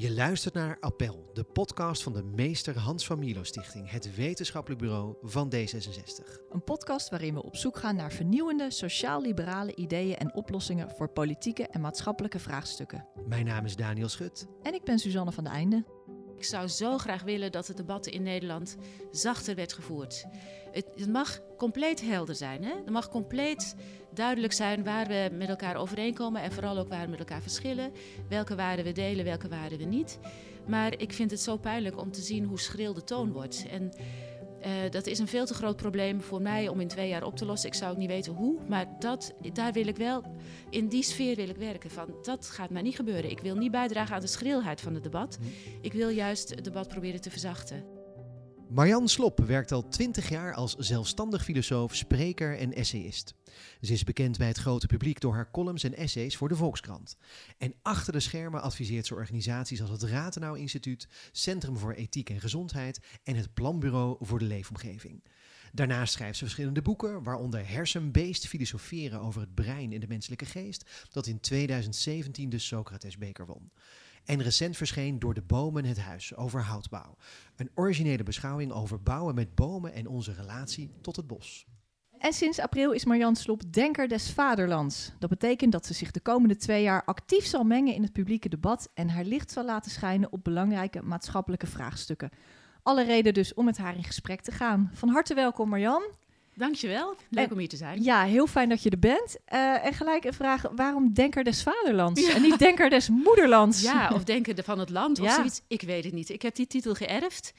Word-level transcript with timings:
Je 0.00 0.14
luistert 0.14 0.54
naar 0.54 0.76
Appel, 0.80 1.30
de 1.32 1.44
podcast 1.44 2.02
van 2.02 2.12
de 2.12 2.22
Meester 2.22 2.78
Hans 2.78 3.06
van 3.06 3.18
Milo 3.18 3.42
Stichting, 3.42 3.90
het 3.90 4.14
wetenschappelijk 4.14 4.80
bureau 4.80 5.16
van 5.22 5.52
D66. 5.54 6.40
Een 6.50 6.64
podcast 6.64 7.08
waarin 7.08 7.34
we 7.34 7.42
op 7.42 7.56
zoek 7.56 7.76
gaan 7.76 7.96
naar 7.96 8.12
vernieuwende 8.12 8.70
sociaal-liberale 8.70 9.74
ideeën 9.74 10.16
en 10.16 10.34
oplossingen 10.34 10.90
voor 10.90 11.08
politieke 11.08 11.66
en 11.66 11.80
maatschappelijke 11.80 12.38
vraagstukken. 12.38 13.06
Mijn 13.26 13.44
naam 13.44 13.64
is 13.64 13.76
Daniel 13.76 14.08
Schut. 14.08 14.46
En 14.62 14.74
ik 14.74 14.84
ben 14.84 14.98
Suzanne 14.98 15.32
van 15.32 15.44
de 15.44 15.50
Einde. 15.50 15.84
Ik 16.40 16.46
zou 16.46 16.68
zo 16.68 16.98
graag 16.98 17.22
willen 17.22 17.52
dat 17.52 17.66
het 17.66 17.76
debat 17.76 18.06
in 18.06 18.22
Nederland 18.22 18.76
zachter 19.10 19.54
werd 19.54 19.72
gevoerd. 19.72 20.24
Het, 20.72 20.86
het 20.96 21.08
mag 21.08 21.40
compleet 21.56 22.00
helder 22.00 22.34
zijn. 22.34 22.64
Hè? 22.64 22.74
Het 22.74 22.90
mag 22.90 23.08
compleet 23.08 23.74
duidelijk 24.14 24.52
zijn 24.52 24.84
waar 24.84 25.06
we 25.06 25.30
met 25.32 25.48
elkaar 25.48 25.76
overeenkomen 25.76 26.42
en 26.42 26.52
vooral 26.52 26.78
ook 26.78 26.88
waar 26.88 27.04
we 27.04 27.10
met 27.10 27.18
elkaar 27.18 27.42
verschillen. 27.42 27.92
Welke 28.28 28.54
waarden 28.54 28.84
we 28.84 28.92
delen, 28.92 29.24
welke 29.24 29.48
waarden 29.48 29.78
we 29.78 29.84
niet. 29.84 30.18
Maar 30.66 30.98
ik 30.98 31.12
vind 31.12 31.30
het 31.30 31.40
zo 31.40 31.56
pijnlijk 31.56 31.98
om 31.98 32.12
te 32.12 32.20
zien 32.20 32.44
hoe 32.44 32.60
schril 32.60 32.94
de 32.94 33.04
toon 33.04 33.32
wordt. 33.32 33.66
En 33.70 33.92
uh, 34.66 34.90
dat 34.90 35.06
is 35.06 35.18
een 35.18 35.28
veel 35.28 35.46
te 35.46 35.54
groot 35.54 35.76
probleem 35.76 36.20
voor 36.20 36.42
mij 36.42 36.68
om 36.68 36.80
in 36.80 36.88
twee 36.88 37.08
jaar 37.08 37.24
op 37.24 37.36
te 37.36 37.44
lossen. 37.44 37.68
Ik 37.68 37.74
zou 37.74 37.92
ook 37.92 37.98
niet 37.98 38.08
weten 38.08 38.32
hoe, 38.32 38.58
maar 38.68 38.86
dat, 38.98 39.34
daar 39.52 39.72
wil 39.72 39.86
ik 39.86 39.96
wel, 39.96 40.22
in 40.70 40.88
die 40.88 41.02
sfeer 41.02 41.36
wil 41.36 41.48
ik 41.48 41.56
werken. 41.56 41.90
Van, 41.90 42.14
dat 42.22 42.46
gaat 42.46 42.70
mij 42.70 42.82
niet 42.82 42.96
gebeuren. 42.96 43.30
Ik 43.30 43.40
wil 43.40 43.56
niet 43.56 43.70
bijdragen 43.70 44.14
aan 44.14 44.20
de 44.20 44.26
schrilheid 44.26 44.80
van 44.80 44.94
het 44.94 45.02
debat. 45.02 45.38
Ik 45.80 45.92
wil 45.92 46.08
juist 46.08 46.50
het 46.50 46.64
debat 46.64 46.88
proberen 46.88 47.20
te 47.20 47.30
verzachten. 47.30 47.99
Marianne 48.70 49.08
Slop 49.08 49.40
werkt 49.40 49.72
al 49.72 49.88
twintig 49.88 50.28
jaar 50.28 50.54
als 50.54 50.76
zelfstandig 50.76 51.44
filosoof, 51.44 51.94
spreker 51.94 52.58
en 52.58 52.72
essayist. 52.72 53.34
Ze 53.80 53.92
is 53.92 54.04
bekend 54.04 54.38
bij 54.38 54.46
het 54.46 54.58
grote 54.58 54.86
publiek 54.86 55.20
door 55.20 55.34
haar 55.34 55.50
columns 55.50 55.84
en 55.84 55.96
essays 55.96 56.36
voor 56.36 56.48
de 56.48 56.56
Volkskrant. 56.56 57.16
En 57.58 57.74
achter 57.82 58.12
de 58.12 58.20
schermen 58.20 58.62
adviseert 58.62 59.06
ze 59.06 59.14
organisaties 59.14 59.80
als 59.80 59.90
het 59.90 60.02
Ratenau 60.02 60.58
Instituut, 60.58 61.08
Centrum 61.32 61.76
voor 61.76 61.92
Ethiek 61.92 62.30
en 62.30 62.40
Gezondheid 62.40 63.00
en 63.22 63.36
het 63.36 63.54
Planbureau 63.54 64.16
voor 64.20 64.38
de 64.38 64.44
Leefomgeving. 64.44 65.24
Daarnaast 65.72 66.12
schrijft 66.12 66.38
ze 66.38 66.44
verschillende 66.44 66.82
boeken, 66.82 67.22
waaronder 67.22 67.68
Hersenbeest 67.68 68.46
filosoferen 68.46 69.20
over 69.20 69.40
het 69.40 69.54
brein 69.54 69.92
en 69.92 70.00
de 70.00 70.08
menselijke 70.08 70.46
geest, 70.46 70.90
dat 71.08 71.26
in 71.26 71.40
2017 71.40 72.50
de 72.50 72.58
Socratesbeker 72.58 73.46
won. 73.46 73.70
En 74.24 74.42
recent 74.42 74.76
verscheen 74.76 75.18
Door 75.18 75.34
de 75.34 75.42
bomen 75.42 75.84
het 75.84 75.98
huis 75.98 76.36
over 76.36 76.62
houtbouw. 76.62 77.16
Een 77.56 77.70
originele 77.74 78.22
beschouwing 78.22 78.72
over 78.72 79.02
bouwen 79.02 79.34
met 79.34 79.54
bomen 79.54 79.92
en 79.92 80.06
onze 80.06 80.32
relatie 80.32 80.90
tot 81.00 81.16
het 81.16 81.26
bos. 81.26 81.66
En 82.18 82.32
sinds 82.32 82.58
april 82.58 82.92
is 82.92 83.04
Marjan 83.04 83.36
Slop 83.36 83.72
Denker 83.72 84.08
des 84.08 84.32
Vaderlands. 84.32 85.12
Dat 85.18 85.30
betekent 85.30 85.72
dat 85.72 85.86
ze 85.86 85.94
zich 85.94 86.10
de 86.10 86.20
komende 86.20 86.56
twee 86.56 86.82
jaar 86.82 87.04
actief 87.04 87.44
zal 87.44 87.64
mengen 87.64 87.94
in 87.94 88.02
het 88.02 88.12
publieke 88.12 88.48
debat 88.48 88.90
en 88.94 89.08
haar 89.08 89.24
licht 89.24 89.50
zal 89.50 89.64
laten 89.64 89.90
schijnen 89.90 90.32
op 90.32 90.44
belangrijke 90.44 91.02
maatschappelijke 91.02 91.66
vraagstukken. 91.66 92.30
Alle 92.82 93.04
reden 93.04 93.34
dus 93.34 93.54
om 93.54 93.64
met 93.64 93.78
haar 93.78 93.96
in 93.96 94.04
gesprek 94.04 94.40
te 94.40 94.52
gaan. 94.52 94.90
Van 94.92 95.08
harte 95.08 95.34
welkom 95.34 95.68
Marjan. 95.68 96.02
Dankjewel, 96.60 97.16
leuk 97.28 97.52
om 97.52 97.58
hier 97.58 97.68
te 97.68 97.76
zijn. 97.76 98.02
Ja, 98.02 98.24
heel 98.24 98.46
fijn 98.46 98.68
dat 98.68 98.82
je 98.82 98.90
er 98.90 98.98
bent. 98.98 99.36
Uh, 99.52 99.84
en 99.84 99.92
gelijk 99.92 100.24
een 100.24 100.32
vraag, 100.32 100.62
waarom 100.76 101.12
Denker 101.12 101.44
des 101.44 101.62
Vaderlands 101.62 102.22
en 102.22 102.42
niet 102.42 102.58
Denker 102.58 102.90
des 102.90 103.08
Moederlands? 103.08 103.82
Ja, 103.82 104.10
of 104.14 104.24
Denker 104.24 104.64
van 104.64 104.78
het 104.78 104.90
Land 104.90 105.18
of 105.20 105.26
ja. 105.26 105.34
zoiets. 105.34 105.60
Ik 105.68 105.82
weet 105.82 106.04
het 106.04 106.12
niet. 106.12 106.28
Ik 106.28 106.42
heb 106.42 106.54
die 106.54 106.66
titel 106.66 106.94
geërfd. 106.94 107.52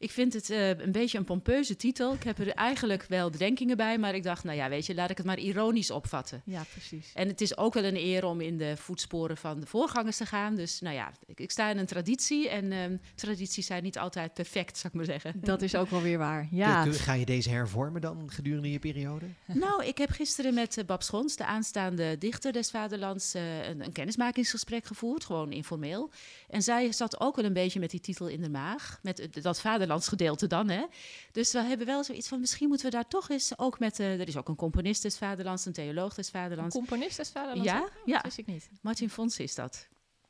Ik 0.00 0.10
vind 0.10 0.32
het 0.32 0.50
uh, 0.50 0.68
een 0.68 0.92
beetje 0.92 1.18
een 1.18 1.24
pompeuze 1.24 1.76
titel. 1.76 2.14
Ik 2.14 2.22
heb 2.22 2.38
er 2.38 2.48
eigenlijk 2.48 3.04
wel 3.08 3.30
bedenkingen 3.30 3.76
bij, 3.76 3.98
maar 3.98 4.14
ik 4.14 4.22
dacht, 4.22 4.44
nou 4.44 4.56
ja, 4.56 4.68
weet 4.68 4.86
je, 4.86 4.94
laat 4.94 5.10
ik 5.10 5.16
het 5.16 5.26
maar 5.26 5.38
ironisch 5.38 5.90
opvatten. 5.90 6.42
Ja, 6.44 6.64
precies. 6.70 7.10
En 7.14 7.28
het 7.28 7.40
is 7.40 7.56
ook 7.56 7.74
wel 7.74 7.84
een 7.84 7.96
eer 7.96 8.24
om 8.24 8.40
in 8.40 8.58
de 8.58 8.76
voetsporen 8.76 9.36
van 9.36 9.60
de 9.60 9.66
voorgangers 9.66 10.16
te 10.16 10.26
gaan. 10.26 10.54
Dus 10.54 10.80
nou 10.80 10.94
ja, 10.94 11.12
ik, 11.26 11.40
ik 11.40 11.50
sta 11.50 11.70
in 11.70 11.78
een 11.78 11.86
traditie 11.86 12.48
en 12.48 12.72
uh, 12.72 12.98
tradities 13.14 13.66
zijn 13.66 13.82
niet 13.82 13.98
altijd 13.98 14.34
perfect, 14.34 14.76
zou 14.76 14.88
ik 14.88 14.94
maar 14.94 15.04
zeggen. 15.04 15.34
Dat 15.40 15.62
is 15.62 15.74
ook 15.74 15.90
wel 15.90 16.02
weer 16.02 16.18
waar, 16.18 16.48
ja. 16.50 16.84
Ga 16.84 17.12
je 17.12 17.26
deze 17.26 17.50
hervormen 17.50 18.00
dan 18.00 18.30
gedurende 18.30 18.70
je 18.70 18.78
periode? 18.78 19.26
Nou, 19.68 19.84
ik 19.84 19.98
heb 19.98 20.10
gisteren 20.10 20.54
met 20.54 20.76
uh, 20.76 20.84
Bab 20.84 21.02
Schons, 21.02 21.36
de 21.36 21.44
aanstaande 21.44 22.18
dichter 22.18 22.52
des 22.52 22.70
Vaderlands, 22.70 23.34
eh, 23.34 23.68
een, 23.68 23.84
een 23.84 23.92
kennismakingsgesprek 23.92 24.84
gevoerd, 24.84 25.24
gewoon 25.24 25.52
informeel. 25.52 26.10
En 26.48 26.62
zij 26.62 26.92
zat 26.92 27.20
ook 27.20 27.36
wel 27.36 27.44
een 27.44 27.52
beetje 27.52 27.80
met 27.80 27.90
die 27.90 28.00
titel 28.00 28.28
in 28.28 28.40
de 28.40 28.50
maag, 28.50 28.98
met 29.02 29.28
dat 29.42 29.60
vader 29.60 30.02
gedeelte 30.02 30.46
dan. 30.46 30.68
Hè? 30.68 30.84
Dus 31.32 31.52
we 31.52 31.62
hebben 31.62 31.86
wel 31.86 32.04
zoiets 32.04 32.28
van, 32.28 32.40
misschien 32.40 32.68
moeten 32.68 32.86
we 32.86 32.92
daar 32.92 33.08
toch 33.08 33.30
eens 33.30 33.58
ook 33.58 33.78
met... 33.78 33.98
Uh, 33.98 34.20
er 34.20 34.28
is 34.28 34.36
ook 34.36 34.48
een 34.48 34.56
componist 34.56 35.02
des 35.02 35.18
vaderlands, 35.18 35.66
een 35.66 35.72
theoloog 35.72 36.14
des 36.14 36.30
vaderlands. 36.30 36.74
Een 36.74 36.86
componist 36.86 37.16
des 37.16 37.30
vaderlands? 37.30 37.70
Ja, 37.70 37.88
ja. 38.04 38.14
Dat 38.14 38.22
wist 38.22 38.38
ik 38.38 38.46
niet. 38.46 38.68
Martin 38.80 39.10
Fons 39.10 39.38
is 39.38 39.54
dat. 39.54 39.88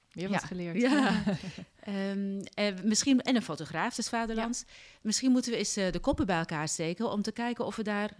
Ja. 0.08 0.28
wat 0.28 0.44
geleerd. 0.44 0.80
Ja. 0.80 1.22
um, 1.88 2.40
uh, 2.60 2.66
misschien, 2.84 3.20
en 3.20 3.36
een 3.36 3.42
fotograaf 3.42 3.94
des 3.94 4.08
vaderlands. 4.08 4.64
Ja. 4.66 4.72
Misschien 5.02 5.30
moeten 5.32 5.52
we 5.52 5.58
eens 5.58 5.76
uh, 5.76 5.92
de 5.92 5.98
koppen 5.98 6.26
bij 6.26 6.38
elkaar 6.38 6.68
steken... 6.68 7.10
om 7.10 7.22
te 7.22 7.32
kijken 7.32 7.66
of 7.66 7.76
we 7.76 7.82
daar 7.82 8.16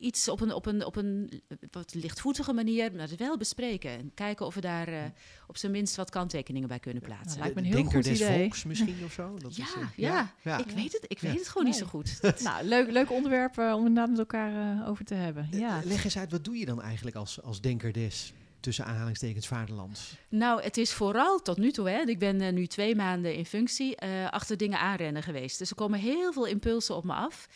iets 0.00 0.28
op 0.28 0.40
een, 0.40 0.52
op 0.54 0.66
een, 0.66 0.84
op 0.84 0.96
een 0.96 1.42
wat 1.70 1.94
lichtvoetige 1.94 2.52
manier 2.52 2.92
maar 2.94 3.08
wel 3.16 3.36
bespreken. 3.36 3.90
En 3.90 4.10
kijken 4.14 4.46
of 4.46 4.54
we 4.54 4.60
daar 4.60 4.88
uh, 4.88 5.02
op 5.46 5.56
zijn 5.56 5.72
minst 5.72 5.96
wat 5.96 6.10
kanttekeningen 6.10 6.68
bij 6.68 6.78
kunnen 6.78 7.02
plaatsen. 7.02 7.26
Nou, 7.28 7.40
lijkt 7.40 7.54
me 7.54 7.60
een 7.60 7.66
heel 7.66 7.76
Denker 7.76 7.94
goed 7.94 8.04
des 8.04 8.20
idee. 8.20 8.38
volks 8.40 8.64
misschien 8.64 9.04
of 9.04 9.12
zo? 9.12 9.36
Dat 9.38 9.56
ja, 9.56 9.64
is, 9.64 9.74
uh, 9.76 9.82
ja, 9.96 10.12
ja, 10.12 10.34
ja, 10.42 10.58
ik 10.58 10.70
weet 10.70 10.92
het, 10.92 11.04
ik 11.08 11.18
weet 11.20 11.32
Ja. 11.32 11.38
het 11.38 11.48
gewoon 11.48 11.62
Nee. 11.64 11.72
niet 11.72 11.82
zo 11.82 11.88
goed. 11.88 12.18
Nou, 12.42 12.64
leuk, 12.64 12.90
leuk 12.90 13.10
onderwerp 13.10 13.58
uh, 13.58 13.72
om 13.72 13.78
inderdaad 13.86 14.08
met 14.08 14.18
elkaar 14.18 14.76
uh, 14.78 14.88
over 14.88 15.04
te 15.04 15.14
hebben. 15.14 15.48
Ja. 15.50 15.80
Leg 15.84 16.04
eens 16.04 16.18
uit, 16.18 16.30
wat 16.30 16.44
doe 16.44 16.56
je 16.58 16.64
dan 16.66 16.82
eigenlijk 16.82 17.16
als, 17.16 17.42
als 17.42 17.60
denker 17.60 17.92
des, 17.92 18.32
tussen 18.60 18.84
aanhalingstekens, 18.84 19.46
vaderlands? 19.46 20.16
Nou, 20.28 20.62
het 20.62 20.76
is 20.76 20.92
vooral 20.92 21.42
tot 21.42 21.56
nu 21.56 21.70
toe, 21.70 21.88
hè, 21.90 22.00
ik 22.06 22.18
ben 22.18 22.40
uh, 22.42 22.52
nu 22.52 22.66
twee 22.66 22.94
maanden 22.96 23.34
in 23.34 23.46
functie, 23.46 23.96
uh, 24.04 24.30
achter 24.30 24.56
dingen 24.56 24.78
aanrennen 24.78 25.22
geweest. 25.22 25.58
Dus 25.58 25.70
er 25.70 25.76
komen 25.76 25.98
heel 25.98 26.32
veel 26.32 26.46
impulsen 26.46 26.96
op 26.96 27.04
me 27.04 27.12
af. 27.12 27.48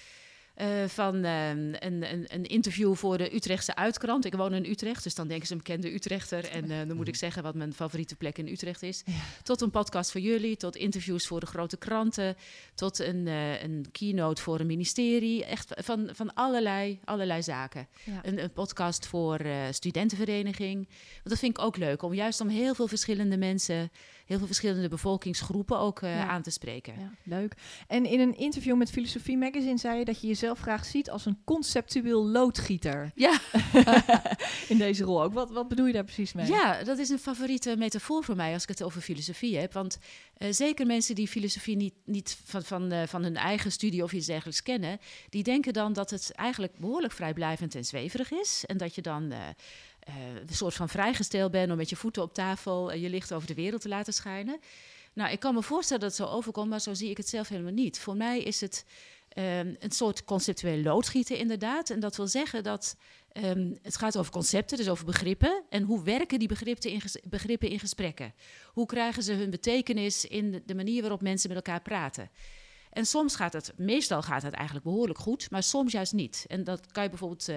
Uh, 0.61 0.85
van 0.87 1.25
uh, 1.25 1.49
een, 1.49 1.77
een, 1.81 2.25
een, 2.27 2.47
interview 2.47 2.95
voor 2.95 3.19
de 3.19 3.35
Utrechtse 3.35 3.77
Uitkrant. 3.77 4.25
Ik 4.25 4.35
woon 4.35 4.55
in 4.55 4.65
Utrecht, 4.65 5.03
dus 5.03 5.15
dan 5.15 5.29
denken 5.29 5.47
ze 5.47 5.53
een 5.53 5.59
bekende 5.59 5.95
Utrechter. 5.95 6.49
En 6.51 6.71
uh, 6.71 6.77
dan 6.87 6.97
moet 6.97 7.09
ik 7.09 7.17
zeggen 7.17 7.43
wat 7.43 7.55
mijn 7.55 7.75
favoriete 7.75 8.17
plek 8.17 8.39
in 8.39 8.49
Utrecht 8.49 8.83
is. 8.83 9.03
Ja. 9.07 9.13
Tot 9.43 9.61
een 9.61 9.71
podcast 9.71 10.11
voor 10.11 10.21
jullie, 10.21 10.57
tot 10.57 10.77
interviews 10.77 11.27
voor 11.27 11.41
de 11.41 11.47
grote 11.47 11.77
kranten. 11.77 12.37
Tot 12.75 12.99
een, 12.99 13.27
uh, 13.27 13.63
een 13.63 13.87
keynote 13.93 14.43
voor 14.43 14.61
een 14.61 14.67
ministerie. 14.67 15.45
Echt 15.45 15.73
van, 15.77 16.11
van 16.13 16.35
allerlei, 16.35 17.01
allerlei 17.05 17.43
zaken. 17.43 17.89
Ja. 18.05 18.21
Een, 18.23 18.43
een, 18.43 18.53
podcast 18.53 19.07
voor 19.07 19.41
studentenvereniging. 19.71 20.87
Want 21.13 21.29
dat 21.29 21.39
vind 21.39 21.59
ik 21.59 21.65
ook 21.65 21.77
leuk, 21.77 22.03
om 22.03 22.15
juist 22.15 22.41
om 22.41 22.49
heel 22.49 22.75
veel 22.75 22.89
verschillende 22.89 23.37
mensen... 23.37 23.91
heel 24.25 24.39
veel 24.39 24.47
verschillende 24.47 24.89
bevolkingsgroepen 24.89 25.79
ook 25.79 26.01
ja. 26.01 26.27
aan 26.27 26.43
te 26.43 26.51
spreken. 26.51 26.95
Ja, 26.99 27.11
leuk. 27.23 27.55
En 27.87 28.07
in 28.07 28.21
een 28.21 28.37
interview 28.37 28.77
met 28.77 28.91
Filosofie 28.91 29.39
Magazine 29.39 29.79
zei 29.79 29.99
je 29.99 30.05
dat 30.05 30.21
je 30.21 30.27
jezelf 30.27 30.59
graag 30.59 30.85
ziet 30.85 31.11
als 31.11 31.27
een 31.27 31.39
conceptueel 31.45 32.27
loodgieter. 32.27 33.13
Ja. 33.25 33.41
in 34.69 34.79
deze 34.79 35.05
rol 35.05 35.23
ook. 35.23 35.33
Wat, 35.33 35.51
wat 35.51 35.69
bedoel 35.69 35.87
je 35.87 35.93
daar 35.93 36.05
precies 36.05 36.33
mee? 36.33 36.47
Ja, 36.47 36.83
dat 36.83 36.99
is 36.99 37.09
een 37.09 37.19
favoriete 37.19 37.77
metafoor 37.77 38.25
voor 38.25 38.37
mij 38.37 38.53
als 38.53 38.63
ik 38.63 38.69
het 38.69 38.83
over 38.83 39.01
filosofie 39.01 39.59
heb. 39.59 39.73
Want 39.73 39.99
uh, 40.39 40.49
zeker 40.53 40.87
mensen 40.87 41.15
die 41.15 41.29
filosofie 41.29 41.77
niet, 41.77 41.95
niet 42.05 42.39
van, 42.45 42.63
van, 42.63 42.93
uh, 42.93 43.03
van 43.07 43.23
hun 43.23 43.37
eigen 43.37 43.73
studie 43.73 44.03
of 44.03 44.13
iets 44.13 44.27
dergelijks 44.27 44.63
kennen, 44.63 44.99
die 45.29 45.43
denken 45.43 45.73
dan 45.73 45.93
dat 45.93 46.11
het 46.11 46.33
eigenlijk 46.33 46.79
behoorlijk 46.79 47.13
vrijblijvend 47.13 47.75
en 47.75 47.85
zweverig 47.85 48.31
is. 48.31 48.65
En 48.67 48.77
dat 48.77 48.95
je 48.95 49.03
dan. 49.03 49.33
Uh, 50.09 50.15
een 50.47 50.55
soort 50.55 50.75
van 50.75 50.89
vrijgesteld 50.89 51.51
bent 51.51 51.71
om 51.71 51.77
met 51.77 51.89
je 51.89 51.97
voeten 51.97 52.23
op 52.23 52.35
tafel 52.35 52.93
uh, 52.93 53.03
je 53.03 53.09
licht 53.09 53.33
over 53.33 53.47
de 53.47 53.55
wereld 53.55 53.81
te 53.81 53.89
laten 53.89 54.13
schijnen. 54.13 54.61
Nou, 55.13 55.33
ik 55.33 55.41
kan 55.41 55.55
me 55.55 55.63
voorstellen 55.63 56.03
dat 56.03 56.19
het 56.19 56.29
zo 56.29 56.35
overkomt, 56.35 56.69
maar 56.69 56.81
zo 56.81 56.95
zie 56.95 57.11
ik 57.11 57.17
het 57.17 57.29
zelf 57.29 57.49
helemaal 57.49 57.73
niet. 57.73 57.99
Voor 57.99 58.17
mij 58.17 58.43
is 58.43 58.61
het 58.61 58.85
um, 59.39 59.77
een 59.79 59.91
soort 59.91 60.25
conceptueel 60.25 60.83
loodgieten, 60.83 61.39
inderdaad. 61.39 61.91
En 61.91 62.01
dat 62.01 62.17
wil 62.17 62.27
zeggen 62.27 62.63
dat 62.63 62.97
um, 63.33 63.79
het 63.83 63.97
gaat 63.97 64.19
over 64.19 64.33
concepten, 64.33 64.77
dus 64.77 64.89
over 64.89 65.05
begrippen. 65.05 65.63
En 65.69 65.83
hoe 65.83 66.05
werken 66.05 66.39
die 66.39 66.49
begrippen 66.49 66.91
in, 66.91 67.03
begrippen 67.25 67.69
in 67.69 67.79
gesprekken? 67.79 68.35
Hoe 68.73 68.87
krijgen 68.87 69.23
ze 69.23 69.33
hun 69.33 69.51
betekenis 69.51 70.25
in 70.25 70.63
de 70.67 70.75
manier 70.75 71.01
waarop 71.01 71.21
mensen 71.21 71.49
met 71.49 71.57
elkaar 71.57 71.83
praten? 71.83 72.31
En 72.95 73.07
soms 73.07 73.37
gaat 73.37 73.53
het, 73.53 73.73
meestal 73.77 74.23
gaat 74.23 74.43
het 74.43 74.55
eigenlijk 74.55 74.87
behoorlijk 74.87 75.19
goed, 75.19 75.51
maar 75.51 75.63
soms 75.63 75.93
juist 75.93 76.13
niet. 76.13 76.45
En 76.49 76.65
dat 76.65 76.93
kan 76.93 77.03
je 77.03 77.09
bijvoorbeeld, 77.09 77.49
uh, 77.49 77.57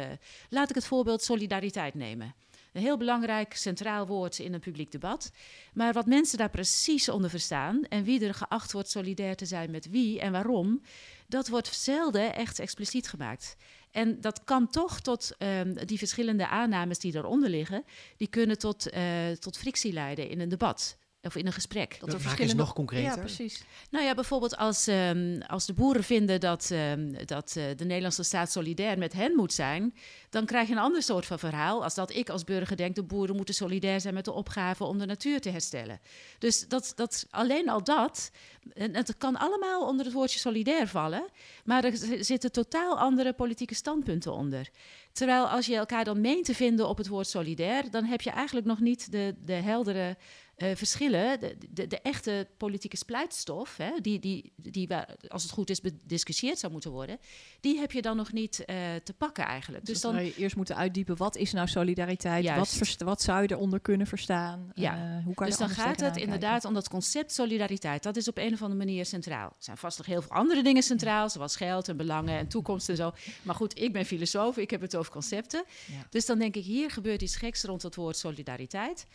laat 0.49 0.69
ik 0.69 0.75
het 0.75 0.85
voorbeeld 0.85 1.23
solidariteit 1.23 1.93
nemen. 1.93 2.35
Een 2.73 2.81
heel 2.81 2.97
belangrijk 2.97 3.53
centraal 3.53 4.07
woord 4.07 4.39
in 4.39 4.53
een 4.53 4.59
publiek 4.59 4.91
debat. 4.91 5.31
Maar 5.73 5.93
wat 5.93 6.05
mensen 6.05 6.37
daar 6.37 6.49
precies 6.49 7.09
onder 7.09 7.29
verstaan 7.29 7.83
en 7.83 8.03
wie 8.03 8.25
er 8.25 8.33
geacht 8.33 8.71
wordt 8.71 8.89
solidair 8.89 9.35
te 9.35 9.45
zijn 9.45 9.71
met 9.71 9.89
wie 9.89 10.19
en 10.19 10.31
waarom, 10.31 10.81
dat 11.27 11.47
wordt 11.47 11.75
zelden 11.75 12.35
echt 12.35 12.59
expliciet 12.59 13.07
gemaakt. 13.07 13.55
En 13.91 14.21
dat 14.21 14.43
kan 14.43 14.69
toch 14.69 14.99
tot 14.99 15.35
um, 15.39 15.85
die 15.85 15.97
verschillende 15.97 16.47
aannames 16.47 16.99
die 16.99 17.15
eronder 17.15 17.49
liggen, 17.49 17.83
die 18.17 18.27
kunnen 18.27 18.57
tot, 18.57 18.93
uh, 18.93 19.31
tot 19.31 19.57
frictie 19.57 19.93
leiden 19.93 20.29
in 20.29 20.39
een 20.39 20.49
debat. 20.49 20.97
Of 21.21 21.35
in 21.35 21.45
een 21.45 21.53
gesprek. 21.53 21.97
Dat 21.99 22.13
er 22.13 22.21
verschillende... 22.21 22.55
nog 22.55 22.73
concreter. 22.73 23.05
Ja, 23.05 23.17
precies. 23.17 23.63
Nou 23.89 24.05
ja, 24.05 24.13
bijvoorbeeld 24.13 24.57
als, 24.57 24.87
ehm, 24.87 25.41
als 25.47 25.65
de 25.65 25.73
boeren 25.73 26.03
vinden 26.03 26.39
dat, 26.39 26.71
ehm, 26.71 27.25
dat 27.25 27.55
eh, 27.55 27.63
de 27.75 27.85
Nederlandse 27.85 28.23
staat 28.23 28.51
solidair 28.51 28.97
met 28.97 29.13
hen 29.13 29.35
moet 29.35 29.53
zijn, 29.53 29.93
dan 30.29 30.45
krijg 30.45 30.67
je 30.67 30.73
een 30.73 30.79
ander 30.79 31.03
soort 31.03 31.25
van 31.25 31.39
verhaal. 31.39 31.83
Als 31.83 31.95
dat 31.95 32.13
ik 32.13 32.29
als 32.29 32.43
burger 32.43 32.77
denk, 32.77 32.95
de 32.95 33.03
boeren 33.03 33.35
moeten 33.35 33.55
solidair 33.55 34.01
zijn 34.01 34.13
met 34.13 34.25
de 34.25 34.31
opgave 34.31 34.83
om 34.83 34.97
de 34.97 35.05
natuur 35.05 35.41
te 35.41 35.49
herstellen. 35.49 35.99
Dus 36.39 36.67
dat, 36.67 36.91
dat, 36.95 37.27
alleen 37.29 37.69
al 37.69 37.83
dat, 37.83 38.31
en 38.73 38.95
het 38.95 39.17
kan 39.17 39.35
allemaal 39.35 39.87
onder 39.87 40.05
het 40.05 40.13
woordje 40.13 40.39
solidair 40.39 40.87
vallen, 40.87 41.29
maar 41.63 41.83
er 41.83 42.23
zitten 42.23 42.51
totaal 42.51 42.99
andere 42.99 43.33
politieke 43.33 43.75
standpunten 43.75 44.33
onder. 44.33 44.69
Terwijl 45.11 45.47
als 45.47 45.65
je 45.65 45.75
elkaar 45.75 46.03
dan 46.03 46.21
meent 46.21 46.45
te 46.45 46.55
vinden 46.55 46.87
op 46.87 46.97
het 46.97 47.07
woord 47.07 47.27
solidair, 47.27 47.91
dan 47.91 48.03
heb 48.03 48.21
je 48.21 48.29
eigenlijk 48.29 48.67
nog 48.67 48.79
niet 48.79 49.11
de, 49.11 49.35
de 49.45 49.53
heldere 49.53 50.17
eh, 50.57 50.75
verschillen, 50.75 51.39
de, 51.39 51.57
de, 51.69 51.87
de 51.87 51.99
echte 52.01 52.47
politieke 52.57 52.97
splijtstof, 52.97 53.77
hè, 53.77 53.91
die, 54.01 54.19
die, 54.19 54.53
die 54.55 54.87
waar, 54.87 55.15
als 55.27 55.43
het 55.43 55.51
goed 55.51 55.69
is 55.69 55.81
bediscussieerd 55.81 56.59
zou 56.59 56.71
moeten 56.71 56.91
worden, 56.91 57.19
die 57.59 57.79
heb 57.79 57.91
je 57.91 58.01
dan 58.01 58.17
nog 58.17 58.31
niet 58.31 58.65
eh, 58.65 58.75
te 59.03 59.13
pakken 59.13 59.45
eigenlijk. 59.45 59.85
Dus 59.85 59.93
Dus 59.93 60.03
dan 60.03 60.13
zou 60.13 60.25
je 60.25 60.35
eerst 60.35 60.55
moeten 60.55 60.75
uitdiepen, 60.75 61.17
wat 61.17 61.35
is 61.35 61.51
nou 61.51 61.67
solidariteit? 61.67 62.55
Wat, 62.55 62.95
wat 62.97 63.21
zou 63.21 63.41
je 63.41 63.51
eronder 63.51 63.79
kunnen 63.79 64.07
verstaan? 64.07 64.71
Ja. 64.73 64.95
Eh, 64.95 65.23
hoe 65.23 65.33
kan 65.33 65.47
dus 65.47 65.57
dan 65.57 65.69
gaat 65.69 65.99
het 65.99 66.17
inderdaad 66.17 66.65
om 66.65 66.73
dat 66.73 66.89
concept 66.89 67.33
solidariteit. 67.33 68.03
Dat 68.03 68.15
is 68.15 68.27
op 68.27 68.37
een 68.37 68.53
of 68.53 68.61
andere 68.61 68.85
manier 68.85 69.05
centraal. 69.05 69.47
Er 69.47 69.55
zijn 69.63 69.77
vast 69.77 69.97
nog 69.97 70.07
heel 70.07 70.21
veel 70.21 70.31
andere 70.31 70.63
dingen 70.63 70.83
centraal, 70.83 71.29
zoals 71.29 71.55
geld 71.55 71.87
en 71.87 71.97
belangen 71.97 72.37
en 72.37 72.47
toekomst 72.47 72.89
en 72.89 72.95
zo. 72.95 73.11
Maar 73.41 73.55
goed, 73.55 73.79
ik 73.79 73.93
ben 73.93 74.05
filosoof, 74.05 74.57
ik 74.57 74.69
heb 74.69 74.81
het 74.81 74.95
over 74.95 75.11
concepten. 75.11 75.63
Ja. 75.85 76.07
Dus 76.09 76.25
dan 76.25 76.39
denk 76.39 76.55
ik, 76.55 76.63
hier 76.63 76.91
gebeurt 76.91 77.21
iets 77.21 77.35
geks 77.35 77.63
rond 77.63 77.81
het 77.81 77.95
woord 77.95 78.17
solidariteit. 78.17 79.05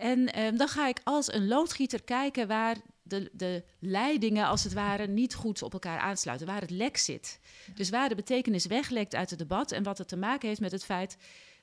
En 0.00 0.32
ehm, 0.32 0.56
dan 0.56 0.68
ga 0.68 0.88
ik 0.88 1.00
als 1.04 1.32
een 1.32 1.46
loodgieter 1.48 2.02
kijken 2.02 2.48
waar 2.48 2.76
de, 3.02 3.30
de 3.32 3.64
leidingen, 3.78 4.46
als 4.46 4.64
het 4.64 4.72
ware, 4.72 5.06
niet 5.06 5.34
goed 5.34 5.62
op 5.62 5.72
elkaar 5.72 5.98
aansluiten. 5.98 6.46
Waar 6.46 6.60
het 6.60 6.70
lek 6.70 6.96
zit. 6.96 7.40
Dus 7.74 7.90
waar 7.90 8.08
de 8.08 8.14
betekenis 8.14 8.66
weglekt 8.66 9.14
uit 9.14 9.30
het 9.30 9.38
debat 9.38 9.72
en 9.72 9.82
wat 9.82 9.98
het 9.98 10.08
te 10.08 10.16
maken 10.16 10.48
heeft 10.48 10.60
met 10.60 10.72
het 10.72 10.84
feit 10.84 11.16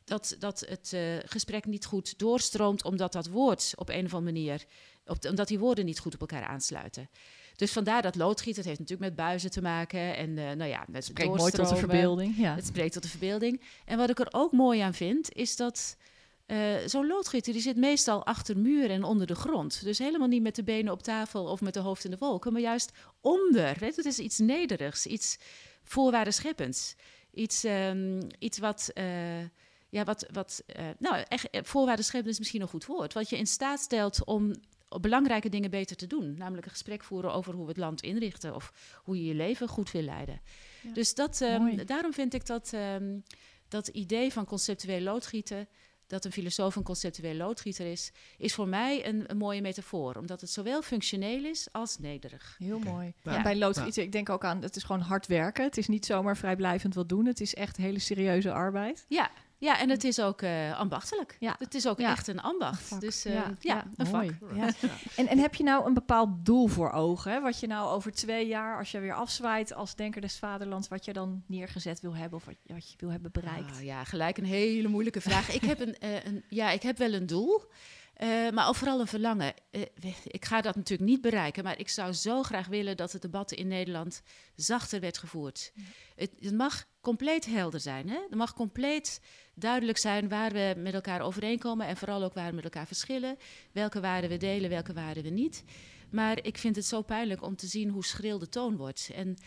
dat, 0.04 0.36
dat 0.40 0.60
het 0.70 0.94
eh, 0.94 1.02
gesprek 1.26 1.66
niet 1.66 1.86
goed 1.86 2.20
doorstroomt, 2.20 2.84
omdat 2.84 3.12
dat 3.12 3.28
woord 3.28 3.74
op 3.76 3.90
een 3.90 4.06
of 4.06 4.14
andere 4.14 4.34
manier, 4.34 4.64
op 5.06 5.22
de- 5.22 5.30
omdat 5.30 5.48
die 5.48 5.60
woorden 5.60 5.86
niet 5.86 6.00
goed 6.00 6.14
op 6.14 6.20
elkaar 6.22 6.44
aansluiten. 6.46 7.10
Dus 7.56 7.72
vandaar 7.72 8.02
dat 8.02 8.16
loodgieten, 8.16 8.56
het 8.62 8.66
heeft 8.66 8.80
natuurlijk 8.80 9.10
met 9.10 9.26
buizen 9.26 9.52
te 9.52 9.62
maken 9.62 10.16
en 10.18 10.38
eh, 10.38 10.52
nou 10.52 10.70
ja, 10.70 10.86
met 10.88 11.06
Spreekt 11.06 11.36
mooi 11.36 11.52
tot 11.52 11.70
de 11.70 11.76
verbeelding. 11.76 12.38
Ja. 12.38 12.56
Het 12.56 12.66
spreekt 12.66 12.94
tot 12.94 13.04
de 13.04 13.10
verbeelding. 13.10 13.62
En 13.86 13.98
wat 13.98 14.10
ik 14.10 14.20
er 14.20 14.28
ook 14.32 14.52
mooi 14.52 14.80
aan 14.80 14.94
vind, 14.94 15.34
is 15.34 15.56
dat 15.56 15.98
eh, 16.48 16.76
zo'n 16.86 17.08
loodgieter 17.08 17.54
die 17.54 17.62
zit 17.62 17.78
meestal 17.78 18.26
achter 18.26 18.58
muren 18.58 18.90
en 18.90 19.04
onder 19.04 19.28
de 19.28 19.36
grond. 19.36 19.84
Dus 19.84 19.98
helemaal 19.98 20.28
niet 20.28 20.42
met 20.42 20.56
de 20.56 20.64
benen 20.64 20.92
op 20.94 21.04
tafel 21.04 21.46
of 21.46 21.62
met 21.62 21.74
de 21.74 21.80
hoofd 21.80 22.04
in 22.04 22.12
de 22.12 22.18
wolken, 22.20 22.54
maar 22.54 22.62
juist 22.62 22.92
onder. 23.22 23.76
Weet 23.80 23.96
het 23.96 24.06
is 24.06 24.20
iets 24.20 24.38
nederigs, 24.38 25.06
iets 25.06 25.38
voorwaardescheppends. 25.84 26.96
Iets, 27.34 27.64
ehm, 27.64 28.22
iets 28.40 28.58
wat. 28.58 28.92
eh, 28.94 29.42
ja, 29.90 30.04
wat, 30.04 30.26
wat 30.32 30.64
eh, 30.66 30.86
nou, 31.00 31.24
echt, 31.28 31.48
voorwaardescheppend 31.52 32.34
is 32.34 32.40
misschien 32.40 32.62
een 32.62 32.68
goed 32.68 32.86
woord. 32.86 33.14
Wat 33.14 33.30
je 33.30 33.38
in 33.38 33.48
staat 33.48 33.80
stelt 33.80 34.26
om 34.26 34.54
belangrijke 35.02 35.50
dingen 35.50 35.70
beter 35.70 35.96
te 35.96 36.08
doen. 36.08 36.36
Namelijk 36.38 36.66
een 36.66 36.72
gesprek 36.72 37.04
voeren 37.04 37.34
over 37.34 37.54
hoe 37.54 37.64
we 37.64 37.70
het 37.70 37.78
land 37.78 38.02
inrichten 38.02 38.56
of 38.56 38.74
hoe 39.04 39.18
je 39.18 39.24
je 39.24 39.34
leven 39.34 39.68
goed 39.68 39.92
wil 39.92 40.02
leiden. 40.02 40.42
Ja. 40.82 40.94
Dus 40.94 41.14
dat, 41.14 41.42
ehm, 41.42 41.86
daarom 41.86 42.14
vind 42.14 42.34
ik 42.34 42.46
dat, 42.46 42.74
ehm, 42.74 43.20
dat 43.68 43.88
idee 43.88 44.34
van 44.34 44.46
conceptueel 44.46 45.02
loodgieten, 45.02 45.68
dat 46.08 46.26
een 46.26 46.32
filosoof 46.32 46.76
een 46.76 46.84
conceptueel 46.84 47.36
loodgieter 47.36 47.92
is, 47.92 48.12
is 48.38 48.54
voor 48.54 48.68
mij 48.68 49.08
een, 49.08 49.24
een 49.28 49.38
mooie 49.38 49.62
metafoor. 49.62 50.16
Omdat 50.16 50.42
het 50.42 50.50
zowel 50.50 50.82
functioneel 50.82 51.46
is 51.46 51.68
als 51.72 51.98
nederig. 51.98 52.56
Heel 52.60 52.80
mooi. 52.80 53.14
En 53.24 53.44
bij 53.44 53.58
loodgieten, 53.58 54.04
ik 54.04 54.12
denk 54.12 54.30
ook 54.30 54.44
aan, 54.44 54.62
het 54.62 54.76
is 54.76 54.84
gewoon 54.84 55.02
hard 55.02 55.28
werken. 55.28 55.64
Het 55.64 55.78
is 55.78 55.88
niet 55.88 56.06
zomaar 56.06 56.38
vrijblijvend 56.38 56.94
wat 56.94 57.10
doen. 57.10 57.26
Het 57.26 57.42
is 57.42 57.56
echt 57.56 57.78
hele 57.78 58.00
serieuze 58.00 58.52
arbeid. 58.52 59.06
Ja, 59.08 59.32
ja 59.58 59.80
en 59.80 59.90
het 59.90 60.04
is 60.04 60.20
ook 60.20 60.42
eh, 60.42 60.80
ambachtelijk. 60.80 61.36
Ja. 61.40 61.56
Het 61.60 61.74
is 61.76 61.88
ook 61.88 62.00
Ja. 62.00 62.12
echt 62.12 62.28
een 62.28 62.40
ambacht. 62.42 63.02
Dus 63.02 63.26
eh, 63.26 63.34
Ja, 63.34 63.44
ja, 63.60 63.76
ja, 63.76 63.86
een 63.98 64.12
mooi. 64.12 64.38
vak. 64.40 64.56
Ja. 64.56 64.90
En, 65.16 65.28
en 65.28 65.38
heb 65.38 65.56
je 65.56 65.64
nou 65.64 65.86
een 65.88 65.94
bepaald 65.94 66.30
doel 66.46 66.68
voor 66.68 66.92
ogen? 66.92 67.32
Hè? 67.32 67.42
Wat 67.42 67.60
je 67.60 67.68
nou 67.68 67.90
over 67.90 68.12
twee 68.12 68.48
jaar, 68.48 68.78
als 68.78 68.92
je 68.92 69.00
weer 69.00 69.14
afzwaait 69.14 69.74
als 69.74 69.96
denker 69.96 70.22
des 70.22 70.38
vaderlands, 70.38 70.88
wat 70.88 71.06
je 71.06 71.14
dan 71.14 71.44
neergezet 71.48 72.00
wil 72.00 72.16
hebben 72.16 72.40
of 72.40 72.46
wat, 72.46 72.56
wat 72.66 72.90
je 72.92 72.96
wil 72.98 73.10
hebben 73.12 73.32
bereikt? 73.32 73.72
Ah, 73.78 73.84
ja, 73.84 74.04
gelijk 74.04 74.38
een 74.38 74.46
hele 74.46 74.88
moeilijke 74.88 75.22
vraag. 75.22 75.50
ik, 75.54 75.62
heb 75.62 75.80
een, 75.80 75.98
eh, 75.98 76.24
een, 76.26 76.44
ja, 76.50 76.70
ik 76.72 76.82
heb 76.82 76.98
wel 76.98 77.14
een 77.14 77.26
doel, 77.26 77.62
eh, 78.14 78.50
maar 78.50 78.68
ook 78.68 78.76
vooral 78.76 79.00
een 79.00 79.08
verlangen. 79.08 79.54
Ik 80.24 80.46
ga 80.46 80.62
dat 80.62 80.76
natuurlijk 80.76 81.10
niet 81.10 81.22
bereiken, 81.22 81.64
maar 81.64 81.80
ik 81.80 81.90
zou 81.90 82.14
zo 82.14 82.44
graag 82.44 82.68
willen 82.68 82.98
dat 82.98 83.12
het 83.12 83.22
debat 83.22 83.52
in 83.52 83.68
Nederland 83.68 84.22
zachter 84.56 85.00
werd 85.00 85.18
gevoerd. 85.18 85.72
Het, 86.16 86.32
het 86.40 86.54
mag 86.54 86.86
compleet 87.08 87.46
helder 87.46 87.80
zijn. 87.80 88.10
Hè? 88.10 88.20
Het 88.30 88.36
mag 88.36 88.54
compleet 88.54 89.22
duidelijk 89.54 89.98
zijn 89.98 90.30
waar 90.30 90.52
we 90.52 90.74
met 90.78 90.94
elkaar 90.94 91.22
overeenkomen 91.22 91.88
en 91.88 91.98
vooral 91.98 92.24
ook 92.24 92.34
waar 92.34 92.50
we 92.50 92.56
met 92.56 92.64
elkaar 92.64 92.88
verschillen. 92.88 93.38
Welke 93.72 94.00
waarden 94.00 94.30
we 94.30 94.38
delen, 94.38 94.70
welke 94.70 94.94
waarden 94.94 95.24
we 95.24 95.30
niet. 95.30 95.64
Maar 96.10 96.44
ik 96.44 96.58
vind 96.58 96.76
het 96.76 96.86
zo 96.86 97.02
pijnlijk 97.02 97.42
om 97.42 97.56
te 97.56 97.68
zien 97.68 97.90
hoe 97.90 98.06
schril 98.06 98.40
de 98.40 98.50
toon 98.50 98.78
wordt. 98.78 99.12
En 99.16 99.38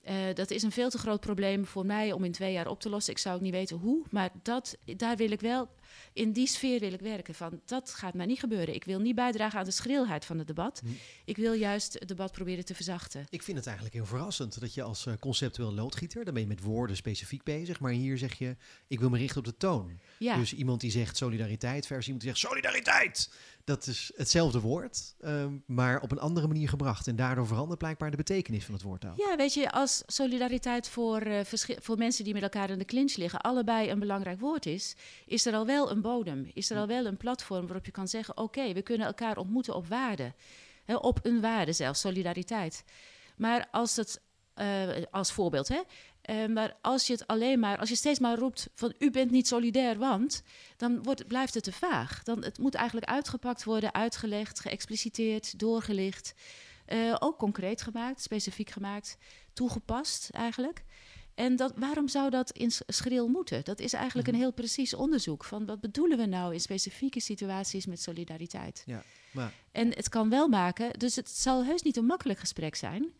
eh, 0.00 0.16
dat 0.34 0.50
is 0.50 0.62
een 0.62 0.72
veel 0.72 0.90
te 0.90 0.98
groot 0.98 1.20
probleem 1.20 1.66
voor 1.66 1.86
mij 1.86 2.12
om 2.12 2.24
in 2.24 2.32
twee 2.32 2.52
jaar 2.52 2.68
op 2.68 2.80
te 2.80 2.88
lossen. 2.88 3.12
Ik 3.12 3.18
zou 3.18 3.36
ook 3.36 3.42
niet 3.42 3.52
weten 3.52 3.76
hoe, 3.76 4.04
maar 4.10 4.30
dat, 4.42 4.76
daar 4.96 5.16
wil 5.16 5.30
ik 5.30 5.40
wel, 5.40 5.68
in 6.12 6.32
die 6.32 6.46
sfeer 6.46 6.80
wil 6.80 6.92
ik 6.92 7.00
werken. 7.00 7.34
Van, 7.34 7.60
dat 7.64 7.94
gaat 7.94 8.14
mij 8.14 8.26
niet 8.26 8.38
gebeuren. 8.38 8.74
Ik 8.74 8.84
wil 8.84 9.00
niet 9.00 9.14
bijdragen 9.14 9.58
aan 9.58 9.64
de 9.64 9.70
schrilheid 9.70 10.24
van 10.24 10.38
het 10.38 10.46
debat. 10.46 10.80
Hm. 10.84 10.90
Ik 11.24 11.36
wil 11.36 11.52
juist 11.52 11.92
het 11.92 12.08
debat 12.08 12.32
proberen 12.32 12.64
te 12.64 12.74
verzachten. 12.74 13.26
Ik 13.30 13.42
vind 13.42 13.56
het 13.56 13.66
eigenlijk 13.66 13.96
heel 13.96 14.06
verrassend 14.06 14.60
dat 14.60 14.74
je 14.74 14.82
als 14.82 15.06
eh, 15.06 15.14
conceptueel 15.20 15.74
loodgieter, 15.74 16.24
dan 16.24 16.34
ben 16.34 16.42
je 16.42 16.48
met 16.48 16.60
woorden 16.60 16.96
specifiek 16.96 17.42
bezig, 17.42 17.80
maar 17.80 17.92
hier 17.92 18.18
zeg 18.18 18.34
je, 18.34 18.56
ik 18.86 19.00
wil 19.00 19.10
me 19.10 19.18
richten 19.18 19.38
op 19.38 19.44
de 19.44 19.56
toon. 19.56 20.00
Ja, 20.18 20.36
Dus 20.36 20.54
iemand 20.54 20.80
die 20.80 20.90
zegt 20.90 21.16
solidariteit 21.16 21.86
versus 21.86 22.04
iemand 22.06 22.24
die 22.24 22.34
zegt 22.34 22.46
solidariteit. 22.48 23.30
Dat 23.64 23.86
is 23.86 24.12
hetzelfde 24.16 24.60
woord, 24.60 25.14
ehm, 25.20 25.52
maar 25.66 26.00
op 26.00 26.12
een 26.12 26.18
andere 26.18 26.46
manier 26.46 26.68
gebracht. 26.68 27.06
En 27.06 27.16
daardoor 27.16 27.46
verandert 27.46 27.78
blijkbaar 27.78 28.10
de 28.10 28.16
betekenis 28.16 28.64
van 28.64 28.74
het 28.74 28.82
woord 28.82 29.04
ook. 29.04 29.16
ja 29.16 29.36
weet 29.36 29.54
je, 29.54 29.70
als 29.70 30.02
solidariteit 30.06 30.88
voor, 30.88 31.20
eh, 31.20 31.40
voor 31.80 31.98
mensen 31.98 32.24
die 32.24 32.32
met 32.32 32.42
elkaar 32.42 32.70
in 32.70 32.78
de 32.78 32.84
clinch 32.84 33.16
liggen, 33.16 33.40
allebei 33.40 33.90
een 33.90 33.98
belangrijk 33.98 34.40
woord 34.40 34.66
is, 34.66 34.94
is 35.26 35.46
er 35.46 35.54
al 35.54 35.66
wel 35.66 35.75
een 35.84 36.00
bodem. 36.00 36.50
Is 36.54 36.70
er 36.70 36.78
al 36.78 36.86
wel 36.86 37.06
een 37.06 37.16
platform 37.16 37.66
waarop 37.66 37.84
je 37.84 37.90
kan 37.90 38.08
zeggen: 38.08 38.36
oké, 38.36 38.72
we 38.72 38.82
kunnen 38.82 39.06
elkaar 39.06 39.36
ontmoeten 39.36 39.74
op 39.74 39.86
waarde. 39.86 40.34
Hè, 40.84 40.96
op 40.96 41.18
een 41.22 41.40
waarde 41.40 41.72
zelfs, 41.72 42.00
solidariteit. 42.00 42.84
Maar 43.36 43.68
als 43.70 43.96
het, 43.96 44.20
eh, 44.54 44.88
als 45.10 45.32
voorbeeld, 45.32 45.68
hè. 45.68 45.80
eh, 46.22 46.46
maar 46.46 46.76
als 46.80 47.06
je 47.06 47.12
het 47.12 47.26
alleen 47.26 47.58
maar, 47.58 47.78
als 47.78 47.88
je 47.88 47.96
steeds 47.96 48.18
maar 48.18 48.38
roept 48.38 48.68
van 48.74 48.94
u 48.98 49.10
bent 49.10 49.30
niet 49.30 49.48
solidair, 49.48 49.98
want 49.98 50.42
dan 50.76 51.02
wordt, 51.02 51.26
blijft 51.26 51.54
het 51.54 51.64
te 51.64 51.72
vaag. 51.72 52.22
Dan, 52.22 52.44
het 52.44 52.58
moet 52.58 52.74
eigenlijk 52.74 53.10
uitgepakt 53.10 53.64
worden, 53.64 53.94
uitgelegd, 53.94 54.60
geëxpliciteerd, 54.60 55.58
doorgelicht. 55.58 56.34
Eh, 56.86 57.16
ook 57.18 57.38
concreet 57.38 57.82
gemaakt, 57.82 58.22
specifiek 58.22 58.70
gemaakt, 58.70 59.18
toegepast 59.52 60.30
eigenlijk. 60.30 60.84
En 61.36 61.56
dat, 61.56 61.72
waarom 61.76 62.08
zou 62.08 62.30
dat 62.30 62.50
in 62.50 62.70
schril 62.86 63.28
moeten? 63.28 63.64
Dat 63.64 63.80
is 63.80 63.92
eigenlijk 63.92 64.26
Mhm. 64.26 64.36
een 64.36 64.42
heel 64.42 64.52
precies 64.52 64.94
onderzoek 64.94 65.44
van 65.44 65.66
wat 65.66 65.80
bedoelen 65.80 66.18
we 66.18 66.26
nou 66.26 66.52
in 66.52 66.60
specifieke 66.60 67.20
situaties 67.20 67.86
met 67.86 68.02
solidariteit. 68.02 68.82
Ja, 68.86 69.02
maar 69.30 69.52
En 69.72 69.88
het 69.94 70.08
kan 70.08 70.28
wel 70.30 70.48
maken, 70.48 70.98
dus 70.98 71.16
het 71.16 71.30
zal 71.30 71.64
heus 71.64 71.82
niet 71.82 71.96
een 71.96 72.06
makkelijk 72.06 72.38
gesprek 72.38 72.74
zijn. 72.74 73.12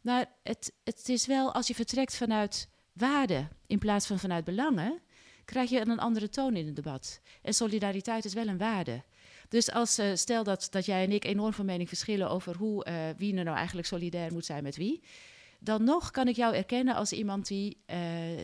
Maar 0.00 0.26
het, 0.42 0.72
het 0.84 1.08
is 1.08 1.26
wel, 1.26 1.52
als 1.54 1.66
je 1.66 1.74
vertrekt 1.74 2.16
vanuit 2.16 2.68
waarde 2.92 3.48
in 3.66 3.78
plaats 3.78 4.06
van 4.06 4.18
vanuit 4.18 4.44
belangen, 4.44 5.00
krijg 5.44 5.70
je 5.70 5.80
een 5.80 5.98
andere 5.98 6.28
toon 6.28 6.56
in 6.56 6.66
het 6.66 6.76
debat. 6.76 7.20
En 7.42 7.54
solidariteit 7.54 8.24
is 8.24 8.34
wel 8.34 8.46
een 8.48 8.58
waarde. 8.58 9.02
Dus 9.48 9.70
als, 9.70 9.98
eh, 9.98 10.14
stel 10.14 10.44
dat, 10.44 10.66
dat 10.70 10.84
jij 10.84 11.04
en 11.04 11.12
ik 11.12 11.24
enorm 11.24 11.52
van 11.52 11.64
mening 11.66 11.88
verschillen 11.88 12.30
over 12.30 12.56
hoe, 12.56 12.84
eh, 12.84 12.94
wie 13.16 13.36
er 13.36 13.44
nou 13.44 13.56
eigenlijk 13.56 13.86
solidair 13.86 14.32
moet 14.32 14.44
zijn 14.44 14.62
met 14.62 14.76
wie. 14.76 15.02
Dan 15.64 15.84
nog 15.84 16.10
kan 16.10 16.28
ik 16.28 16.36
jou 16.36 16.54
erkennen 16.54 16.94
als 16.94 17.12
iemand 17.12 17.46
die, 17.46 17.82
eh, 17.86 17.98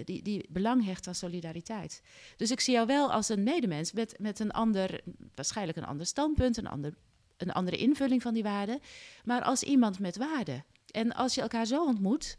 die, 0.04 0.22
die 0.22 0.46
belang 0.48 0.84
hecht 0.84 1.06
aan 1.06 1.14
solidariteit. 1.14 2.02
Dus 2.36 2.50
ik 2.50 2.60
zie 2.60 2.74
jou 2.74 2.86
wel 2.86 3.12
als 3.12 3.28
een 3.28 3.42
medemens 3.42 3.92
met, 3.92 4.14
met 4.18 4.38
een 4.38 4.50
ander, 4.50 5.00
waarschijnlijk 5.34 5.78
een 5.78 5.86
ander 5.86 6.06
standpunt, 6.06 6.56
een, 6.56 6.66
ander, 6.66 6.94
een 7.36 7.52
andere 7.52 7.76
invulling 7.76 8.22
van 8.22 8.34
die 8.34 8.42
waarden. 8.42 8.80
Maar 9.24 9.42
als 9.42 9.62
iemand 9.62 9.98
met 9.98 10.16
waarden. 10.16 10.64
En 10.90 11.14
als 11.14 11.34
je 11.34 11.40
elkaar 11.40 11.66
zo 11.66 11.84
ontmoet, 11.84 12.36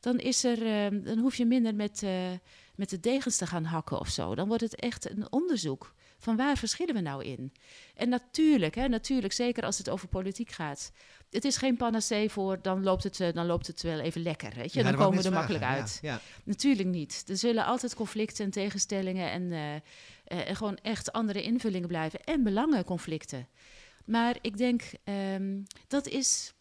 dan, 0.00 0.18
is 0.18 0.44
er, 0.44 0.66
eh, 0.66 1.04
dan 1.04 1.18
hoef 1.18 1.34
je 1.34 1.46
minder 1.46 1.74
met, 1.74 2.02
eh, 2.02 2.30
met 2.74 2.90
de 2.90 3.00
degens 3.00 3.36
te 3.36 3.46
gaan 3.46 3.64
hakken 3.64 4.00
of 4.00 4.08
zo. 4.08 4.34
Dan 4.34 4.48
wordt 4.48 4.62
het 4.62 4.74
echt 4.74 5.10
een 5.10 5.32
onderzoek 5.32 5.94
van 6.24 6.36
waar 6.36 6.56
verschillen 6.56 6.94
we 6.94 7.00
nou 7.00 7.24
in. 7.24 7.52
En 7.94 8.08
natuurlijk, 8.08 8.74
hè, 8.74 8.88
natuurlijk, 8.88 9.32
zeker 9.32 9.64
als 9.64 9.78
het 9.78 9.88
over 9.88 10.08
politiek 10.08 10.50
gaat. 10.50 10.92
Het 11.30 11.44
is 11.44 11.56
geen 11.56 11.76
panacee 11.76 12.30
voor, 12.30 12.62
dan 12.62 12.82
loopt 12.82 13.02
het, 13.02 13.20
eh, 13.20 13.32
dan 13.32 13.46
loopt 13.46 13.66
het 13.66 13.82
wel 13.82 13.98
even 13.98 14.22
lekker, 14.22 14.52
weet 14.54 14.72
je. 14.72 14.78
Ja, 14.78 14.90
dan 14.90 14.98
komen 15.00 15.22
we 15.22 15.28
er 15.28 15.34
makkelijk 15.34 15.64
uit. 15.64 15.98
Ja, 16.02 16.12
ja. 16.12 16.20
Natuurlijk 16.44 16.88
niet. 16.88 17.24
Er 17.26 17.36
zullen 17.36 17.64
altijd 17.64 17.94
conflicten 17.94 18.44
en 18.44 18.50
tegenstellingen 18.50 19.30
en, 19.30 19.52
eh, 19.52 19.74
eh, 19.74 20.48
en 20.48 20.56
gewoon 20.56 20.76
echt 20.76 21.12
andere 21.12 21.42
invullingen 21.42 21.88
blijven. 21.88 22.24
En 22.24 22.42
belangenconflicten. 22.42 23.48
Maar 24.04 24.36
ik 24.40 24.56
denk 24.56 24.82
ehm, 25.04 25.62
dat 25.88 26.06
is. 26.06 26.52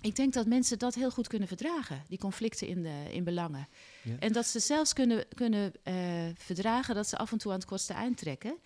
Ik 0.00 0.16
denk 0.16 0.32
dat 0.32 0.46
mensen 0.46 0.78
dat 0.78 0.94
heel 0.94 1.10
goed 1.10 1.28
kunnen 1.28 1.48
verdragen, 1.48 2.02
die 2.08 2.18
conflicten 2.18 2.66
in, 2.66 2.82
de, 2.82 3.04
in 3.10 3.24
belangen. 3.24 3.68
Ja. 4.02 4.18
En 4.18 4.32
dat 4.32 4.46
ze 4.46 4.58
zelfs 4.58 4.92
kunnen, 4.92 5.24
kunnen 5.34 5.72
eh, 5.82 5.94
verdragen 6.34 6.94
dat 6.94 7.08
ze 7.08 7.16
af 7.16 7.32
en 7.32 7.38
toe 7.38 7.52
aan 7.52 7.58
het 7.58 7.66
kortste 7.68 7.92
eind 7.92 8.16
trekken. 8.16 8.58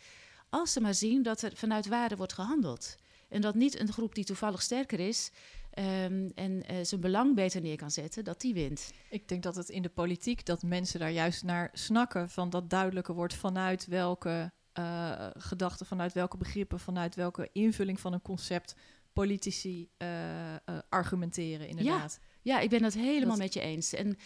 Als 0.51 0.73
ze 0.73 0.81
maar 0.81 0.95
zien 0.95 1.23
dat 1.23 1.43
er 1.43 1.53
vanuit 1.55 1.87
waarde 1.87 2.17
wordt 2.17 2.33
gehandeld. 2.33 2.97
En 3.29 3.41
dat 3.41 3.55
niet 3.55 3.81
een 3.81 3.93
groep 3.93 4.15
die 4.15 4.25
toevallig 4.25 4.63
sterker 4.63 5.01
is 5.01 5.31
ehm, 5.71 6.29
en 6.35 6.63
eh, 6.67 6.77
zijn 6.83 7.01
belang 7.01 7.35
beter 7.35 7.61
neer 7.61 7.77
kan 7.77 7.91
zetten, 7.91 8.25
dat 8.25 8.41
die 8.41 8.55
wint. 8.55 8.93
Ik 9.11 9.29
denk 9.29 9.43
dat 9.43 9.57
het 9.57 9.69
in 9.69 9.83
de 9.83 9.89
politiek, 9.89 10.47
dat 10.47 10.63
mensen 10.63 11.01
daar 11.01 11.11
juist 11.11 11.43
naar 11.43 11.71
snakken, 11.73 12.31
van 12.31 12.51
dat 12.51 12.71
duidelijker 12.71 13.15
wordt 13.15 13.35
vanuit 13.35 13.87
welke 13.87 14.53
eh, 14.73 15.27
gedachten, 15.37 15.87
vanuit 15.87 16.13
welke 16.13 16.37
begrippen, 16.37 16.81
vanuit 16.81 17.15
welke 17.15 17.49
invulling 17.53 18.01
van 18.01 18.13
een 18.13 18.23
concept 18.23 18.75
politici 19.13 19.89
eh, 19.97 20.55
eh, 20.55 20.59
argumenteren, 20.89 21.69
inderdaad. 21.69 22.19
Ja, 22.43 22.59
ik 22.61 22.71
ben 22.71 22.83
het 22.83 22.95
helemaal 22.95 23.29
Dat- 23.29 23.39
met 23.39 23.55
je 23.55 23.61
eens. 23.61 23.93
En 23.93 24.17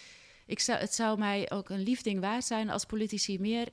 ik 0.51 0.61
zou, 0.61 0.79
het 0.79 0.95
zou 0.95 1.19
mij 1.19 1.51
ook 1.51 1.69
een 1.69 1.83
lief 1.83 2.03
ding 2.03 2.21
waard 2.21 2.45
zijn 2.45 2.71
als 2.71 2.85
politici 2.85 3.39
meer 3.39 3.69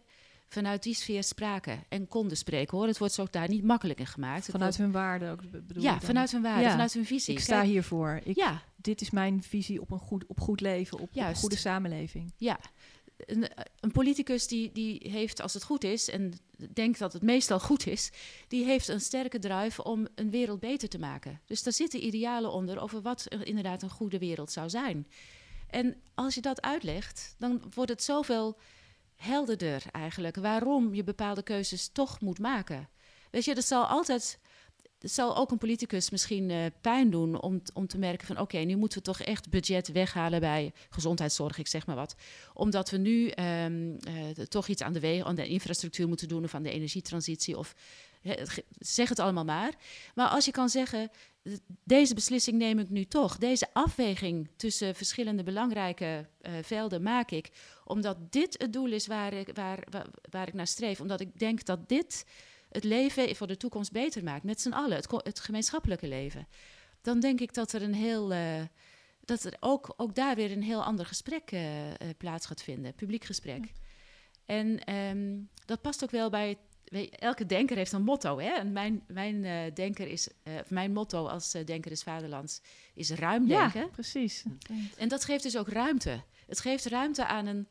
vanuit 0.50 0.84
die 0.84 0.94
sfeer 0.96 1.24
spraken 1.24 1.84
en 1.90 2.08
konden 2.08 2.38
spreken 2.38 2.78
hoor. 2.78 2.88
Het 2.88 2.98
wordt 2.98 3.14
ze 3.14 3.22
ook 3.22 3.32
daar 3.32 3.50
niet 3.50 3.64
makkelijk 3.64 4.00
in 4.00 4.06
gemaakt. 4.08 4.46
Vanuit 4.46 4.62
wordt- 4.62 4.78
hun 4.78 4.92
waarde 4.92 5.30
ook, 5.30 5.52
be- 5.52 5.62
bedoel 5.62 5.84
ja, 5.84 6.00
vanuit 6.00 6.32
hun 6.32 6.42
waarde, 6.42 6.62
Ja. 6.64 6.72
vanuit 6.72 6.94
hun 6.94 7.06
visie. 7.06 7.34
Ik 7.34 7.40
sta 7.40 7.56
Kijk, 7.60 7.68
hiervoor. 7.68 8.22
Ik, 8.24 8.36
Ja, 8.36 8.62
Dit 8.76 9.02
is 9.02 9.10
mijn 9.10 9.44
visie 9.44 9.82
op 9.82 9.92
een 9.92 10.00
goed, 10.00 10.26
op 10.28 10.40
goed 10.40 10.62
leven, 10.62 10.98
op, 11.00 11.04
op 11.04 11.16
een 11.16 11.36
goede 11.36 11.56
samenleving. 11.58 12.34
ja. 12.38 12.60
Een, 13.18 13.48
een 13.80 13.92
politicus 13.92 14.48
die, 14.48 14.72
die 14.72 15.10
heeft, 15.12 15.42
als 15.42 15.54
het 15.54 15.64
goed 15.64 15.84
is, 15.84 16.10
en 16.10 16.34
denkt 16.74 17.00
dat 17.00 17.14
het 17.14 17.22
meestal 17.22 17.60
goed 17.60 17.88
is, 17.88 18.12
die 18.48 18.66
heeft 18.66 18.88
een 18.88 19.02
sterke 19.02 19.40
drive 19.40 19.84
om 19.84 20.08
een 20.16 20.30
wereld 20.30 20.60
beter 20.60 20.90
te 20.90 21.00
maken. 21.00 21.42
Dus 21.46 21.64
daar 21.64 21.74
zitten 21.74 22.06
idealen 22.06 22.52
onder 22.52 22.80
over 22.80 23.02
wat 23.02 23.26
er 23.30 23.48
inderdaad 23.48 23.82
een 23.82 23.90
goede 23.90 24.18
wereld 24.20 24.52
zou 24.52 24.70
zijn. 24.70 25.08
En 25.70 26.02
als 26.14 26.36
je 26.36 26.42
dat 26.42 26.62
uitlegt, 26.62 27.36
dan 27.38 27.62
wordt 27.74 27.92
het 27.92 28.04
zoveel 28.04 28.58
helderder 29.16 29.84
eigenlijk 29.92 30.36
waarom 30.36 30.94
je 30.94 31.04
bepaalde 31.04 31.44
keuzes 31.44 31.88
toch 31.88 32.22
moet 32.22 32.40
maken. 32.40 32.90
Weet 33.32 33.46
je, 33.46 33.56
dat 33.56 33.66
zal 33.66 33.86
altijd. 33.86 34.40
Het 35.00 35.12
zal 35.12 35.38
ook 35.38 35.52
een 35.52 35.58
politicus 35.58 36.10
misschien 36.10 36.50
eh, 36.50 36.66
pijn 36.82 37.10
doen 37.10 37.42
om, 37.42 37.62
om 37.74 37.88
te 37.88 37.98
merken 37.98 38.28
van 38.28 38.40
oké, 38.40 38.58
nu 38.58 38.76
moeten 38.76 38.98
we 38.98 39.04
toch 39.04 39.22
echt 39.22 39.50
budget 39.50 39.92
weghalen 39.92 40.40
bij 40.40 40.74
gezondheidszorg, 40.90 41.58
ik 41.58 41.68
zeg 41.68 41.86
maar 41.86 41.96
wat. 41.96 42.16
Omdat 42.54 42.90
we 42.90 42.98
nu 42.98 43.28
ehm, 43.28 43.96
eh, 44.08 44.30
toch 44.30 44.68
iets 44.68 44.82
aan 44.82 44.94
de 44.94 45.00
wegen, 45.00 45.26
aan 45.26 45.36
de 45.36 45.48
infrastructuur 45.48 46.08
moeten 46.08 46.28
doen 46.28 46.44
of 46.44 46.56
aan 46.56 46.64
de 46.64 46.72
energietransitie 46.72 47.58
of 47.58 47.76
zeg 48.80 49.10
het 49.10 49.20
allemaal 49.20 49.46
maar. 49.46 49.74
Maar 50.16 50.28
als 50.28 50.46
je 50.46 50.52
kan 50.52 50.70
zeggen, 50.70 51.10
deze 51.84 52.14
beslissing 52.14 52.58
neem 52.58 52.80
ik 52.80 52.90
nu 52.90 53.06
toch, 53.06 53.38
deze 53.38 53.68
afweging 53.74 54.50
tussen 54.56 54.96
verschillende 54.96 55.44
belangrijke 55.44 56.30
eh, 56.42 56.54
velden 56.62 57.02
maak 57.02 57.32
ik, 57.32 57.52
omdat 57.86 58.32
dit 58.32 58.56
het 58.58 58.74
doel 58.74 58.92
is 58.92 59.08
waar 59.08 59.34
ik, 59.34 59.50
waar, 59.54 59.84
waar, 59.90 60.08
waar 60.30 60.48
ik 60.48 60.54
naar 60.54 60.68
streef, 60.68 61.02
omdat 61.02 61.22
ik 61.22 61.40
denk 61.40 61.66
dat 61.66 61.90
dit 61.90 62.26
het 62.70 62.84
leven 62.84 63.36
voor 63.36 63.48
de 63.48 63.58
toekomst 63.58 63.92
beter 63.92 64.24
maakt, 64.24 64.44
met 64.44 64.62
z'n 64.62 64.72
allen, 64.72 64.98
het, 64.98 65.12
het 65.12 65.40
gemeenschappelijke 65.40 66.08
leven. 66.08 66.48
Dan 67.02 67.20
denk 67.20 67.40
ik 67.40 67.54
dat 67.54 67.74
er 67.74 67.82
een 67.82 67.94
heel, 67.94 68.34
eh, 68.34 68.62
dat 69.26 69.44
er 69.44 69.58
ook, 69.60 69.94
ook 69.98 70.16
daar 70.16 70.36
weer 70.36 70.52
een 70.52 70.64
heel 70.64 70.84
ander 70.84 71.06
gesprek 71.06 71.52
eh, 71.52 71.62
plaats 72.18 72.46
gaat 72.46 72.64
vinden, 72.64 72.94
publiek 72.94 73.24
gesprek. 73.24 73.72
En 74.46 74.84
ehm, 74.84 75.40
dat 75.66 75.82
past 75.82 76.04
ook 76.04 76.12
wel 76.12 76.30
bij, 76.30 76.58
elke 77.10 77.46
denker 77.46 77.76
heeft 77.76 77.92
een 77.92 78.04
motto, 78.04 78.40
hè? 78.40 78.50
En 78.50 78.72
mijn, 78.72 79.04
mijn 79.08 79.46
eh, 79.46 79.74
denker 79.74 80.08
is, 80.08 80.28
eh, 80.44 80.54
mijn 80.68 80.94
motto 80.94 81.28
als 81.28 81.54
eh, 81.54 81.66
denker 81.66 81.92
is 81.92 82.04
vaderlands, 82.04 82.62
is 82.94 83.10
ruim 83.10 83.48
denken. 83.48 83.80
Ja, 83.80 83.88
precies. 83.88 84.44
En 84.98 85.08
dat 85.08 85.26
geeft 85.26 85.44
dus 85.44 85.58
ook 85.58 85.70
ruimte. 85.70 86.24
Het 86.48 86.60
geeft 86.60 86.86
ruimte 86.86 87.26
aan 87.26 87.46
een, 87.46 87.68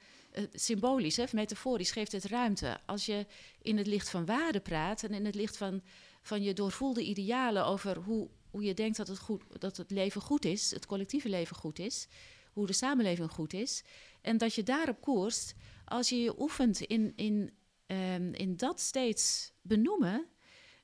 symbolisch, 0.53 1.17
hè, 1.17 1.23
of 1.23 1.33
metaforisch, 1.33 1.91
geeft 1.91 2.13
het 2.13 2.25
ruimte. 2.25 2.81
Als 2.87 3.07
je 3.07 3.27
in 3.63 3.77
het 3.77 3.87
licht 3.87 4.11
van 4.11 4.27
waarde 4.27 4.61
praat 4.61 5.03
en 5.03 5.15
in 5.15 5.25
het 5.25 5.35
licht 5.35 5.57
van, 5.57 5.83
van 6.23 6.43
je 6.43 6.53
doorvoelde 6.53 7.03
idealen 7.03 7.67
over 7.67 7.97
hoe, 7.97 8.29
hoe 8.51 8.63
je 8.63 8.75
denkt 8.75 8.97
dat 8.97 9.09
het, 9.09 9.19
goed, 9.19 9.43
dat 9.59 9.77
het 9.77 9.91
leven 9.91 10.21
goed 10.21 10.45
is, 10.45 10.71
het 10.71 10.87
collectieve 10.87 11.29
leven 11.29 11.57
goed 11.57 11.79
is, 11.79 12.09
hoe 12.53 12.67
de 12.67 12.73
samenleving 12.73 13.31
goed 13.31 13.53
is, 13.53 13.85
en 14.21 14.39
dat 14.39 14.55
je 14.55 14.63
daarop 14.63 15.01
koerst, 15.01 15.55
als 15.85 16.09
je 16.09 16.21
je 16.21 16.41
oefent 16.41 16.81
in, 16.81 17.13
in, 17.17 17.53
ehm, 17.87 18.33
in 18.33 18.57
dat 18.57 18.81
steeds 18.81 19.53
benoemen, 19.63 20.27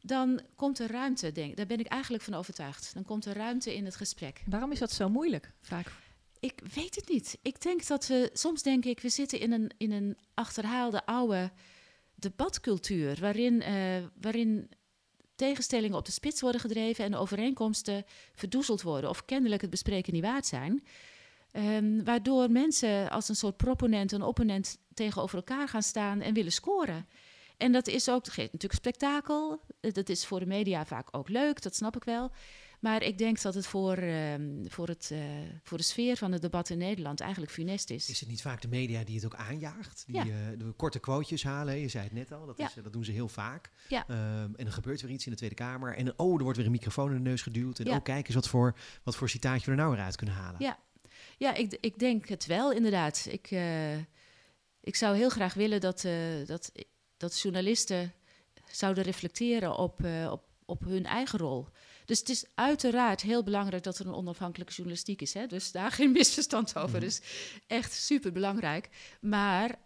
dan 0.00 0.40
komt 0.56 0.78
er 0.78 0.90
ruimte, 0.90 1.32
denk 1.32 1.56
Daar 1.56 1.66
ben 1.66 1.78
ik 1.78 1.86
eigenlijk 1.86 2.22
van 2.22 2.34
overtuigd. 2.34 2.94
Dan 2.94 3.04
komt 3.04 3.24
er 3.24 3.36
ruimte 3.36 3.74
in 3.74 3.84
het 3.84 3.96
gesprek. 3.96 4.42
Waarom 4.46 4.72
is 4.72 4.78
dat 4.78 4.92
zo 4.92 5.08
moeilijk 5.08 5.52
vaak? 5.60 5.92
Ik 6.40 6.60
weet 6.74 6.94
het 6.94 7.08
niet. 7.08 7.38
Ik 7.42 7.60
denk 7.60 7.86
dat 7.86 8.06
we, 8.06 8.30
soms 8.32 8.62
denk 8.62 8.84
ik, 8.84 9.00
we 9.00 9.08
zitten 9.08 9.40
in 9.40 9.52
een, 9.52 9.70
in 9.76 9.92
een 9.92 10.18
achterhaalde 10.34 11.06
oude 11.06 11.50
debatcultuur. 12.14 13.20
Waarin, 13.20 13.62
eh, 13.62 14.04
waarin 14.20 14.70
tegenstellingen 15.34 15.96
op 15.96 16.04
de 16.04 16.12
spits 16.12 16.40
worden 16.40 16.60
gedreven 16.60 17.04
en 17.04 17.14
overeenkomsten 17.14 18.04
verdoezeld 18.32 18.82
worden. 18.82 19.10
Of 19.10 19.24
kennelijk 19.24 19.60
het 19.60 19.70
bespreken 19.70 20.12
niet 20.12 20.22
waard 20.22 20.46
zijn. 20.46 20.84
Ehm, 21.52 22.04
waardoor 22.04 22.50
mensen 22.50 23.10
als 23.10 23.28
een 23.28 23.36
soort 23.36 23.56
proponent 23.56 24.12
en 24.12 24.22
opponent 24.22 24.78
tegenover 24.94 25.36
elkaar 25.36 25.68
gaan 25.68 25.82
staan 25.82 26.20
en 26.20 26.34
willen 26.34 26.52
scoren. 26.52 27.06
En 27.56 27.72
dat 27.72 27.86
is 27.88 28.08
ook, 28.08 28.24
dat 28.24 28.34
geeft 28.34 28.52
natuurlijk 28.52 28.80
spektakel. 28.80 29.60
Eh, 29.80 29.92
Dat 29.92 30.08
is 30.08 30.26
voor 30.26 30.40
de 30.40 30.46
media 30.46 30.86
vaak 30.86 31.08
ook 31.10 31.28
leuk, 31.28 31.62
dat 31.62 31.74
snap 31.74 31.96
ik 31.96 32.04
wel. 32.04 32.30
Maar 32.80 33.02
ik 33.02 33.18
denk 33.18 33.42
dat 33.42 33.54
het 33.54 33.66
voor, 33.66 33.96
ehm, 33.96 34.64
voor, 34.68 34.88
het, 34.88 35.08
eh, 35.12 35.18
voor 35.62 35.78
de 35.78 35.84
sfeer 35.84 36.16
van 36.16 36.32
het 36.32 36.42
debat 36.42 36.70
in 36.70 36.78
Nederland 36.78 37.20
eigenlijk 37.20 37.52
funest 37.52 37.90
is. 37.90 38.08
Is 38.08 38.20
het 38.20 38.28
niet 38.28 38.42
vaak 38.42 38.60
de 38.60 38.68
media 38.68 39.04
die 39.04 39.14
het 39.14 39.24
ook 39.24 39.34
aanjaagt? 39.34 40.02
Die 40.06 40.14
Ja. 40.16 40.22
eh, 40.22 40.30
de 40.58 40.72
korte 40.76 40.98
quotejes 40.98 41.42
halen? 41.44 41.78
Je 41.78 41.88
zei 41.88 42.04
het 42.04 42.12
net 42.12 42.32
al, 42.32 42.46
dat, 42.46 42.58
Ja. 42.58 42.66
is, 42.66 42.74
dat 42.82 42.92
doen 42.92 43.04
ze 43.04 43.12
heel 43.12 43.28
vaak. 43.28 43.70
Ja. 43.88 44.04
Ehm, 44.08 44.18
en 44.56 44.64
dan 44.64 44.72
gebeurt 44.72 45.00
weer 45.00 45.10
iets 45.10 45.24
in 45.24 45.30
de 45.30 45.36
Tweede 45.36 45.54
Kamer. 45.56 45.96
En 45.96 46.18
oh, 46.18 46.36
er 46.36 46.42
wordt 46.42 46.56
weer 46.56 46.66
een 46.66 46.72
microfoon 46.72 47.10
in 47.10 47.22
de 47.22 47.28
neus 47.30 47.42
geduwd. 47.42 47.78
En 47.78 47.90
oh, 47.90 48.02
kijk 48.02 48.26
eens 48.26 48.34
wat 48.34 48.48
voor, 48.48 48.76
wat 49.02 49.16
voor 49.16 49.28
citaatje 49.28 49.64
we 49.64 49.70
er 49.70 49.76
nou 49.76 49.90
weer 49.94 50.04
uit 50.04 50.16
kunnen 50.16 50.34
halen. 50.34 50.62
Ja. 50.62 50.78
Ja, 51.42 51.54
ik, 51.54 51.76
ik 51.80 51.98
denk 51.98 52.28
het 52.28 52.46
wel, 52.46 52.72
inderdaad. 52.72 53.26
Ik, 53.30 53.50
eh, 53.50 53.96
ik 54.80 54.96
zou 54.96 55.16
heel 55.16 55.28
graag 55.28 55.54
willen 55.54 55.80
dat, 55.80 56.04
eh, 56.04 56.14
dat, 56.46 56.72
dat 57.16 57.38
journalisten 57.38 58.12
zouden 58.70 59.04
reflecteren 59.04 59.76
op, 59.76 60.04
eh, 60.04 60.28
op, 60.32 60.44
op 60.64 60.80
hun 60.84 61.06
eigen 61.06 61.38
rol. 61.38 61.66
Dus 62.04 62.18
het 62.18 62.28
is 62.28 62.44
uiteraard 62.54 63.20
heel 63.20 63.42
belangrijk 63.42 63.82
dat 63.82 63.98
er 63.98 64.06
een 64.06 64.14
onafhankelijke 64.14 64.72
journalistiek 64.72 65.22
is. 65.22 65.34
Hè? 65.34 65.46
Dus 65.46 65.72
daar 65.72 65.90
geen 65.90 66.12
misverstand 66.18 66.76
over. 66.76 66.96
Mhm. 66.96 67.00
Dus 67.00 67.20
echt 67.66 67.92
super 67.92 68.32
belangrijk. 68.32 68.88
Maar 69.20 69.78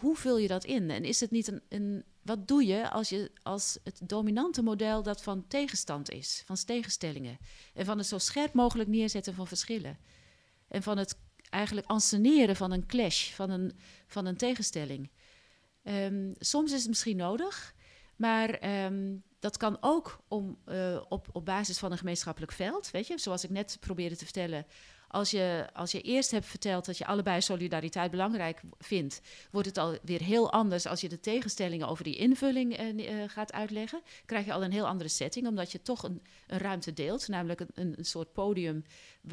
hoe 0.00 0.16
vul 0.16 0.38
je 0.38 0.48
dat 0.48 0.64
in? 0.64 0.90
En 0.90 1.04
is 1.04 1.20
het 1.20 1.30
niet 1.30 1.48
een, 1.48 1.62
een. 1.68 2.04
Wat 2.22 2.48
doe 2.48 2.66
je 2.66 2.90
als, 2.90 3.08
je 3.08 3.30
als 3.42 3.78
het 3.84 4.00
dominante 4.02 4.62
model 4.62 5.02
dat 5.02 5.22
van 5.22 5.46
tegenstand 5.48 6.10
is, 6.10 6.42
van 6.46 6.56
tegenstellingen? 6.56 7.38
En 7.74 7.84
van 7.84 7.98
het 7.98 8.06
zo 8.06 8.18
scherp 8.18 8.52
mogelijk 8.52 8.88
neerzetten 8.88 9.34
van 9.34 9.46
verschillen? 9.46 9.98
En 10.72 10.82
van 10.82 10.98
het 10.98 11.18
eigenlijk 11.50 11.86
anseneren 11.86 12.56
van 12.56 12.72
een 12.72 12.86
clash, 12.86 13.30
van 13.30 13.50
een, 13.50 13.72
van 14.06 14.26
een 14.26 14.36
tegenstelling. 14.36 15.10
Ehm, 15.82 16.32
soms 16.38 16.72
is 16.72 16.78
het 16.78 16.88
misschien 16.88 17.16
nodig, 17.16 17.74
maar 18.16 18.48
ehm, 18.48 19.16
dat 19.38 19.56
kan 19.56 19.76
ook 19.80 20.24
om, 20.28 20.58
eh, 20.64 21.00
op, 21.08 21.28
op 21.32 21.44
basis 21.44 21.78
van 21.78 21.92
een 21.92 21.98
gemeenschappelijk 21.98 22.52
veld. 22.52 22.90
Weet 22.90 23.06
je, 23.06 23.18
zoals 23.18 23.44
ik 23.44 23.50
net 23.50 23.76
probeerde 23.80 24.16
te 24.16 24.24
vertellen. 24.24 24.66
Als 25.12 25.30
je, 25.30 25.66
als 25.72 25.92
je 25.92 26.00
eerst 26.00 26.30
hebt 26.30 26.46
verteld 26.46 26.84
dat 26.84 26.98
je 26.98 27.06
allebei 27.06 27.40
solidariteit 27.40 28.10
belangrijk 28.10 28.60
vindt, 28.78 29.20
wordt 29.50 29.68
het 29.68 29.78
alweer 29.78 30.22
heel 30.22 30.52
anders 30.52 30.86
als 30.86 31.00
je 31.00 31.08
de 31.08 31.20
tegenstellingen 31.20 31.88
over 31.88 32.04
die 32.04 32.16
invulling 32.16 32.76
eh, 32.76 33.22
eh, 33.22 33.30
gaat 33.30 33.52
uitleggen. 33.52 34.02
Krijg 34.24 34.44
je 34.44 34.52
al 34.52 34.64
een 34.64 34.72
heel 34.72 34.86
andere 34.86 35.08
setting, 35.08 35.46
omdat 35.46 35.72
je 35.72 35.82
toch 35.82 36.02
een, 36.02 36.22
een 36.46 36.58
ruimte 36.58 36.92
deelt, 36.92 37.28
namelijk 37.28 37.60
een, 37.60 37.94
een, 37.96 38.04
soort 38.04 38.32
podium 38.32 38.84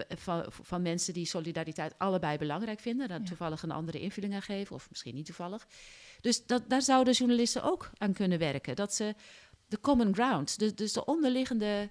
van, 0.08 0.46
van 0.50 0.82
mensen 0.82 1.14
die 1.14 1.26
solidariteit 1.26 1.94
allebei 1.98 2.38
belangrijk 2.38 2.80
vinden. 2.80 3.08
Ja. 3.08 3.20
toevallig 3.20 3.64
een 3.64 3.72
andere 3.72 4.00
invulling 4.00 4.34
aan 4.34 4.42
geven, 4.42 4.76
of 4.76 4.90
misschien 4.90 5.16
niet 5.16 5.26
toevallig. 5.26 5.68
Dus 6.22 6.46
dat, 6.46 6.70
daar 6.70 6.82
zouden 6.82 7.14
journalisten 7.14 7.64
ook 7.64 7.90
aan 7.98 8.14
kunnen 8.14 8.40
werken. 8.40 8.76
Dat 8.76 8.94
ze 8.94 9.16
de 9.68 9.80
common 9.80 10.14
ground, 10.14 10.60
de, 10.60 10.74
dus 10.74 10.94
de 10.94 11.06
onderliggende, 11.06 11.90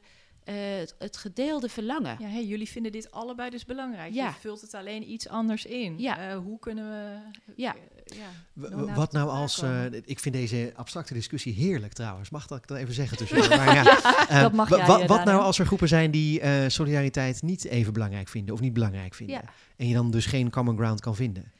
het, 0.54 0.94
het 0.98 1.16
gedeelde 1.16 1.68
verlangen. 1.68 2.16
Ja, 2.20 2.26
hey, 2.28 2.44
jullie 2.44 2.68
vinden 2.68 2.92
dit 2.92 3.10
allebei 3.10 3.50
dus 3.50 3.64
belangrijk. 3.64 4.12
Ja. 4.14 4.26
Je 4.28 4.34
vult 4.40 4.60
het 4.60 4.74
alleen 4.74 5.10
iets 5.10 5.28
anders 5.28 5.64
in. 5.64 5.98
Ja. 5.98 6.18
Eh, 6.30 6.36
hoe 6.38 6.58
kunnen 6.58 6.88
we... 6.90 7.18
Ja. 7.56 7.74
eh, 7.74 8.18
ja. 8.18 8.94
Wat 8.94 9.12
nou 9.12 9.28
als... 9.30 9.62
eh, 9.62 9.84
ik 10.04 10.18
vind 10.18 10.34
deze 10.34 10.72
abstracte 10.76 11.14
discussie 11.14 11.52
heerlijk 11.54 11.92
trouwens. 11.92 12.30
Mag 12.30 12.46
dat 12.46 12.58
ik 12.58 12.66
dat 12.66 12.78
even 12.78 12.94
zeggen 12.94 13.16
tussendoor? 13.16 13.48
Maar 13.56 13.74
ja, 13.74 14.02
eh, 14.28 14.40
Dat 14.40 14.52
mag 14.52 14.68
wa- 14.68 14.76
jij, 14.76 14.86
wa- 14.86 15.00
eh, 15.00 15.08
wat 15.08 15.24
nou 15.24 15.40
als 15.42 15.58
er 15.58 15.66
groepen 15.66 15.88
zijn 15.88 16.10
die 16.10 16.40
eh, 16.40 16.68
solidariteit 16.68 17.42
niet 17.42 17.64
even 17.64 17.92
belangrijk 17.92 18.28
vinden 18.28 18.54
of 18.54 18.60
niet 18.60 18.72
belangrijk 18.72 19.14
vinden? 19.14 19.36
Ja. 19.36 19.50
En 19.76 19.88
je 19.88 19.94
dan 19.94 20.10
dus 20.10 20.26
geen 20.26 20.50
common 20.50 20.76
ground 20.76 21.00
kan 21.00 21.14
vinden? 21.14 21.52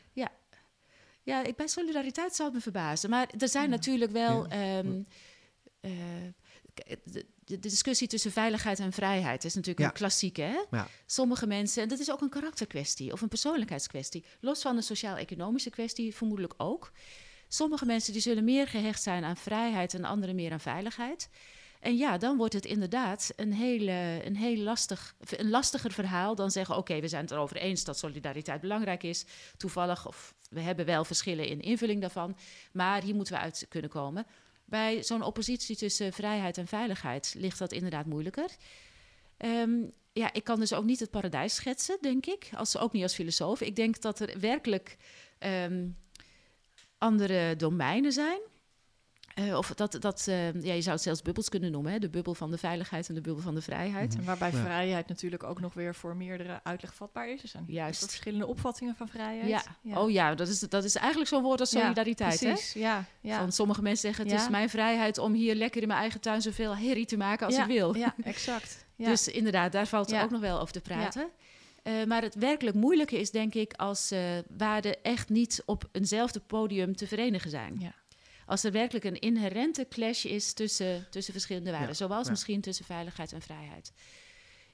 Ja, 1.23 1.45
ik, 1.45 1.57
bij 1.57 1.67
solidariteit 1.69 2.35
zou 2.35 2.49
het 2.49 2.57
me 2.57 2.63
verbazen. 2.63 3.11
Maar 3.11 3.29
er 3.39 3.49
zijn 3.49 3.65
Ja. 3.65 3.71
natuurlijk 3.71 4.13
wel. 4.13 4.47
Ja. 4.53 4.83
De- 7.49 7.59
de, 7.59 7.69
discussie 7.69 8.09
tussen 8.09 8.33
veiligheid 8.33 8.79
en 8.79 8.93
vrijheid 8.93 9.45
is 9.45 9.55
natuurlijk 9.55 9.87
een 9.87 9.93
klassieke. 9.93 10.43
Hè? 10.43 10.59
Ja. 10.71 10.89
Sommige 11.07 11.47
mensen, 11.47 11.83
en 11.83 11.89
dat 11.89 11.99
is 11.99 12.11
ook 12.11 12.21
een 12.21 12.29
karakterkwestie 12.29 13.13
of 13.13 13.21
een 13.21 13.29
persoonlijkheidskwestie, 13.29 14.25
los 14.41 14.63
van 14.63 14.77
de 14.77 14.83
sociaal-economische 14.83 15.71
kwestie 15.71 16.15
vermoedelijk 16.15 16.55
ook. 16.57 16.93
Sommige 17.49 17.87
mensen 17.87 18.13
die 18.13 18.23
zullen 18.23 18.45
meer 18.45 18.69
gehecht 18.69 19.03
zijn 19.03 19.25
aan 19.25 19.37
vrijheid 19.37 19.95
en 19.95 20.05
anderen 20.05 20.35
meer 20.35 20.53
aan 20.53 20.61
veiligheid. 20.61 21.29
En 21.81 21.97
ja, 21.97 22.19
dan 22.19 22.37
wordt 22.37 22.55
het 22.55 22.65
inderdaad 22.65 23.33
een, 23.37 23.53
hele, 23.53 24.21
een 24.25 24.37
heel 24.37 24.57
lastig, 24.57 25.15
een 25.37 25.51
lastiger 25.51 25.93
verhaal 25.93 26.35
dan 26.35 26.51
zeggen: 26.51 26.77
oké, 26.77 27.01
we 27.01 27.09
zijn 27.09 27.23
het 27.23 27.31
erover 27.31 27.57
eens 27.57 27.85
dat 27.85 27.99
solidariteit 27.99 28.61
belangrijk 28.61 29.03
is. 29.03 29.25
Toevallig, 29.57 30.07
of 30.07 30.35
we 30.51 30.61
hebben 30.61 30.87
wel 30.87 31.05
verschillen 31.05 31.47
in 31.47 31.61
invulling 31.61 32.01
daarvan, 32.01 32.37
maar 32.73 33.03
hier 33.03 33.15
moeten 33.15 33.35
we 33.35 33.41
uit 33.41 33.67
kunnen 33.69 33.91
komen. 33.91 34.27
Bij 34.69 35.03
zo'n 35.03 35.23
oppositie 35.23 35.77
tussen 35.77 36.13
vrijheid 36.13 36.59
en 36.59 36.67
veiligheid 36.67 37.35
ligt 37.39 37.59
dat 37.59 37.73
inderdaad 37.73 38.07
moeilijker. 38.07 38.51
Ehm, 39.37 39.85
ja, 40.13 40.33
ik 40.33 40.45
kan 40.45 40.61
dus 40.61 40.73
ook 40.73 40.85
niet 40.85 41.01
het 41.01 41.11
paradijs 41.11 41.55
schetsen, 41.55 41.99
denk 42.01 42.27
ik. 42.27 42.49
Als, 42.55 42.77
ook 42.77 42.93
niet 42.93 43.03
als 43.03 43.15
filosoof. 43.15 43.61
Ik 43.61 43.77
denk 43.77 44.01
dat 44.01 44.21
er 44.21 44.41
werkelijk 44.41 44.97
ehm, 45.39 45.89
andere 46.99 47.57
domeinen 47.57 48.13
zijn. 48.13 48.41
Uh, 49.39 49.57
of 49.57 49.75
dat, 49.75 49.97
dat 50.01 50.27
uh, 50.29 50.63
ja, 50.63 50.73
je 50.73 50.81
zou 50.81 50.95
het 50.95 51.05
zelfs 51.05 51.23
bubbels 51.23 51.49
kunnen 51.49 51.71
noemen. 51.71 51.93
Hè? 51.93 51.99
De 51.99 52.09
bubbel 52.09 52.35
van 52.35 52.51
de 52.51 52.59
veiligheid 52.59 53.09
en 53.09 53.15
de 53.15 53.21
bubbel 53.21 53.43
van 53.43 53.55
de 53.55 53.61
vrijheid. 53.63 54.17
En 54.17 54.25
waarbij 54.25 54.51
vrijheid 54.51 55.09
natuurlijk 55.09 55.43
ook 55.43 55.61
nog 55.61 55.75
weer 55.75 55.95
voor 55.95 56.17
meerdere 56.17 56.61
uitleg 56.63 56.95
vatbaar 56.95 57.29
is. 57.29 57.43
Er 57.43 57.49
zijn 57.49 57.65
Juist. 57.67 58.05
verschillende 58.05 58.47
opvattingen 58.47 58.95
van 58.97 59.09
vrijheid. 59.09 59.49
Ja. 59.49 59.63
ja. 59.83 60.01
Oh 60.01 60.11
ja, 60.11 60.35
dat 60.35 60.49
is, 60.49 60.61
dat 60.61 60.85
is 60.85 60.95
eigenlijk 60.95 61.29
zo'n 61.29 61.43
woord 61.43 61.61
als 61.61 61.71
solidariteit. 61.71 62.41
Ja, 62.41 62.53
precies. 62.53 62.75
Hè? 62.75 62.81
Ja, 62.81 63.05
ja. 63.21 63.39
Van 63.39 63.53
sommige 63.53 63.83
mensen 63.83 64.07
zeggen 64.15 64.31
het 64.33 64.41
is 64.41 64.49
mijn 64.49 64.71
vrijheid 64.71 65.19
om 65.19 65.33
hier 65.33 65.55
lekker 65.55 65.83
in 65.83 65.89
mijn 65.89 66.01
eigen 66.01 66.21
tuin 66.21 66.43
zoveel 66.43 66.77
herrie 66.77 67.07
te 67.07 67.17
maken 67.17 67.47
als 67.47 67.57
ik 67.57 67.65
wil. 67.65 67.97
Ja, 67.97 68.15
exact. 68.25 68.87
Dus 68.97 69.29
inderdaad, 69.29 69.73
daar 69.73 69.87
valt 69.87 70.15
ook 70.15 70.31
nog 70.31 70.41
wel 70.41 70.61
over 70.61 70.73
te 70.73 70.81
praten. 70.81 71.31
Uh, 71.83 72.05
maar 72.05 72.23
het 72.23 72.35
werkelijk 72.35 72.77
moeilijke 72.77 73.19
is, 73.19 73.31
denk 73.31 73.55
ik, 73.55 73.73
als 73.73 74.13
uh, 74.13 74.21
waarden 74.57 75.03
echt 75.03 75.29
niet 75.29 75.63
op 75.67 75.89
eenzelfde 75.93 76.41
podium 76.41 76.97
te 76.97 77.07
verenigen 77.07 77.51
zijn. 77.51 77.77
Ja. 77.79 77.95
Als 78.49 78.65
er 78.65 78.73
werkelijk 78.73 79.05
een 79.05 79.19
inherente 79.19 79.87
clash 79.89 80.25
is 80.25 80.53
tussen, 80.53 81.07
tussen 81.11 81.33
verschillende 81.33 81.71
waarden, 81.71 81.97
zoals 81.97 82.31
misschien 82.31 82.61
tussen 82.61 82.85
veiligheid 82.85 83.33
en 83.33 83.43
vrijheid. 83.43 83.93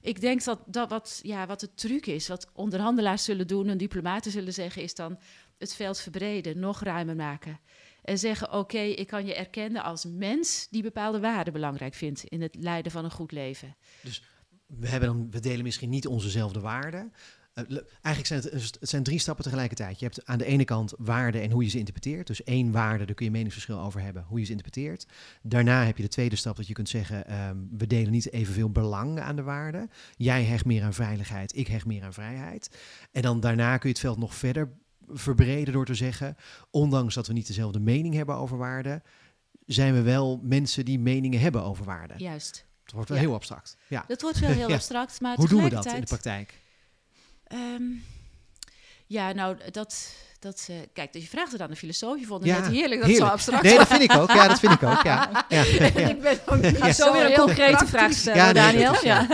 Ik 0.01 0.21
denk 0.21 0.45
dat, 0.45 0.61
dat 0.67 0.91
wat, 0.91 1.21
ja, 1.23 1.47
wat 1.47 1.61
de 1.61 1.75
truc 1.75 2.07
is, 2.07 2.29
wat 2.29 2.51
onderhandelaars 2.53 3.25
zullen 3.25 3.47
doen 3.47 3.69
en 3.69 3.79
diplomaten 3.79 4.31
zullen 4.31 4.53
zeggen, 4.53 4.83
is 4.83 4.95
dan 4.95 5.19
het 5.59 5.75
veld 5.75 5.99
verbreden, 6.01 6.59
nog 6.59 6.83
ruimer 6.83 7.17
maken. 7.17 7.61
En 8.03 8.19
zeggen: 8.19 8.53
Oké, 8.53 8.79
ik 8.79 9.07
kan 9.07 9.27
je 9.27 9.35
erkennen 9.35 9.83
als 9.83 10.05
mens 10.05 10.69
die 10.71 10.83
bepaalde 10.83 11.21
waarden 11.21 11.53
belangrijk 11.53 11.95
vindt 11.95 12.25
in 12.25 12.43
het 12.43 12.55
leiden 12.55 12.93
van 12.93 13.05
een 13.05 13.11
goed 13.11 13.33
leven. 13.33 13.77
Dus 14.03 14.23
we, 14.67 14.89
hebben 14.89 15.09
dan, 15.09 15.31
we 15.31 15.41
delen 15.41 15.65
misschien 15.65 15.91
niet 15.91 16.07
onzezelfde 16.07 16.61
waarden. 16.61 17.13
Uh, 17.55 17.79
eigenlijk 18.03 18.27
zijn 18.27 18.41
het, 18.41 18.77
het 18.81 18.89
zijn 18.89 19.03
drie 19.03 19.19
stappen 19.19 19.45
tegelijkertijd. 19.45 19.99
Je 19.99 20.05
hebt 20.05 20.27
aan 20.27 20.39
de 20.39 20.45
ene 20.45 20.65
kant 20.65 20.93
waarden 20.99 21.43
en 21.43 21.51
hoe 21.51 21.63
je 21.63 21.71
ze 21.71 21.79
interpreteert. 21.79 22.27
Dus 22.27 22.45
één 22.45 22.73
waarde, 22.73 23.05
daar 23.05 23.15
kun 23.15 23.25
je 23.25 23.31
meningsverschil 23.31 23.79
over 23.79 24.01
hebben, 24.01 24.25
hoe 24.29 24.39
je 24.39 24.45
ze 24.45 24.51
interpreteert. 24.51 25.07
Daarna 25.43 25.85
heb 25.85 25.97
je 25.97 26.03
de 26.03 26.09
tweede 26.09 26.37
stap 26.37 26.57
dat 26.57 26.67
je 26.67 26.73
kunt 26.73 26.89
zeggen, 26.89 27.49
um, 27.49 27.69
we 27.79 27.87
delen 27.87 28.13
niet 28.13 28.33
evenveel 28.33 28.71
belang 28.71 29.21
aan 29.21 29.37
de 29.37 29.43
waarden. 29.43 29.91
Jij 30.17 30.45
hecht 30.45 30.65
meer 30.65 30.83
aan 30.83 30.95
veiligheid, 30.95 31.57
ik 31.57 31.67
hecht 31.67 31.87
meer 31.87 32.03
aan 32.03 32.13
vrijheid. 32.13 32.79
En 33.13 33.23
dan 33.23 33.41
daarna 33.41 33.77
kun 33.77 33.89
je 33.89 33.95
het 33.95 34.05
veld 34.05 34.19
nog 34.19 34.35
verder 34.35 34.73
verbreden 35.09 35.73
door 35.73 35.87
te 35.87 35.95
zeggen, 35.95 36.37
ondanks 36.71 37.15
dat 37.15 37.27
we 37.27 37.33
niet 37.33 37.47
dezelfde 37.47 37.81
mening 37.81 38.15
hebben 38.15 38.35
over 38.35 38.57
waarden, 38.57 39.03
zijn 39.67 39.95
we 39.95 40.03
wel 40.03 40.41
mensen 40.43 40.85
die 40.85 40.99
meningen 40.99 41.41
hebben 41.41 41.63
over 41.63 41.85
waarden. 41.85 42.19
Juist. 42.19 42.67
Het 42.83 42.93
wordt 42.93 43.09
wel 43.09 43.19
heel 43.19 43.35
abstract. 43.35 43.77
Ja. 43.89 44.05
Dat 44.07 44.23
wordt 44.23 44.39
wel 44.39 44.51
heel 44.51 44.73
abstract, 44.75 45.21
maar 45.21 45.37
Hoe 45.37 45.49
doen 45.49 45.63
we 45.63 45.71
dat 45.71 45.87
in 45.87 46.01
de 46.01 46.07
praktijk? 46.07 46.63
Um, 47.55 48.05
ja, 49.07 49.33
nou, 49.33 49.71
dat, 49.71 50.15
dat, 50.45 50.67
uh, 50.71 50.77
kijk, 50.93 51.13
dus 51.13 51.23
je 51.23 51.29
vraagt 51.29 51.53
het 51.53 51.61
aan 51.61 51.71
de 51.71 51.77
filosoof. 51.77 52.19
Je 52.19 52.27
vond 52.27 52.45
het 52.45 52.53
net 52.53 52.67
heerlijk 52.67 53.01
dat 53.01 53.11
heerlijk. 53.11 53.29
zo 53.29 53.33
abstract 53.33 53.63
Nee, 53.63 53.77
dat 53.77 53.87
vind 53.87 54.03
ik 54.03 54.13
ook. 54.13 54.33
Ja, 54.33 54.49
dat 54.49 54.59
vind 54.59 54.73
ik 54.73 54.83
ook. 54.83 55.03
Ja. 55.03 55.45
ja. 55.49 55.63
ik 56.13 56.21
ben 56.21 56.39
ook 56.47 56.65
ja. 56.65 56.93
zo 56.93 57.13
weer 57.13 57.25
een 57.25 57.39
concrete 57.39 57.87
vraag 57.87 58.13
stellen, 58.13 58.39
ja, 58.39 58.53
nee, 58.53 58.63
Daniel. 58.63 58.95
ja. 59.03 59.27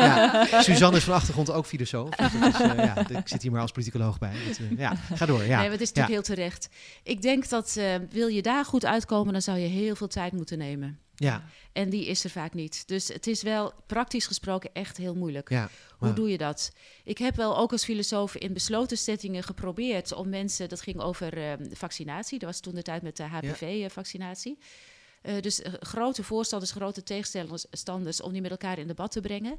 ja. 0.50 0.62
Suzanne 0.62 0.97
is 0.97 1.05
van 1.05 1.14
achtergrond 1.14 1.50
ook 1.50 1.67
filosoof. 1.67 2.11
Dus 2.11 2.32
is, 2.35 2.61
uh, 2.61 2.76
ja, 2.76 3.08
ik 3.08 3.28
zit 3.28 3.43
hier 3.43 3.50
maar 3.50 3.61
als 3.61 3.73
politicoloog 3.73 4.19
bij. 4.19 4.32
Dat, 4.49 4.58
uh, 4.58 4.78
ja, 4.78 4.97
ga 5.15 5.26
door. 5.26 5.43
Ja. 5.43 5.47
Nee, 5.47 5.56
maar 5.56 5.71
het 5.71 5.80
is 5.80 5.93
natuurlijk 5.93 6.15
heel 6.26 6.35
terecht. 6.35 6.69
Ik 7.02 7.23
denk 7.23 7.49
dat, 7.49 7.78
wil 8.11 8.28
je 8.28 8.43
daar 8.43 8.65
goed 8.65 8.85
uitkomen, 8.85 9.32
dan 9.32 9.43
zou 9.43 9.58
je 9.58 9.67
heel 9.67 9.95
veel 9.95 10.08
tijd 10.08 10.32
moeten 10.32 10.58
nemen. 10.58 10.99
Ja. 11.21 11.45
En 11.73 11.91
die 11.91 12.06
is 12.06 12.25
er 12.25 12.30
vaak 12.30 12.54
niet. 12.54 12.89
Dus 12.89 13.08
het 13.08 13.26
is 13.26 13.43
wel 13.43 13.73
praktisch 13.87 14.26
gesproken 14.26 14.71
echt 14.73 14.97
heel 14.97 15.15
moeilijk. 15.15 15.49
Ja, 15.49 15.71
Hoe 15.99 16.13
doe 16.13 16.30
je 16.30 16.39
dat? 16.39 16.73
Ik 17.04 17.19
heb 17.19 17.37
wel 17.37 17.58
ook 17.58 17.73
als 17.73 17.85
filosoof 17.85 18.37
in 18.37 18.52
besloten 18.52 18.97
settingen 18.97 19.43
geprobeerd 19.43 20.13
om 20.13 20.28
mensen, 20.28 20.69
dat 20.69 20.80
ging 20.80 21.00
over 21.00 21.39
uh, 21.39 21.52
vaccinatie, 21.73 22.39
dat 22.39 22.49
was 22.49 22.60
toen 22.60 22.75
de 22.75 22.82
tijd 22.82 23.02
met 23.02 23.17
de 23.17 23.23
HPV-vaccinatie. 23.23 24.58
Uh, 24.58 25.34
uh, 25.34 25.41
dus 25.41 25.60
uh, 25.60 25.73
grote 25.80 26.23
voorstanders, 26.23 26.73
grote 26.73 27.02
tegenstanders 27.02 28.23
om 28.23 28.32
die 28.32 28.41
met 28.41 28.50
elkaar 28.50 28.78
in 28.78 28.86
debat 28.86 29.13
te 29.13 29.21
brengen. 29.21 29.58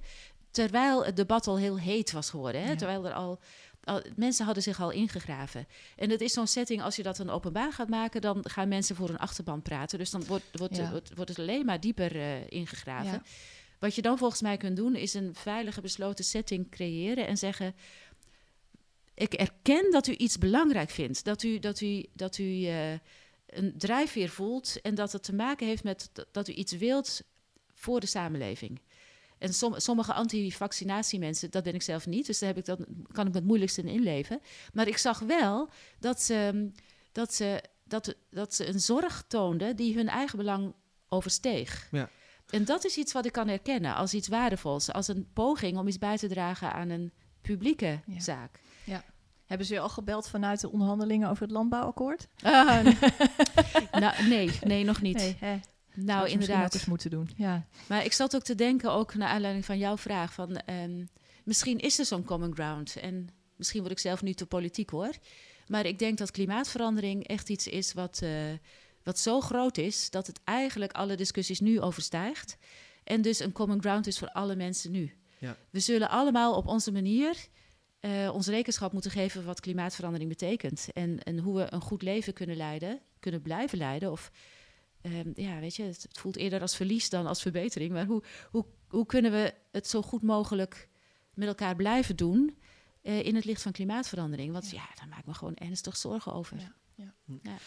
Terwijl 0.51 1.05
het 1.05 1.15
debat 1.15 1.47
al 1.47 1.57
heel 1.57 1.79
heet 1.79 2.11
was 2.11 2.29
geworden. 2.29 2.61
Hè? 2.61 2.69
Ja. 2.69 2.75
Terwijl 2.75 3.05
er 3.05 3.13
al 3.13 3.39
mensen 4.15 4.45
hadden 4.45 4.63
zich 4.63 4.81
al 4.81 4.91
ingegraven. 4.91 5.67
En 5.95 6.09
het 6.09 6.21
is 6.21 6.33
zo'n 6.33 6.47
setting, 6.47 6.81
als 6.81 6.95
je 6.95 7.03
dat 7.03 7.17
dan 7.17 7.29
openbaar 7.29 7.73
gaat 7.73 7.89
maken, 7.89 8.21
dan 8.21 8.39
gaan 8.49 8.67
mensen 8.67 8.95
voor 8.95 9.09
een 9.09 9.17
achterban 9.17 9.61
praten. 9.61 9.97
Dus 9.97 10.09
dan 10.09 10.25
wordt, 10.25 10.45
wordt, 10.51 10.89
wordt, 10.89 11.15
wordt 11.15 11.29
het 11.29 11.39
alleen 11.39 11.65
maar 11.65 11.79
dieper 11.79 12.15
uh, 12.15 12.49
ingegraven. 12.49 13.11
Ja. 13.11 13.21
Wat 13.79 13.95
je 13.95 14.01
dan 14.01 14.17
volgens 14.17 14.41
mij 14.41 14.57
kunt 14.57 14.75
doen, 14.75 14.95
is 14.95 15.13
een 15.13 15.35
veilige, 15.35 15.81
besloten 15.81 16.25
setting 16.25 16.69
creëren 16.69 17.27
en 17.27 17.37
zeggen. 17.37 17.75
Ik 19.21 19.33
erken 19.33 19.91
dat 19.91 20.07
u 20.07 20.15
iets 20.15 20.37
belangrijk 20.37 20.89
vindt. 20.89 21.23
Dat 21.23 21.43
u, 21.43 21.59
dat 21.59 21.81
u, 21.81 22.05
dat 22.13 22.37
u 22.37 22.43
uh, 22.43 22.91
een 23.45 23.73
drijfveer 23.77 24.29
voelt 24.29 24.81
en 24.81 24.95
dat 24.95 25.11
het 25.11 25.23
te 25.23 25.35
maken 25.35 25.67
heeft 25.67 25.83
met 25.83 26.11
dat 26.31 26.47
u 26.47 26.53
iets 26.53 26.71
wilt 26.71 27.21
voor 27.73 27.99
de 27.99 28.05
samenleving. 28.05 28.81
En 29.37 29.53
som, 29.53 29.79
sommige 29.79 30.13
anti-vaccinatiemensen, 30.13 31.51
dat 31.51 31.63
ben 31.63 31.73
ik 31.73 31.81
zelf 31.81 32.05
niet, 32.05 32.25
dus 32.25 32.39
daar 32.39 32.49
heb 32.49 32.57
ik 32.57 32.65
dan, 32.65 32.85
kan 33.11 33.27
ik 33.27 33.33
het 33.33 33.43
moeilijkste 33.43 33.81
in 33.81 33.87
inleven. 33.87 34.41
Maar 34.73 34.87
ik 34.87 34.97
zag 34.97 35.19
wel 35.19 35.69
dat 35.99 36.21
ze, 36.21 36.71
dat 37.11 37.33
ze, 37.33 37.63
dat, 37.83 38.15
dat 38.29 38.53
ze 38.53 38.67
een 38.67 38.79
zorg 38.79 39.23
toonden 39.27 39.75
die 39.75 39.95
hun 39.95 40.07
eigen 40.07 40.37
belang 40.37 40.73
oversteeg. 41.09 41.87
Ja. 41.91 42.09
En 42.49 42.65
dat 42.65 42.85
is 42.85 42.97
iets 42.97 43.13
wat 43.13 43.25
ik 43.25 43.31
kan 43.31 43.47
herkennen 43.47 43.95
als 43.95 44.13
iets 44.13 44.27
waardevols, 44.27 44.91
als 44.91 45.07
een 45.07 45.27
poging 45.33 45.77
om 45.77 45.87
iets 45.87 45.97
bij 45.97 46.17
te 46.17 46.27
dragen 46.27 46.73
aan 46.73 46.89
een 46.89 47.11
publieke 47.41 47.99
zaak. 48.17 48.59
Hebben 49.51 49.69
ze 49.69 49.73
je 49.73 49.79
al 49.79 49.89
gebeld 49.89 50.27
vanuit 50.27 50.61
de 50.61 50.71
onderhandelingen 50.71 51.29
over 51.29 51.43
het 51.43 51.51
landbouwakkoord? 51.51 52.27
Uh, 52.45 52.85
nou, 54.03 54.27
nee, 54.27 54.51
nee, 54.63 54.83
nog 54.83 55.01
niet. 55.01 55.17
Nee, 55.17 55.35
hè? 55.39 55.59
Nou, 55.93 56.29
inderdaad. 56.29 56.73
eens 56.73 56.85
moeten 56.85 57.09
doen. 57.09 57.29
Ja. 57.35 57.65
Maar 57.87 58.05
ik 58.05 58.13
zat 58.13 58.35
ook 58.35 58.43
te 58.43 58.55
denken, 58.55 58.91
ook 58.91 59.15
naar 59.15 59.27
aanleiding 59.27 59.65
van 59.65 59.77
jouw 59.77 59.97
vraag, 59.97 60.33
van 60.33 60.61
um, 60.69 61.09
misschien 61.43 61.79
is 61.79 61.99
er 61.99 62.05
zo'n 62.05 62.23
common 62.23 62.53
ground. 62.53 62.95
En 62.95 63.29
misschien 63.55 63.79
word 63.79 63.91
ik 63.91 63.99
zelf 63.99 64.21
nu 64.21 64.33
te 64.33 64.45
politiek 64.45 64.89
hoor. 64.89 65.11
Maar 65.67 65.85
ik 65.85 65.99
denk 65.99 66.17
dat 66.17 66.31
klimaatverandering 66.31 67.27
echt 67.27 67.49
iets 67.49 67.67
is 67.67 67.93
wat, 67.93 68.19
uh, 68.23 68.29
wat 69.03 69.19
zo 69.19 69.41
groot 69.41 69.77
is 69.77 70.09
dat 70.09 70.27
het 70.27 70.39
eigenlijk 70.43 70.91
alle 70.91 71.15
discussies 71.15 71.59
nu 71.59 71.81
overstijgt. 71.81 72.57
En 73.03 73.21
dus 73.21 73.39
een 73.39 73.51
common 73.51 73.81
ground 73.81 74.07
is 74.07 74.19
voor 74.19 74.31
alle 74.31 74.55
mensen 74.55 74.91
nu. 74.91 75.13
Ja. 75.37 75.57
We 75.69 75.79
zullen 75.79 76.09
allemaal 76.09 76.55
op 76.55 76.67
onze 76.67 76.91
manier 76.91 77.35
uh, 78.01 78.33
ons 78.33 78.47
rekenschap 78.47 78.93
moeten 78.93 79.11
geven 79.11 79.45
wat 79.45 79.59
klimaatverandering 79.59 80.29
betekent. 80.29 80.87
En, 80.93 81.23
en 81.23 81.39
hoe 81.39 81.55
we 81.55 81.73
een 81.73 81.81
goed 81.81 82.01
leven 82.01 82.33
kunnen 82.33 82.55
leiden, 82.55 82.99
kunnen 83.19 83.41
blijven 83.41 83.77
leiden. 83.77 84.11
Of 84.11 84.31
um, 85.01 85.31
ja, 85.35 85.59
weet 85.59 85.75
je, 85.75 85.83
het, 85.83 86.07
voelt 86.11 86.35
eerder 86.35 86.61
als 86.61 86.75
verlies 86.75 87.09
dan 87.09 87.27
als 87.27 87.41
verbetering. 87.41 87.91
Maar 87.91 88.05
hoe, 88.05 88.23
hoe, 88.51 88.65
hoe 88.87 89.05
kunnen 89.05 89.31
we 89.31 89.53
het 89.71 89.87
zo 89.87 90.01
goed 90.01 90.21
mogelijk 90.21 90.89
met 91.33 91.47
elkaar 91.47 91.75
blijven 91.75 92.15
doen 92.15 92.57
uh, 93.03 93.25
in 93.25 93.35
het 93.35 93.45
licht 93.45 93.61
van 93.61 93.71
klimaatverandering? 93.71 94.51
Want 94.51 94.69
ja, 94.69 94.77
ja 94.77 94.95
daar 94.95 95.07
maak 95.07 95.19
ik 95.19 95.25
me 95.25 95.33
gewoon 95.33 95.55
ernstig 95.55 95.97
zorgen 95.97 96.33
over. 96.33 96.57
Ja. 96.57 96.75
Ja. 96.95 97.57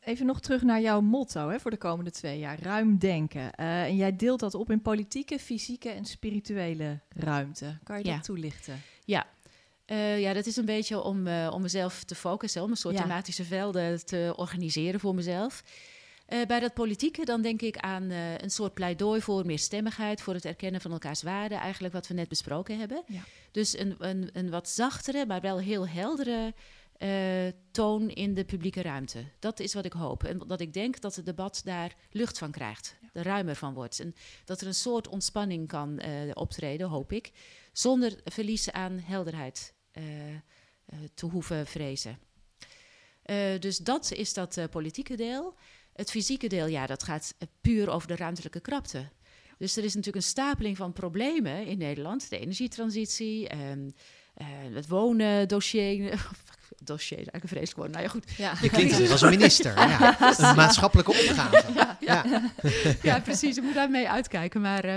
Even 0.00 0.26
nog 0.26 0.40
terug 0.40 0.62
naar 0.62 0.80
jouw 0.80 1.00
motto 1.00 1.48
hè, 1.48 1.60
voor 1.60 1.70
de 1.70 1.76
komende 1.76 2.10
twee 2.10 2.38
jaar: 2.38 2.58
ruim 2.62 2.98
denken. 2.98 3.42
Uh, 3.42 3.82
en 3.82 3.96
jij 3.96 4.16
deelt 4.16 4.40
dat 4.40 4.54
op 4.54 4.70
in 4.70 4.82
politieke, 4.82 5.38
fysieke 5.38 5.88
en 5.88 6.04
spirituele 6.04 7.00
ruimte. 7.08 7.78
Kan 7.82 7.98
je 7.98 8.04
dat 8.04 8.24
toelichten? 8.24 8.82
Ja, 9.04 9.26
uh, 9.92 10.20
ja, 10.20 10.32
dat 10.32 10.46
is 10.46 10.56
een 10.56 10.64
beetje 10.64 11.02
om, 11.02 11.26
uh, 11.26 11.50
om 11.52 11.62
mezelf 11.62 12.04
te 12.04 12.14
focussen, 12.14 12.62
om 12.62 12.70
een 12.70 12.76
soort 12.76 12.96
thematische 12.96 13.44
velden 13.44 14.06
te 14.06 14.32
organiseren 14.36 15.00
voor 15.00 15.14
mezelf. 15.14 15.62
Uh, 16.28 16.46
bij 16.46 16.60
dat 16.60 16.74
politieke, 16.74 17.24
dan 17.24 17.42
denk 17.42 17.62
ik 17.62 17.76
aan 17.76 18.10
een 18.10 18.50
soort 18.50 18.74
pleidooi 18.74 19.20
voor 19.20 19.46
meer 19.46 19.58
stemmigheid, 19.58 20.20
voor 20.20 20.34
het 20.34 20.44
erkennen 20.44 20.80
van 20.80 20.92
elkaars 20.92 21.22
waarden, 21.22 21.58
eigenlijk 21.58 21.94
wat 21.94 22.06
we 22.06 22.14
net 22.14 22.28
besproken 22.28 22.78
hebben. 22.78 23.02
Ja. 23.06 23.20
Dus 23.50 23.78
een, 23.78 23.94
een, 23.98 24.30
een 24.32 24.50
wat 24.50 24.68
zachtere, 24.68 25.26
maar 25.26 25.40
wel 25.40 25.58
heel 25.58 25.88
heldere 25.88 26.54
toon 27.70 28.08
in 28.08 28.34
de 28.34 28.44
publieke 28.44 28.82
ruimte. 28.82 29.24
Dat 29.38 29.60
is 29.60 29.74
wat 29.74 29.84
ik 29.84 29.92
hoop. 29.92 30.24
En 30.24 30.38
dat 30.46 30.60
ik 30.60 30.72
denk 30.72 31.00
dat 31.00 31.16
het 31.16 31.26
debat 31.26 31.60
daar 31.64 31.94
lucht 32.10 32.38
van 32.38 32.50
krijgt, 32.50 32.96
er 33.12 33.24
ruimer 33.24 33.56
van 33.56 33.74
wordt. 33.74 34.00
En 34.00 34.14
dat 34.44 34.60
er 34.60 34.66
een 34.66 34.74
soort 34.74 35.08
ontspanning 35.08 35.68
kan 35.68 36.00
optreden, 36.34 36.88
hoop 36.88 37.12
ik, 37.12 37.30
zonder 37.72 38.20
verlies 38.24 38.70
aan 38.70 38.98
helderheid 39.04 39.74
te 41.14 41.26
hoeven 41.26 41.66
vrezen. 41.66 42.18
dus 43.58 43.78
dat 43.78 44.12
is 44.12 44.34
dat 44.34 44.58
politieke 44.70 45.16
deel. 45.16 45.54
Het 45.92 46.10
fysieke 46.10 46.46
deel, 46.46 46.66
ja, 46.66 46.86
dat 46.86 47.02
gaat 47.02 47.34
puur 47.60 47.90
over 47.90 48.08
de 48.08 48.16
ruimtelijke 48.16 48.60
krapte. 48.60 49.10
Dus 49.58 49.76
er 49.76 49.84
is 49.84 49.94
natuurlijk 49.94 50.24
een 50.24 50.30
stapeling 50.30 50.76
van 50.76 50.92
problemen 50.92 51.66
in 51.66 51.78
Nederland. 51.78 52.30
De 52.30 52.38
energietransitie, 52.38 53.54
uh, 53.54 54.74
het 54.74 54.88
wonen 54.88 55.48
dossier. 55.48 56.10
dossier 56.84 57.18
is 57.18 57.26
eigenlijk 57.26 57.42
een 57.42 57.48
vreselijk 57.48 57.76
woord. 57.76 57.90
Nou 57.90 58.02
ja, 58.02 58.08
goed. 58.08 58.24
Ja. 58.36 58.52
Je 58.62 58.70
klinkt 58.70 58.96
dus 58.96 59.10
als 59.10 59.22
een 59.22 59.30
minister. 59.30 59.74
Ja, 59.92 60.16
Een 60.38 60.56
maatschappelijke 60.56 61.10
opgave. 61.10 61.72
Ja, 61.74 61.96
ja. 62.00 62.50
ja. 63.02 63.20
precies. 63.20 63.54
Je 63.54 63.62
moet 63.62 63.74
daarmee 63.74 64.08
uitkijken. 64.08 64.60
Maar 64.60 64.84
uh, 64.84 64.94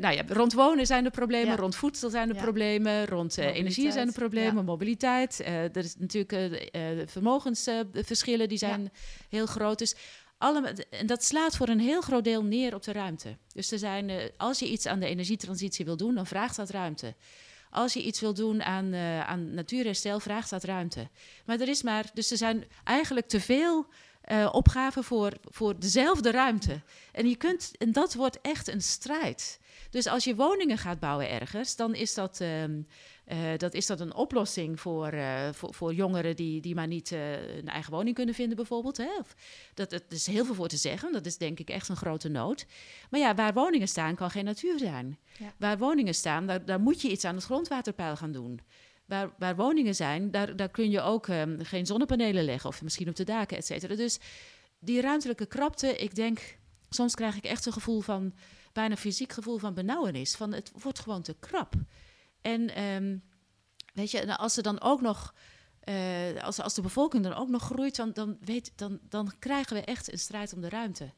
nou 0.00 0.14
ja, 0.14 0.22
rond 0.28 0.52
wonen 0.52 0.86
zijn 0.86 1.04
er 1.04 1.10
problemen, 1.10 1.56
rond 1.56 1.76
voedsel 1.76 2.10
zijn 2.10 2.28
er 2.28 2.42
problemen, 2.42 3.06
rond 3.06 3.38
uh, 3.38 3.46
energie 3.46 3.92
zijn 3.92 4.06
er 4.06 4.12
problemen, 4.12 4.64
mobiliteit. 4.64 5.42
er 5.44 5.76
is 5.76 5.94
natuurlijk 5.98 6.70
vermogensverschillen, 7.06 8.48
die 8.48 8.58
zijn 8.58 8.92
heel 9.28 9.46
groot. 9.46 9.78
Dus 9.78 9.94
allemaal, 10.38 10.72
en 10.90 11.06
dat 11.06 11.24
slaat 11.24 11.56
voor 11.56 11.68
een 11.68 11.80
heel 11.80 12.00
groot 12.00 12.24
deel 12.24 12.44
neer 12.44 12.74
op 12.74 12.82
de 12.82 12.92
ruimte. 12.92 13.36
Dus 13.52 13.70
er 13.72 13.78
zijn, 13.78 14.08
uh, 14.08 14.16
als 14.36 14.58
je 14.58 14.68
iets 14.68 14.86
aan 14.86 15.00
de 15.00 15.06
energietransitie 15.06 15.84
wil 15.84 15.96
doen, 15.96 16.14
dan 16.14 16.26
vraagt 16.26 16.56
dat 16.56 16.70
ruimte. 16.70 17.14
Als 17.76 17.92
je 17.92 18.02
iets 18.02 18.20
wil 18.20 18.34
doen 18.34 18.62
aan, 18.62 18.94
uh, 18.94 19.20
aan 19.20 19.54
natuurherstel, 19.54 20.20
vraagt 20.20 20.50
dat 20.50 20.64
ruimte. 20.64 21.08
Maar 21.44 21.60
er 21.60 21.68
is 21.68 21.82
maar, 21.82 22.10
dus 22.14 22.30
er 22.30 22.36
zijn 22.36 22.64
eigenlijk 22.84 23.28
te 23.28 23.40
veel 23.40 23.86
uh, 24.32 24.48
opgaven 24.52 25.04
voor, 25.04 25.32
voor 25.42 25.78
dezelfde 25.78 26.30
ruimte. 26.30 26.82
En, 27.12 27.28
je 27.28 27.36
kunt, 27.36 27.72
en 27.78 27.92
dat 27.92 28.14
wordt 28.14 28.40
echt 28.40 28.68
een 28.68 28.82
strijd. 28.82 29.60
Dus 29.90 30.06
als 30.06 30.24
je 30.24 30.34
woningen 30.34 30.78
gaat 30.78 31.00
bouwen 31.00 31.30
ergens, 31.30 31.76
dan 31.76 31.94
is 31.94 32.14
dat. 32.14 32.40
Um, 32.40 32.86
uh, 33.32 33.56
dat 33.56 33.74
is 33.74 33.86
dat 33.86 34.00
een 34.00 34.14
oplossing 34.14 34.80
voor, 34.80 35.14
uh, 35.14 35.48
voor, 35.52 35.74
voor, 35.74 35.94
jongeren 35.94 36.36
die, 36.36 36.60
die 36.60 36.74
maar 36.74 36.86
niet 36.86 37.10
uh, 37.10 37.56
een 37.56 37.68
eigen 37.68 37.92
woning 37.92 38.14
kunnen 38.14 38.34
vinden, 38.34 38.56
bijvoorbeeld. 38.56 38.96
Hè? 38.96 39.16
Of, 39.18 39.34
dat, 39.74 39.90
dat 39.90 40.02
is 40.08 40.26
heel 40.26 40.44
veel 40.44 40.54
voor 40.54 40.68
te 40.68 40.76
zeggen. 40.76 41.12
Dat 41.12 41.26
is 41.26 41.38
denk 41.38 41.58
ik 41.58 41.70
echt 41.70 41.88
een 41.88 41.96
grote 41.96 42.28
nood. 42.28 42.66
Maar 43.10 43.20
ja, 43.20 43.34
waar 43.34 43.52
woningen 43.52 43.88
staan, 43.88 44.14
kan 44.14 44.30
geen 44.30 44.44
natuur 44.44 44.78
zijn. 44.78 45.18
Ja. 45.38 45.52
Waar 45.58 45.78
woningen 45.78 46.14
staan, 46.14 46.46
daar, 46.46 46.64
daar 46.64 46.80
moet 46.80 47.02
je 47.02 47.10
iets 47.10 47.24
aan 47.24 47.34
het 47.34 47.44
grondwaterpeil 47.44 48.16
gaan 48.16 48.32
doen. 48.32 48.60
Waar, 49.04 49.30
waar 49.38 49.56
woningen 49.56 49.94
zijn, 49.94 50.30
daar, 50.30 50.56
daar 50.56 50.70
kun 50.70 50.90
je 50.90 51.00
ook 51.00 51.26
um, 51.26 51.64
geen 51.64 51.86
zonnepanelen 51.86 52.44
leggen, 52.44 52.70
of 52.70 52.82
misschien 52.82 53.08
op 53.08 53.16
de 53.16 53.24
daken, 53.24 53.56
et 53.56 53.66
cetera. 53.66 53.94
Dus 53.94 54.18
die 54.78 55.00
ruimtelijke 55.00 55.46
krapte, 55.46 55.96
ik 55.96 56.14
denk, 56.14 56.58
soms 56.88 57.14
krijg 57.14 57.36
ik 57.36 57.44
echt 57.44 57.66
een 57.66 57.72
gevoel 57.72 58.00
van, 58.00 58.32
bijna 58.72 58.96
fysiek 58.96 59.32
gevoel 59.32 59.58
van 59.58 59.74
benauwenis. 59.74 60.34
Van 60.34 60.52
het 60.52 60.70
wordt 60.82 60.98
gewoon 60.98 61.22
te 61.22 61.36
krap. 61.40 61.74
En 62.46 62.82
um, 62.82 63.22
weet 63.94 64.10
je, 64.10 64.36
als 64.36 64.56
er 64.56 64.62
dan 64.62 64.80
ook 64.80 65.00
nog, 65.00 65.34
uh, 65.84 66.42
als, 66.42 66.60
als 66.60 66.74
de 66.74 66.82
bevolking 66.82 67.22
dan 67.22 67.34
ook 67.34 67.48
nog 67.48 67.62
groeit, 67.62 67.96
dan, 67.96 68.12
dan, 68.12 68.36
weet, 68.40 68.72
dan, 68.76 68.98
dan 69.08 69.32
krijgen 69.38 69.76
we 69.76 69.82
echt 69.82 70.12
een 70.12 70.18
strijd 70.18 70.52
om 70.52 70.60
de 70.60 70.68
ruimte. 70.68 71.12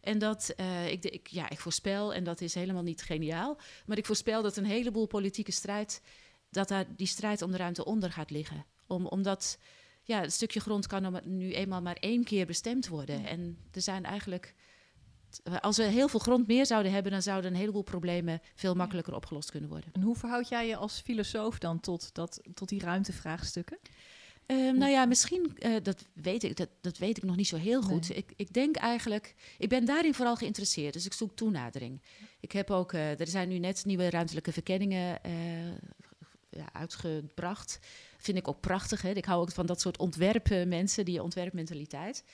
En 0.00 0.18
dat, 0.18 0.54
uh, 0.56 0.90
ik, 0.90 1.04
ik, 1.04 1.26
ja, 1.26 1.50
ik 1.50 1.60
voorspel, 1.60 2.14
en 2.14 2.24
dat 2.24 2.40
is 2.40 2.54
helemaal 2.54 2.82
niet 2.82 3.02
geniaal, 3.02 3.58
maar 3.86 3.98
ik 3.98 4.06
voorspel 4.06 4.42
dat 4.42 4.56
een 4.56 4.64
heleboel 4.64 5.06
politieke 5.06 5.52
strijd, 5.52 6.02
dat 6.50 6.68
daar 6.68 6.96
die 6.96 7.06
strijd 7.06 7.42
om 7.42 7.50
de 7.50 7.56
ruimte 7.56 7.84
onder 7.84 8.12
gaat 8.12 8.30
liggen. 8.30 8.66
Om, 8.86 9.06
omdat 9.06 9.58
ja, 10.02 10.20
het 10.20 10.32
stukje 10.32 10.60
grond 10.60 10.86
kan 10.86 11.20
nu 11.24 11.52
eenmaal 11.52 11.82
maar 11.82 11.96
één 12.00 12.24
keer 12.24 12.46
bestemd 12.46 12.88
worden. 12.88 13.26
En 13.26 13.58
er 13.72 13.80
zijn 13.82 14.04
eigenlijk 14.04 14.54
als 15.60 15.76
we 15.76 15.82
heel 15.82 16.08
veel 16.08 16.20
grond 16.20 16.46
meer 16.46 16.66
zouden 16.66 16.92
hebben, 16.92 17.12
dan 17.12 17.22
zouden 17.22 17.50
een 17.50 17.58
heleboel 17.58 17.82
problemen 17.82 18.40
veel 18.54 18.74
makkelijker 18.74 19.14
opgelost 19.14 19.50
kunnen 19.50 19.70
worden. 19.70 19.90
En 19.92 20.02
hoe 20.02 20.16
verhoud 20.16 20.48
jij 20.48 20.66
je 20.66 20.76
als 20.76 21.00
filosoof 21.00 21.58
dan 21.58 21.80
tot, 21.80 22.14
dat, 22.14 22.40
tot 22.54 22.68
die 22.68 22.80
ruimtevraagstukken? 22.80 23.78
Um, 24.46 24.78
nou 24.78 24.90
ja, 24.90 25.04
misschien, 25.04 25.56
uh, 25.58 25.76
dat, 25.82 26.04
weet 26.12 26.42
ik, 26.42 26.56
dat, 26.56 26.68
dat 26.80 26.98
weet 26.98 27.16
ik 27.16 27.22
nog 27.22 27.36
niet 27.36 27.48
zo 27.48 27.56
heel 27.56 27.82
goed. 27.82 28.08
Nee. 28.08 28.18
Ik, 28.18 28.32
ik 28.36 28.52
denk 28.52 28.76
eigenlijk, 28.76 29.34
ik 29.58 29.68
ben 29.68 29.84
daarin 29.84 30.14
vooral 30.14 30.36
geïnteresseerd, 30.36 30.92
dus 30.92 31.06
ik 31.06 31.12
zoek 31.12 31.36
toenadering. 31.36 32.02
Ik 32.40 32.52
heb 32.52 32.70
ook, 32.70 32.92
uh, 32.92 33.20
er 33.20 33.28
zijn 33.28 33.48
nu 33.48 33.58
net 33.58 33.84
nieuwe 33.84 34.10
ruimtelijke 34.10 34.52
verkenningen 34.52 35.18
uh, 35.26 35.32
ja, 36.50 36.72
uitgebracht. 36.72 37.78
Vind 38.18 38.38
ik 38.38 38.48
ook 38.48 38.60
prachtig. 38.60 39.02
Hè? 39.02 39.10
Ik 39.10 39.24
hou 39.24 39.40
ook 39.40 39.52
van 39.52 39.66
dat 39.66 39.80
soort 39.80 39.98
ontwerpen 39.98 40.68
mensen, 40.68 41.04
die 41.04 41.22
ontwerpmentaliteit. 41.22 42.24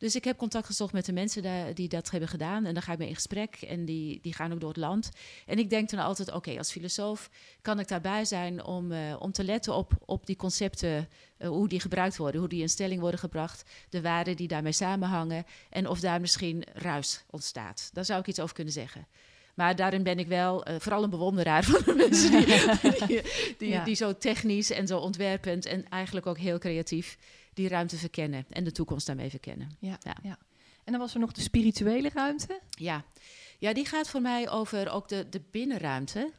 Dus 0.00 0.14
ik 0.14 0.24
heb 0.24 0.36
contact 0.36 0.66
gezocht 0.66 0.92
met 0.92 1.04
de 1.04 1.12
mensen 1.12 1.42
daar, 1.42 1.74
die 1.74 1.88
dat 1.88 2.10
hebben 2.10 2.28
gedaan. 2.28 2.64
En 2.64 2.74
dan 2.74 2.82
ga 2.82 2.92
ik 2.92 2.98
mee 2.98 3.08
in 3.08 3.14
gesprek 3.14 3.56
en 3.56 3.84
die, 3.84 4.18
die 4.22 4.34
gaan 4.34 4.52
ook 4.52 4.60
door 4.60 4.68
het 4.68 4.78
land. 4.78 5.10
En 5.46 5.58
ik 5.58 5.70
denk 5.70 5.90
dan 5.90 6.00
altijd, 6.00 6.32
oké, 6.32 6.58
als 6.58 6.72
filosoof 6.72 7.30
kan 7.62 7.78
ik 7.78 7.88
daarbij 7.88 8.24
zijn 8.24 8.64
om, 8.64 8.92
uh, 8.92 9.16
om 9.18 9.32
te 9.32 9.44
letten 9.44 9.74
op, 9.74 9.92
op 10.04 10.26
die 10.26 10.36
concepten, 10.36 11.08
uh, 11.38 11.48
hoe 11.48 11.68
die 11.68 11.80
gebruikt 11.80 12.16
worden, 12.16 12.40
hoe 12.40 12.48
die 12.48 12.62
in 12.62 12.68
stelling 12.68 13.00
worden 13.00 13.20
gebracht, 13.20 13.70
de 13.88 14.02
waarden 14.02 14.36
die 14.36 14.48
daarmee 14.48 14.72
samenhangen 14.72 15.44
en 15.70 15.88
of 15.88 16.00
daar 16.00 16.20
misschien 16.20 16.64
ruis 16.72 17.24
ontstaat. 17.30 17.90
Daar 17.92 18.04
zou 18.04 18.20
ik 18.20 18.26
iets 18.26 18.40
over 18.40 18.54
kunnen 18.54 18.72
zeggen. 18.72 19.06
Maar 19.54 19.76
daarin 19.76 20.02
ben 20.02 20.18
ik 20.18 20.26
wel 20.26 20.68
uh, 20.68 20.74
vooral 20.78 21.02
een 21.02 21.10
bewonderaar 21.10 21.64
van 21.72 21.82
de 21.84 21.94
mensen 21.94 22.30
die, 22.30 22.46
die, 23.06 23.22
die, 23.58 23.68
ja. 23.68 23.84
die, 23.84 23.94
zo 23.94 24.16
technisch 24.16 24.70
en 24.70 24.86
zo 24.86 24.98
ontwerpend 24.98 25.66
en 25.66 25.88
eigenlijk 25.88 26.26
ook 26.26 26.38
heel 26.38 26.58
creatief 26.58 27.18
die 27.52 27.68
ruimte 27.68 27.96
verkennen 27.96 28.46
en 28.48 28.64
de 28.64 28.72
toekomst 28.72 29.06
daarmee 29.06 29.30
verkennen. 29.30 29.76
Ja, 29.78 29.98
ja. 30.02 30.16
ja. 30.22 30.38
En 30.84 30.92
dan 30.92 31.00
was 31.00 31.14
er 31.14 31.20
nog 31.20 31.32
de 31.32 31.40
spirituele 31.40 32.10
ruimte. 32.14 32.60
Ja, 32.70 33.04
ja 33.58 33.72
die 33.72 33.86
gaat 33.86 34.08
voor 34.08 34.20
mij 34.20 34.50
over 34.50 34.90
ook 34.90 35.08
de, 35.08 35.28
de 35.28 35.42
binnenruimte. 35.50 36.32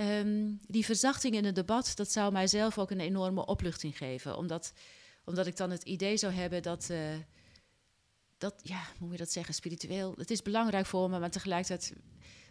Um, 0.00 0.58
die 0.68 0.84
verzachting 0.84 1.34
in 1.34 1.44
het 1.44 1.54
debat, 1.54 1.92
dat 1.94 2.12
zou 2.12 2.32
mijzelf 2.32 2.78
ook 2.78 2.90
een 2.90 3.00
enorme 3.00 3.46
opluchting 3.46 3.96
geven. 3.96 4.36
Omdat, 4.36 4.72
omdat 5.24 5.46
ik 5.46 5.56
dan 5.56 5.70
het 5.70 5.82
idee 5.82 6.16
zou 6.16 6.32
hebben 6.32 6.62
dat, 6.62 6.88
uh, 6.90 6.98
dat, 8.38 8.54
ja, 8.62 8.82
hoe 8.98 9.06
moet 9.06 9.12
je 9.12 9.22
dat 9.24 9.32
zeggen, 9.32 9.54
spiritueel. 9.54 10.14
Het 10.16 10.30
is 10.30 10.42
belangrijk 10.42 10.86
voor 10.86 11.10
me, 11.10 11.18
maar 11.18 11.30
tegelijkertijd 11.30 11.92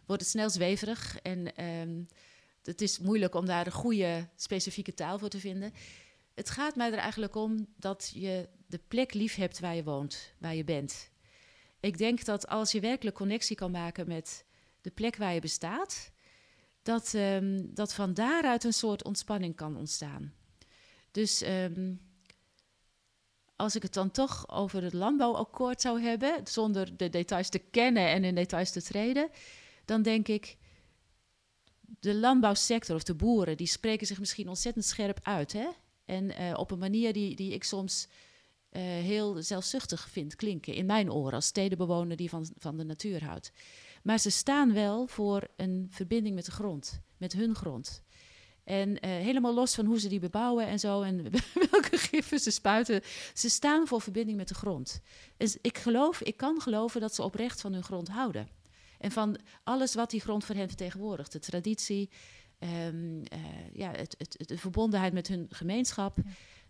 wordt 0.05 0.21
het 0.21 0.31
snel 0.31 0.49
zweverig. 0.49 1.19
En 1.21 1.65
um, 1.65 2.07
het 2.63 2.81
is 2.81 2.99
moeilijk 2.99 3.35
om 3.35 3.45
daar 3.45 3.65
een 3.65 3.71
goede 3.71 4.29
specifieke 4.35 4.93
taal 4.93 5.19
voor 5.19 5.29
te 5.29 5.39
vinden 5.39 5.73
het 6.33 6.49
gaat 6.49 6.75
mij 6.75 6.91
er 6.91 6.97
eigenlijk 6.97 7.35
om 7.35 7.67
dat 7.75 8.11
je 8.13 8.49
de 8.67 8.79
plek 8.87 9.13
lief 9.13 9.35
hebt 9.35 9.59
waar 9.59 9.75
je 9.75 9.83
woont, 9.83 10.33
waar 10.37 10.55
je 10.55 10.63
bent. 10.63 11.11
Ik 11.79 11.97
denk 11.97 12.25
dat 12.25 12.47
als 12.47 12.71
je 12.71 12.79
werkelijk 12.79 13.15
connectie 13.15 13.55
kan 13.55 13.71
maken 13.71 14.07
met 14.07 14.45
de 14.81 14.91
plek 14.91 15.15
waar 15.15 15.33
je 15.33 15.41
bestaat, 15.41 16.11
dat, 16.81 17.13
um, 17.13 17.73
dat 17.73 17.93
van 17.93 18.13
daaruit 18.13 18.63
een 18.63 18.73
soort 18.73 19.03
ontspanning 19.03 19.55
kan 19.55 19.77
ontstaan. 19.77 20.33
Dus 21.11 21.41
um, 21.41 22.01
als 23.55 23.75
ik 23.75 23.81
het 23.83 23.93
dan 23.93 24.11
toch 24.11 24.49
over 24.49 24.83
het 24.83 24.93
landbouwakkoord 24.93 25.81
zou 25.81 26.01
hebben, 26.01 26.41
zonder 26.43 26.97
de 26.97 27.09
details 27.09 27.49
te 27.49 27.59
kennen 27.59 28.07
en 28.07 28.23
in 28.23 28.35
details 28.35 28.71
te 28.71 28.81
treden, 28.81 29.29
dan 29.85 30.01
denk 30.01 30.27
ik, 30.27 30.57
de 31.99 32.15
landbouwsector 32.15 32.95
of 32.95 33.03
de 33.03 33.15
boeren, 33.15 33.57
die 33.57 33.67
spreken 33.67 34.07
zich 34.07 34.19
misschien 34.19 34.49
ontzettend 34.49 34.85
scherp 34.85 35.19
uit. 35.23 35.53
Hè? 35.53 35.67
En 36.05 36.41
uh, 36.41 36.53
op 36.57 36.71
een 36.71 36.79
manier 36.79 37.13
die, 37.13 37.35
die 37.35 37.53
ik 37.53 37.63
soms 37.63 38.07
uh, 38.71 38.81
heel 38.81 39.43
zelfzuchtig 39.43 40.09
vind 40.09 40.35
klinken 40.35 40.73
in 40.73 40.85
mijn 40.85 41.11
oren 41.11 41.33
als 41.33 41.45
stedenbewoner 41.45 42.17
die 42.17 42.29
van, 42.29 42.47
van 42.57 42.77
de 42.77 42.83
natuur 42.83 43.23
houdt. 43.23 43.51
Maar 44.03 44.19
ze 44.19 44.29
staan 44.29 44.73
wel 44.73 45.07
voor 45.07 45.47
een 45.55 45.87
verbinding 45.89 46.35
met 46.35 46.45
de 46.45 46.51
grond, 46.51 47.01
met 47.17 47.33
hun 47.33 47.55
grond. 47.55 48.03
En 48.63 48.89
uh, 48.89 48.95
helemaal 49.01 49.53
los 49.53 49.75
van 49.75 49.85
hoe 49.85 49.99
ze 49.99 50.07
die 50.07 50.19
bebouwen 50.19 50.67
en 50.67 50.79
zo 50.79 51.01
en 51.01 51.23
welke 51.71 51.97
giffen 51.97 52.39
ze 52.39 52.51
spuiten. 52.51 53.01
Ze 53.33 53.49
staan 53.49 53.87
voor 53.87 54.01
verbinding 54.01 54.37
met 54.37 54.47
de 54.47 54.53
grond. 54.53 55.01
Dus 55.37 55.57
ik 55.61 55.77
geloof, 55.77 56.21
ik 56.21 56.37
kan 56.37 56.61
geloven 56.61 57.01
dat 57.01 57.15
ze 57.15 57.23
oprecht 57.23 57.61
van 57.61 57.73
hun 57.73 57.83
grond 57.83 58.07
houden. 58.07 58.47
En 58.99 59.11
van 59.11 59.39
alles 59.63 59.95
wat 59.95 60.09
die 60.09 60.21
grond 60.21 60.45
voor 60.45 60.55
hen 60.55 60.67
vertegenwoordigt. 60.67 61.31
De 61.31 61.39
traditie, 61.39 62.09
um, 62.63 63.17
uh, 63.19 63.39
ja, 63.73 63.91
het, 63.91 64.15
het, 64.17 64.47
de 64.47 64.57
verbondenheid 64.57 65.13
met 65.13 65.27
hun 65.27 65.47
gemeenschap. 65.49 66.17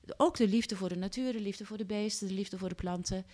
Ja. 0.06 0.14
Ook 0.18 0.38
de 0.38 0.48
liefde 0.48 0.76
voor 0.76 0.90
de 0.90 0.96
natuur, 0.96 1.32
de 1.32 1.40
liefde 1.40 1.66
voor 1.66 1.78
de 1.78 1.86
beesten, 1.86 2.28
de 2.28 2.34
liefde 2.34 2.58
voor 2.58 2.70
de 2.70 2.76
planten, 2.76 3.26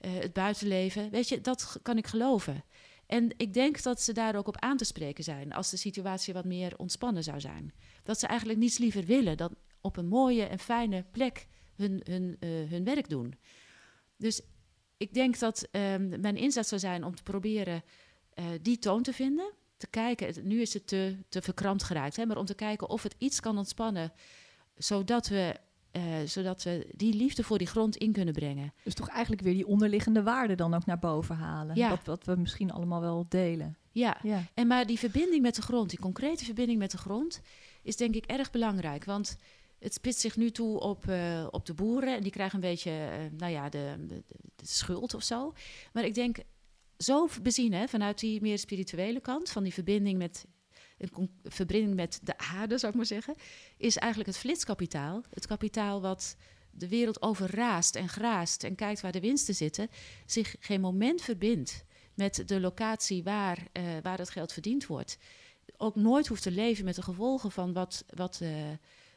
uh, 0.00 0.12
het 0.12 0.32
buitenleven. 0.32 1.10
Weet 1.10 1.28
je, 1.28 1.40
dat 1.40 1.78
kan 1.82 1.98
ik 1.98 2.06
geloven. 2.06 2.64
En 3.06 3.30
ik 3.36 3.54
denk 3.54 3.82
dat 3.82 4.02
ze 4.02 4.12
daar 4.12 4.36
ook 4.36 4.48
op 4.48 4.58
aan 4.58 4.76
te 4.76 4.84
spreken 4.84 5.24
zijn 5.24 5.52
als 5.52 5.70
de 5.70 5.76
situatie 5.76 6.34
wat 6.34 6.44
meer 6.44 6.76
ontspannen 6.76 7.22
zou 7.22 7.40
zijn. 7.40 7.72
Dat 8.02 8.18
ze 8.18 8.26
eigenlijk 8.26 8.58
niets 8.58 8.78
liever 8.78 9.04
willen 9.04 9.36
dan 9.36 9.54
op 9.80 9.96
een 9.96 10.08
mooie 10.08 10.44
en 10.44 10.58
fijne 10.58 11.04
plek 11.10 11.46
hun, 11.74 12.00
hun, 12.04 12.36
uh, 12.40 12.70
hun 12.70 12.84
werk 12.84 13.08
doen. 13.08 13.34
Dus 14.16 14.40
ik 14.96 15.14
denk 15.14 15.38
dat 15.38 15.68
um, 15.70 16.20
mijn 16.20 16.36
inzet 16.36 16.66
zou 16.66 16.80
zijn 16.80 17.04
om 17.04 17.14
te 17.14 17.22
proberen 17.22 17.82
uh, 18.34 18.44
die 18.62 18.78
toon 18.78 19.02
te 19.02 19.12
vinden 19.12 19.52
te 19.80 19.86
kijken. 19.86 20.46
Nu 20.46 20.60
is 20.60 20.74
het 20.74 20.86
te, 20.86 21.16
te 21.28 21.42
verkrampt 21.42 21.82
geraakt, 21.82 22.16
hè, 22.16 22.26
maar 22.26 22.36
om 22.36 22.44
te 22.46 22.54
kijken 22.54 22.88
of 22.88 23.02
het 23.02 23.14
iets 23.18 23.40
kan 23.40 23.58
ontspannen, 23.58 24.12
zodat 24.76 25.28
we 25.28 25.54
eh, 25.90 26.02
zodat 26.26 26.62
we 26.62 26.86
die 26.96 27.14
liefde 27.14 27.42
voor 27.42 27.58
die 27.58 27.66
grond 27.66 27.96
in 27.96 28.12
kunnen 28.12 28.34
brengen. 28.34 28.72
Dus 28.84 28.94
toch 28.94 29.08
eigenlijk 29.08 29.42
weer 29.42 29.54
die 29.54 29.66
onderliggende 29.66 30.22
waarden 30.22 30.56
dan 30.56 30.74
ook 30.74 30.86
naar 30.86 30.98
boven 30.98 31.36
halen. 31.36 31.76
Ja. 31.76 31.88
Wat, 31.88 32.04
wat 32.04 32.24
we 32.24 32.36
misschien 32.36 32.70
allemaal 32.72 33.00
wel 33.00 33.26
delen. 33.28 33.76
Ja, 33.92 34.18
Ja. 34.22 34.44
en 34.54 34.66
maar 34.66 34.86
die 34.86 34.98
verbinding 34.98 35.42
met 35.42 35.54
de 35.54 35.62
grond, 35.62 35.90
die 35.90 35.98
concrete 35.98 36.44
verbinding 36.44 36.78
met 36.78 36.90
de 36.90 36.98
grond, 36.98 37.40
is 37.82 37.96
denk 37.96 38.14
ik 38.14 38.24
erg 38.26 38.50
belangrijk. 38.50 39.04
Want 39.04 39.36
het 39.78 39.94
spitst 39.94 40.20
zich 40.20 40.36
nu 40.36 40.50
toe 40.50 40.80
op, 40.80 41.08
eh, 41.08 41.46
op 41.50 41.66
de 41.66 41.74
boeren. 41.74 42.16
En 42.16 42.22
die 42.22 42.32
krijgen 42.32 42.54
een 42.54 42.70
beetje, 42.70 42.90
eh, 42.90 43.38
nou 43.38 43.52
ja, 43.52 43.68
de, 43.68 43.94
de, 44.06 44.22
de 44.56 44.66
schuld 44.66 45.14
of 45.14 45.22
zo. 45.22 45.52
Maar 45.92 46.04
ik 46.04 46.14
denk, 46.14 46.38
zo 47.02 47.28
bezien, 47.42 47.72
hè, 47.72 47.88
vanuit 47.88 48.18
die 48.18 48.40
meer 48.40 48.58
spirituele 48.58 49.20
kant, 49.20 49.50
van 49.50 49.62
die 49.62 49.72
verbinding 49.72 50.18
met, 50.18 50.46
een 50.98 51.30
verbinding 51.42 51.94
met 51.94 52.20
de 52.22 52.38
aarde, 52.38 52.78
zou 52.78 52.92
ik 52.92 52.98
maar 52.98 53.06
zeggen, 53.06 53.34
is 53.76 53.96
eigenlijk 53.96 54.30
het 54.30 54.40
flitskapitaal. 54.40 55.22
Het 55.30 55.46
kapitaal 55.46 56.00
wat 56.00 56.36
de 56.70 56.88
wereld 56.88 57.22
overraast 57.22 57.96
en 57.96 58.08
graast 58.08 58.64
en 58.64 58.74
kijkt 58.74 59.00
waar 59.00 59.12
de 59.12 59.20
winsten 59.20 59.54
zitten, 59.54 59.88
zich 60.26 60.56
geen 60.58 60.80
moment 60.80 61.22
verbindt 61.22 61.84
met 62.14 62.48
de 62.48 62.60
locatie 62.60 63.22
waar, 63.22 63.66
eh, 63.72 63.84
waar 64.02 64.18
het 64.18 64.30
geld 64.30 64.52
verdiend 64.52 64.86
wordt. 64.86 65.18
Ook 65.76 65.96
nooit 65.96 66.26
hoeft 66.26 66.42
te 66.42 66.50
leven 66.50 66.84
met 66.84 66.94
de 66.94 67.02
gevolgen 67.02 67.50
van 67.50 67.72
wat, 67.72 68.04
wat, 68.14 68.38
eh, 68.42 68.50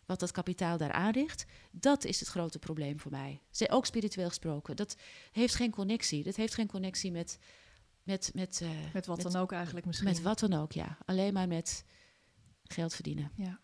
wat 0.06 0.19
dat 0.19 0.32
kapitaal 0.32 0.78
daar 0.78 0.91
aanricht. 0.91 1.46
Dat 1.72 2.04
is 2.04 2.19
het 2.19 2.30
grote 2.30 2.60
probleem 2.60 3.00
voor 3.00 3.12
mij. 3.12 3.41
Ook 3.67 3.86
spiritueel 3.86 4.28
gesproken. 4.28 4.76
Dat 4.76 4.96
heeft 5.32 5.56
geen 5.56 5.72
connectie. 5.72 6.24
Dat 6.24 6.36
heeft 6.36 6.54
geen 6.54 6.67
connectie 6.67 7.12
met. 7.12 7.39
Met, 8.04 8.32
met, 8.34 8.60
eh, 8.63 8.70
Met 8.94 9.06
wat 9.06 9.24
met- 9.24 9.32
dan 9.32 9.42
ook 9.42 9.52
eigenlijk 9.52 9.86
misschien. 9.86 10.08
Met 10.08 10.22
wat 10.22 10.39
dan 10.39 10.54
ook, 10.54 10.72
ja. 10.72 10.98
Alleen 11.06 11.34
maar 11.34 11.48
met 11.48 11.86
geld 12.63 12.94
verdienen, 12.94 13.32
Ja. 13.36 13.60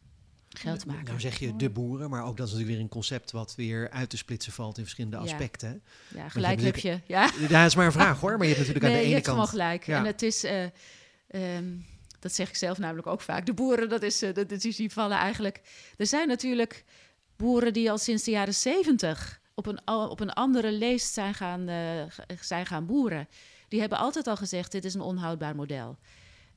geld 0.49 0.86
maken. 0.86 1.04
Nou 1.06 1.19
zeg 1.19 1.39
je 1.39 1.56
de 1.56 1.69
boeren, 1.69 2.10
maar 2.10 2.23
ook 2.23 2.38
dat 2.38 2.47
is 2.47 2.52
natuurlijk 2.54 2.78
weer 2.78 2.80
een 2.80 2.91
concept 2.91 3.32
wat 3.32 3.56
weer 3.56 3.89
uit 3.89 4.10
te 4.10 4.17
splitsen 4.17 4.54
valt 4.54 4.78
in 4.78 4.84
verschillende 4.84 5.17
Ja. 5.17 5.23
aspecten. 5.23 5.82
hè? 6.10 6.17
ja, 6.19 6.30
gelijk 6.30 6.62
heb 6.62 6.75
je. 6.78 6.99
Ja. 7.06 7.30
Ja, 7.39 7.47
dat 7.47 7.65
is 7.67 7.75
maar 7.75 7.86
een 7.86 7.91
vraag 7.91 8.19
hoor, 8.19 8.38
maar 8.38 8.47
je 8.47 8.54
hebt 8.54 8.67
natuurlijk 8.67 8.86
aan 8.86 8.91
nee, 8.91 8.99
de 8.99 9.08
je 9.10 9.13
ene 9.13 9.15
hebt 9.15 9.28
gewoon 9.28 9.45
kant... 9.45 9.58
gelijk. 9.58 9.86
Ja. 9.86 9.97
En 9.97 10.06
het 10.06 10.21
is, 10.21 10.43
eh, 10.43 10.63
ehm, 11.28 11.78
dat 12.19 12.34
zeg 12.34 12.49
ik 12.49 12.56
zelf 12.56 12.78
namelijk 12.78 13.08
ook 13.08 13.21
vaak. 13.21 13.45
De 13.45 13.54
boeren, 13.54 13.89
dat 13.89 14.04
is, 14.04 14.21
eh, 14.21 14.34
dat, 14.34 14.52
is 14.52 14.75
die 14.75 14.91
vallen 14.91 15.17
eigenlijk. 15.17 15.62
Er 15.97 16.08
zijn 16.08 16.28
natuurlijk 16.28 16.84
boeren 17.36 17.73
die 17.73 17.91
al 17.91 17.97
sinds 17.97 18.23
de 18.23 18.32
jaren 18.32 18.54
zeventig 18.54 19.41
op 19.54 19.65
een, 19.65 19.88
op 19.88 20.19
een 20.19 20.34
andere 20.34 20.71
leest 20.71 21.13
zijn 21.13 21.34
gaan, 21.34 21.67
eh, 21.67 22.04
zijn 22.41 22.65
gaan 22.65 22.86
boeren. 22.86 23.28
Die 23.69 23.79
hebben 23.79 23.97
altijd 23.97 24.27
al 24.27 24.36
gezegd: 24.38 24.71
dit 24.71 24.86
is 24.86 24.93
een 24.93 25.01
onhoudbaar 25.01 25.55
model. 25.55 25.97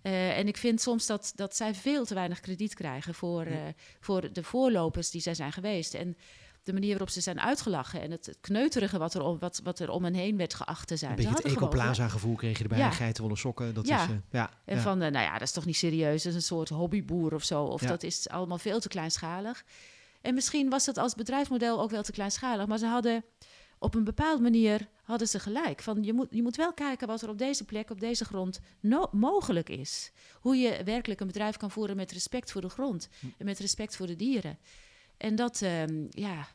Eh, 0.03 0.38
en 0.38 0.48
ik 0.48 0.57
vind 0.57 0.81
soms 0.81 1.07
dat, 1.07 1.33
dat 1.35 1.57
zij 1.57 1.75
veel 1.75 2.05
te 2.05 2.14
weinig 2.14 2.40
krediet 2.40 2.75
krijgen 2.75 3.14
voor, 3.14 3.42
eh, 3.44 3.57
voor 4.01 4.33
de 4.33 4.42
voorlopers 4.42 5.11
die 5.11 5.20
zij 5.20 5.35
zijn 5.35 5.53
geweest. 5.53 5.94
En 5.94 6.16
de 6.62 6.72
manier 6.72 6.90
waarop 6.90 7.11
ze 7.11 7.20
zijn 7.20 7.40
uitgelachen 7.40 8.01
en 8.01 8.11
het, 8.11 8.27
het 8.27 8.38
kneuterige 8.40 8.98
wat 8.98 9.14
er, 9.14 9.22
om, 9.22 9.38
wat, 9.38 9.61
wat 9.64 9.79
er 9.79 9.90
om 9.90 10.05
hen 10.05 10.14
heen 10.14 10.37
werd 10.37 10.55
geacht 10.55 10.88
te 10.88 10.96
zijn. 10.96 11.11
Een 11.11 11.16
Ze 11.18 11.22
beetje 11.22 11.42
het 11.42 11.42
hadden 11.53 11.70
gewoon- 11.70 11.85
Ecoplaza 11.87 12.09
gevoel 12.09 12.35
kreeg 12.37 12.57
je 12.59 12.62
erbij, 12.62 12.79
Ja. 12.79 12.90
geitenwolle 12.90 13.37
sokken. 13.37 13.75
Dat 13.75 13.87
Ja. 13.87 14.03
is, 14.03 14.09
eh, 14.11 14.16
ja, 14.31 14.51
En 14.64 14.77
ja. 14.77 14.83
van, 14.83 14.98
nou 14.98 15.12
ja, 15.12 15.33
dat 15.33 15.42
is 15.42 15.53
toch 15.53 15.64
niet 15.64 15.77
serieus, 15.77 16.22
dat 16.22 16.33
is 16.33 16.38
een 16.38 16.42
soort 16.44 16.68
hobbyboer 16.68 17.35
of 17.35 17.44
zo. 17.44 17.64
Of 17.64 17.81
Ja. 17.81 17.88
dat 17.88 18.03
is 18.03 18.29
allemaal 18.29 18.59
veel 18.59 18.81
te 18.81 18.88
kleinschalig. 18.88 19.64
En 20.20 20.35
misschien 20.35 20.70
was 20.70 20.85
dat 20.85 20.98
als 20.98 21.14
bedrijfsmodel 21.14 21.81
ook 21.81 21.90
wel 21.90 22.03
te 22.03 22.12
kleinschalig, 22.12 22.66
maar 22.66 22.79
ze 22.79 22.87
hadden 22.87 23.25
op 23.83 23.95
een 23.95 24.05
bepaalde 24.05 24.42
manier 24.42 24.88
hadden 25.03 25.29
ze 25.29 25.38
gelijk. 25.38 25.83
Van 25.83 26.03
je, 26.03 26.12
moet, 26.12 26.27
je 26.31 26.42
moet 26.42 26.57
wel 26.57 26.73
kijken 26.73 27.07
wat 27.07 27.23
er 27.23 27.29
op 27.29 27.38
deze 27.38 27.64
plek, 27.64 27.90
op 27.90 28.01
deze 28.01 28.25
grond 28.25 28.61
mogelijk 29.12 29.68
is. 29.68 30.12
Hoe 30.40 30.57
je 30.57 30.85
werkelijk 30.85 31.21
een 31.21 31.27
bedrijf 31.27 31.57
kan 31.57 31.71
voeren 31.71 31.97
met 31.97 32.12
respect 32.12 32.53
voor 32.53 32.61
de 32.61 32.68
grond 32.68 33.09
en 33.38 33.45
met 33.45 33.59
respect 33.59 33.97
voor 33.97 34.07
de 34.07 34.16
dieren. 34.16 34.59
En 35.16 35.35
dat, 35.35 35.62
ehm, 35.62 36.07
ja, 36.11 36.49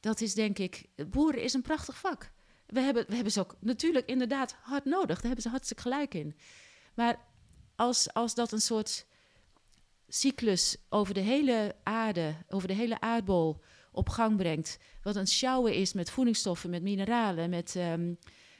dat 0.00 0.20
is 0.20 0.34
denk 0.34 0.58
ik, 0.58 0.84
boeren 1.10 1.42
is 1.42 1.54
een 1.54 1.62
prachtig 1.62 1.98
vak. 1.98 2.30
We 2.66 2.80
hebben, 2.80 3.04
we 3.08 3.14
hebben 3.14 3.32
ze 3.32 3.40
ook 3.40 3.56
natuurlijk 3.60 4.06
inderdaad 4.06 4.56
hard 4.60 4.84
nodig. 4.84 5.16
Daar 5.16 5.26
hebben 5.26 5.42
ze 5.42 5.48
hartstikke 5.48 5.82
gelijk 5.82 6.14
in. 6.14 6.36
Maar 6.94 7.18
als, 7.76 8.12
als 8.12 8.34
dat 8.34 8.52
een 8.52 8.60
soort 8.60 9.06
cyclus 10.08 10.76
over 10.88 11.14
de 11.14 11.20
hele 11.20 11.74
aarde, 11.82 12.34
over 12.48 12.68
de 12.68 12.74
hele 12.74 13.00
aardbol 13.00 13.60
op 13.92 14.08
gang 14.08 14.36
brengt, 14.36 14.78
wat 15.02 15.16
een 15.16 15.26
sjouwen 15.28 15.74
is 15.74 15.92
met 15.92 16.10
voedingsstoffen, 16.10 16.70
met 16.70 16.82
mineralen, 16.82 17.50
met, 17.50 17.76
ehm, 17.76 18.12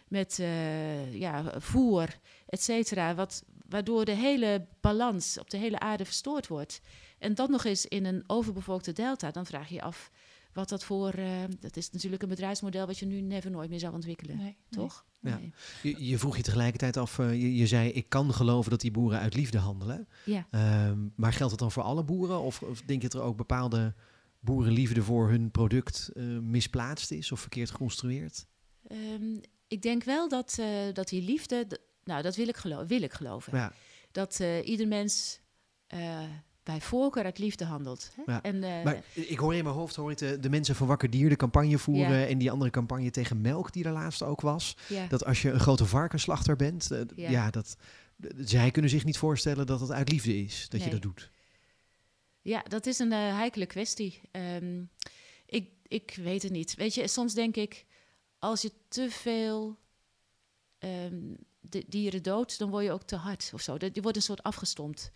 met 0.08 0.38
eh, 0.38 1.14
ja, 1.14 1.52
voer, 1.60 2.18
et 2.46 2.62
cetera, 2.62 3.14
wat, 3.14 3.44
waardoor 3.68 4.04
de 4.04 4.12
hele 4.14 4.66
balans 4.80 5.38
op 5.38 5.50
de 5.50 5.56
hele 5.56 5.78
aarde 5.78 6.04
verstoord 6.04 6.46
wordt. 6.46 6.80
En 7.18 7.34
dat 7.34 7.48
nog 7.48 7.64
eens 7.64 7.86
in 7.86 8.04
een 8.04 8.24
overbevolkte 8.26 8.92
delta, 8.92 9.30
dan 9.30 9.46
vraag 9.46 9.68
je 9.68 9.74
je 9.74 9.82
af 9.82 10.10
wat 10.52 10.68
dat 10.68 10.84
voor... 10.84 11.10
eh, 11.10 11.26
dat 11.60 11.76
is 11.76 11.90
natuurlijk 11.90 12.22
een 12.22 12.28
bedrijfsmodel 12.28 12.86
wat 12.86 12.98
je 12.98 13.06
nu 13.06 13.20
never 13.20 13.50
nooit 13.50 13.70
meer 13.70 13.78
zou 13.78 13.94
ontwikkelen, 13.94 14.36
Nee, 14.36 14.44
nee. 14.44 14.56
toch? 14.70 15.04
Ja. 15.20 15.36
Nee. 15.38 15.52
Je, 15.82 16.06
je 16.06 16.18
vroeg 16.18 16.36
je 16.36 16.42
tegelijkertijd 16.42 16.96
af, 16.96 17.18
eh, 17.18 17.30
je, 17.32 17.56
je 17.56 17.66
zei 17.66 17.90
ik 17.90 18.08
kan 18.08 18.34
geloven 18.34 18.70
dat 18.70 18.80
die 18.80 18.90
boeren 18.90 19.18
uit 19.18 19.34
liefde 19.34 19.58
handelen. 19.58 20.08
Ja. 20.24 20.46
Ehm, 20.50 20.98
maar 21.16 21.32
geldt 21.32 21.50
dat 21.50 21.58
dan 21.58 21.72
voor 21.72 21.82
alle 21.82 22.04
boeren? 22.04 22.40
Of, 22.40 22.62
of 22.62 22.82
denk 22.82 23.02
je 23.02 23.08
dat 23.08 23.20
er 23.20 23.26
ook 23.26 23.36
bepaalde 23.36 23.94
boerenliefde 24.40 25.02
voor 25.02 25.28
hun 25.28 25.50
product 25.50 26.10
eh, 26.14 26.24
misplaatst 26.38 27.10
is 27.10 27.32
of 27.32 27.40
verkeerd 27.40 27.70
geconstrueerd? 27.70 28.46
Ehm, 28.86 29.36
ik 29.68 29.82
denk 29.82 30.04
wel 30.04 30.28
dat, 30.28 30.56
eh, 30.60 30.66
dat 30.92 31.08
die 31.08 31.22
liefde, 31.22 31.80
nou 32.04 32.22
dat 32.22 32.36
wil 32.36 32.48
ik, 32.48 32.56
gelo 32.56 32.86
wil 32.86 33.02
ik 33.02 33.12
geloven. 33.12 33.58
Ja, 33.58 33.72
Dat 34.12 34.40
eh, 34.40 34.68
ieder 34.68 34.88
mens 34.88 35.40
bij 36.62 36.80
voorkeur 36.80 37.24
uit 37.24 37.38
liefde 37.38 37.64
handelt. 37.64 38.10
Hè? 38.14 38.32
Ja, 38.32 38.42
En, 38.42 38.58
maar 38.58 39.02
ik 39.12 39.38
hoor 39.38 39.54
in 39.54 39.64
mijn 39.64 39.76
hoofd 39.76 39.96
hoor 39.96 40.10
ik 40.10 40.18
de, 40.18 40.38
de 40.40 40.50
mensen 40.50 40.74
van 40.74 40.86
Wakker 40.86 41.10
Dier 41.10 41.28
de 41.28 41.36
campagne 41.36 41.78
voeren 41.78 42.18
Ja. 42.18 42.26
en 42.26 42.38
die 42.38 42.50
andere 42.50 42.70
campagne 42.70 43.10
tegen 43.10 43.40
melk 43.40 43.72
die 43.72 43.84
er 43.84 43.92
laatst 43.92 44.22
ook 44.22 44.40
was. 44.40 44.76
Dat 45.08 45.24
als 45.24 45.42
je 45.42 45.50
een 45.50 45.60
grote 45.60 45.86
varkensslachter 45.86 46.56
bent, 46.56 46.90
ja. 47.16 47.50
Dat, 47.50 47.76
zij 48.36 48.70
kunnen 48.70 48.90
zich 48.90 49.04
niet 49.04 49.18
voorstellen 49.18 49.66
dat 49.66 49.80
het 49.80 49.90
uit 49.90 50.10
liefde 50.10 50.42
is 50.42 50.66
dat 50.68 50.84
je 50.84 50.90
dat 50.90 51.02
doet. 51.02 51.30
Ja, 52.48 52.62
dat 52.62 52.86
is 52.86 52.98
een 52.98 53.12
eh, 53.12 53.18
heikele 53.18 53.66
kwestie. 53.66 54.20
Ehm, 54.30 54.82
ik, 55.46 55.70
ik 55.88 56.18
weet 56.22 56.42
het 56.42 56.52
niet. 56.52 56.74
Weet 56.74 56.94
je, 56.94 57.08
soms 57.08 57.34
denk 57.34 57.56
ik, 57.56 57.86
als 58.38 58.62
je 58.62 58.72
te 58.88 59.10
veel 59.10 59.76
ehm, 60.78 61.34
de 61.60 61.84
dieren 61.88 62.22
doodt, 62.22 62.58
dan 62.58 62.70
word 62.70 62.84
je 62.84 62.92
ook 62.92 63.02
te 63.02 63.16
hard 63.16 63.50
of 63.54 63.60
zo. 63.60 63.76
Je 63.92 64.02
wordt 64.02 64.16
een 64.16 64.22
soort 64.22 64.42
afgestompt. 64.42 65.10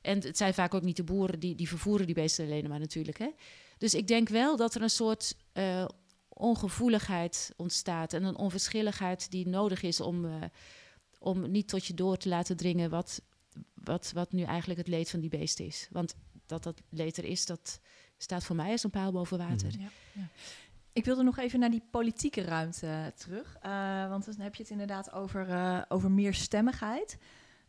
En 0.00 0.22
het 0.22 0.36
zijn 0.36 0.54
vaak 0.54 0.74
ook 0.74 0.82
niet 0.82 0.96
de 0.96 1.04
boeren 1.04 1.40
die, 1.40 1.54
die 1.54 1.68
vervoeren 1.68 2.06
die 2.06 2.14
beesten 2.14 2.44
alleen 2.44 2.68
maar 2.68 2.78
natuurlijk. 2.78 3.18
Hè? 3.18 3.30
Dus 3.78 3.94
ik 3.94 4.06
denk 4.06 4.28
wel 4.28 4.56
dat 4.56 4.74
er 4.74 4.82
een 4.82 4.90
soort 4.90 5.36
eh, 5.52 5.84
ongevoeligheid 6.28 7.52
ontstaat 7.56 8.12
en 8.12 8.24
een 8.24 8.36
onverschilligheid 8.36 9.30
die 9.30 9.48
nodig 9.48 9.82
is 9.82 10.00
om, 10.00 10.24
eh, 10.24 10.32
om 11.18 11.50
niet 11.50 11.68
tot 11.68 11.86
je 11.86 11.94
door 11.94 12.16
te 12.16 12.28
laten 12.28 12.56
dringen 12.56 12.90
wat, 12.90 13.22
wat, 13.74 14.10
wat 14.14 14.32
nu 14.32 14.42
eigenlijk 14.42 14.78
het 14.78 14.88
leed 14.88 15.10
van 15.10 15.20
die 15.20 15.30
beesten 15.30 15.66
is. 15.66 15.88
Want 15.90 16.14
dat 16.50 16.62
dat 16.62 16.80
leed 16.88 17.16
er 17.16 17.24
is, 17.24 17.46
dat 17.46 17.80
staat 18.16 18.44
voor 18.44 18.56
mij 18.56 18.70
als 18.70 18.84
een 18.84 18.90
paal 18.90 19.12
boven 19.12 19.38
water. 19.38 19.68
Mhm. 19.68 19.80
Ja, 19.80 19.88
ja. 20.12 20.26
Ik 20.92 21.04
wilde 21.04 21.22
nog 21.22 21.38
even 21.38 21.58
naar 21.60 21.70
die 21.70 21.82
politieke 21.90 22.42
ruimte 22.42 23.12
terug. 23.16 23.56
eh, 23.60 24.08
want 24.08 24.24
dan 24.24 24.34
heb 24.44 24.54
je 24.54 24.62
het 24.62 24.72
inderdaad 24.72 25.12
over, 25.12 25.48
eh, 25.48 25.82
over 25.88 26.10
meer 26.10 26.34
stemmigheid. 26.34 27.18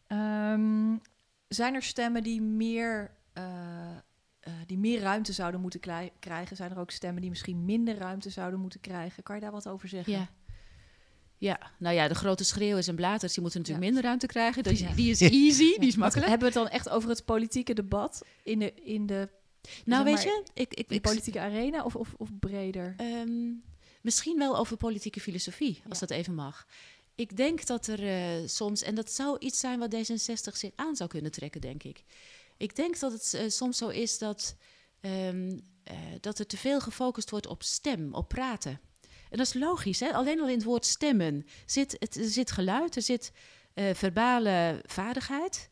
Ehm, 0.07 0.95
zijn 1.47 1.73
er 1.73 1.83
stemmen 1.83 2.23
die 2.23 2.41
meer, 2.41 3.11
eh, 3.33 3.91
eh, 4.39 4.53
die 4.65 4.77
meer 4.77 4.99
ruimte 4.99 5.33
zouden 5.33 5.61
moeten 5.61 5.79
krijgen? 6.19 6.55
Zijn 6.55 6.71
er 6.71 6.79
ook 6.79 6.91
stemmen 6.91 7.21
die 7.21 7.29
misschien 7.29 7.65
minder 7.65 7.97
ruimte 7.97 8.29
zouden 8.29 8.59
moeten 8.59 8.79
krijgen? 8.79 9.23
Kan 9.23 9.35
je 9.35 9.41
daar 9.41 9.51
wat 9.51 9.67
over 9.67 9.87
zeggen? 9.87 10.13
Ja. 10.13 10.29
Ja, 11.41 11.71
nou 11.79 11.95
ja, 11.95 12.07
de 12.07 12.15
grote 12.15 12.43
schreeuwers 12.43 12.87
en 12.87 12.95
blaters, 12.95 13.33
die 13.33 13.41
moeten 13.41 13.59
natuurlijk 13.59 13.85
Ja. 13.85 13.91
minder 13.91 14.09
ruimte 14.09 14.27
krijgen. 14.27 14.63
Dus. 14.63 14.83
Die 14.95 15.09
is 15.09 15.21
easy, 15.21 15.77
die 15.79 15.87
is 15.87 15.95
makkelijk. 15.95 16.29
Hebben 16.29 16.51
we 16.51 16.53
het 16.59 16.63
dan 16.63 16.73
echt 16.73 16.89
over 16.89 17.09
het 17.09 17.25
politieke 17.25 17.73
debat 17.73 18.21
in 18.43 18.59
de, 18.59 18.73
in 18.73 19.05
de 19.05 19.29
Nou, 19.85 20.03
weet 20.03 20.13
maar, 20.13 20.23
je, 20.23 20.43
ik, 20.53 20.73
ik, 20.73 20.89
ik, 20.89 21.01
politieke 21.01 21.39
arena 21.39 21.83
of, 21.83 21.95
of, 21.95 22.13
of 22.17 22.29
breder? 22.39 22.93
Ehm, 22.97 23.51
misschien 24.01 24.37
wel 24.37 24.57
over 24.57 24.77
politieke 24.77 25.19
filosofie, 25.21 25.81
als 25.89 25.99
Ja. 25.99 26.05
dat 26.05 26.17
even 26.17 26.35
mag. 26.35 26.67
Ik 27.15 27.37
denk 27.37 27.65
dat 27.65 27.87
er 27.87 28.07
eh, 28.07 28.47
soms, 28.47 28.81
en 28.81 28.95
dat 28.95 29.11
zou 29.11 29.37
iets 29.39 29.59
zijn 29.59 29.79
wat 29.79 29.95
D66 29.95 30.57
zich 30.57 30.71
aan 30.75 30.95
zou 30.95 31.09
kunnen 31.09 31.31
trekken, 31.31 31.61
denk 31.61 31.83
ik. 31.83 32.03
Ik 32.57 32.75
denk 32.75 32.99
dat 32.99 33.11
het 33.11 33.33
eh, 33.33 33.49
soms 33.49 33.77
zo 33.77 33.87
is 33.87 34.17
dat, 34.17 34.55
eh, 34.99 35.29
dat 36.19 36.39
er 36.39 36.45
te 36.45 36.57
veel 36.57 36.81
gefocust 36.81 37.29
wordt 37.29 37.47
op 37.47 37.63
stem, 37.63 38.13
op 38.13 38.27
praten. 38.27 38.79
En 39.31 39.37
dat 39.37 39.47
is 39.47 39.53
logisch, 39.53 39.99
hè? 39.99 40.13
alleen 40.13 40.39
al 40.41 40.47
in 40.47 40.55
het 40.55 40.63
woord 40.63 40.85
stemmen 40.85 41.45
zit, 41.65 41.95
het, 41.99 42.17
zit 42.21 42.51
geluid, 42.51 42.95
er 42.95 43.01
zit 43.01 43.31
eh, 43.73 43.93
verbale 43.93 44.81
vaardigheid. 44.85 45.69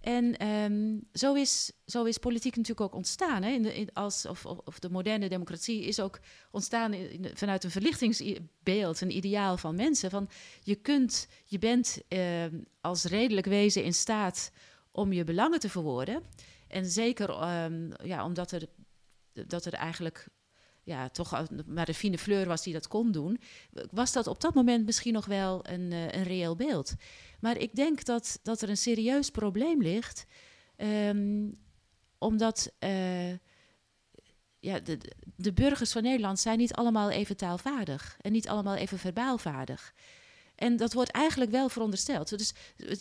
En 0.00 0.36
ehm, 0.36 0.98
zo, 1.12 1.34
is, 1.34 1.72
zo 1.86 2.04
is 2.04 2.18
politiek 2.18 2.56
natuurlijk 2.56 2.86
ook 2.86 2.94
ontstaan. 2.94 3.42
Hè? 3.42 3.50
In 3.50 3.62
de, 3.62 3.88
als, 3.92 4.26
of, 4.26 4.46
of, 4.46 4.78
de 4.78 4.90
moderne 4.90 5.28
democratie 5.28 5.84
is 5.84 6.00
ook 6.00 6.20
ontstaan 6.50 6.94
vanuit 7.34 7.64
een 7.64 7.70
verlichtingsbeeld, 7.70 9.00
een 9.00 9.16
ideaal 9.16 9.56
van 9.56 9.74
mensen. 9.74 10.10
Van 10.10 10.28
je 10.62 10.74
kunt, 10.74 11.28
je 11.44 11.58
bent 11.58 12.02
ehm, 12.08 12.60
als 12.80 13.04
redelijk 13.04 13.46
wezen 13.46 13.84
in 13.84 13.94
staat 13.94 14.52
om 14.92 15.12
je 15.12 15.24
belangen 15.24 15.60
te 15.60 15.68
verwoorden. 15.68 16.22
En 16.68 16.86
zeker 16.86 17.30
ehm, 17.30 17.90
ja, 18.02 18.24
omdat 18.24 18.52
er, 18.52 18.66
dat 19.32 19.64
er 19.64 19.74
eigenlijk 19.74 20.28
ja, 20.84 21.08
toch 21.08 21.46
maar 21.66 21.86
de 21.86 21.94
fine 21.94 22.18
fleur 22.18 22.46
was 22.46 22.62
die 22.62 22.72
dat 22.72 22.88
kon 22.88 23.12
doen, 23.12 23.40
was 23.90 24.12
dat 24.12 24.26
op 24.26 24.40
dat 24.40 24.54
moment 24.54 24.86
misschien 24.86 25.12
nog 25.12 25.26
wel 25.26 25.68
een, 25.68 25.90
uh, 25.90 26.10
een 26.10 26.22
reëel 26.22 26.56
beeld. 26.56 26.94
Maar 27.40 27.56
ik 27.56 27.74
denk 27.74 28.04
dat, 28.04 28.38
dat 28.42 28.62
er 28.62 28.68
een 28.68 28.76
serieus 28.76 29.30
probleem 29.30 29.82
ligt, 29.82 30.26
ehm, 30.76 31.48
omdat 32.18 32.72
uh, 32.80 33.32
ja, 34.58 34.80
de, 34.80 34.98
de 35.36 35.52
burgers 35.52 35.92
van 35.92 36.02
Nederland 36.02 36.38
zijn 36.38 36.58
niet 36.58 36.74
allemaal 36.74 37.10
even 37.10 37.36
taalvaardig 37.36 38.16
en 38.20 38.32
niet 38.32 38.48
allemaal 38.48 38.76
even 38.76 38.98
verbaalvaardig. 38.98 39.94
En 40.62 40.76
dat 40.76 40.92
wordt 40.92 41.10
eigenlijk 41.10 41.50
wel 41.50 41.68
verondersteld. 41.68 42.38
Dus 42.38 42.52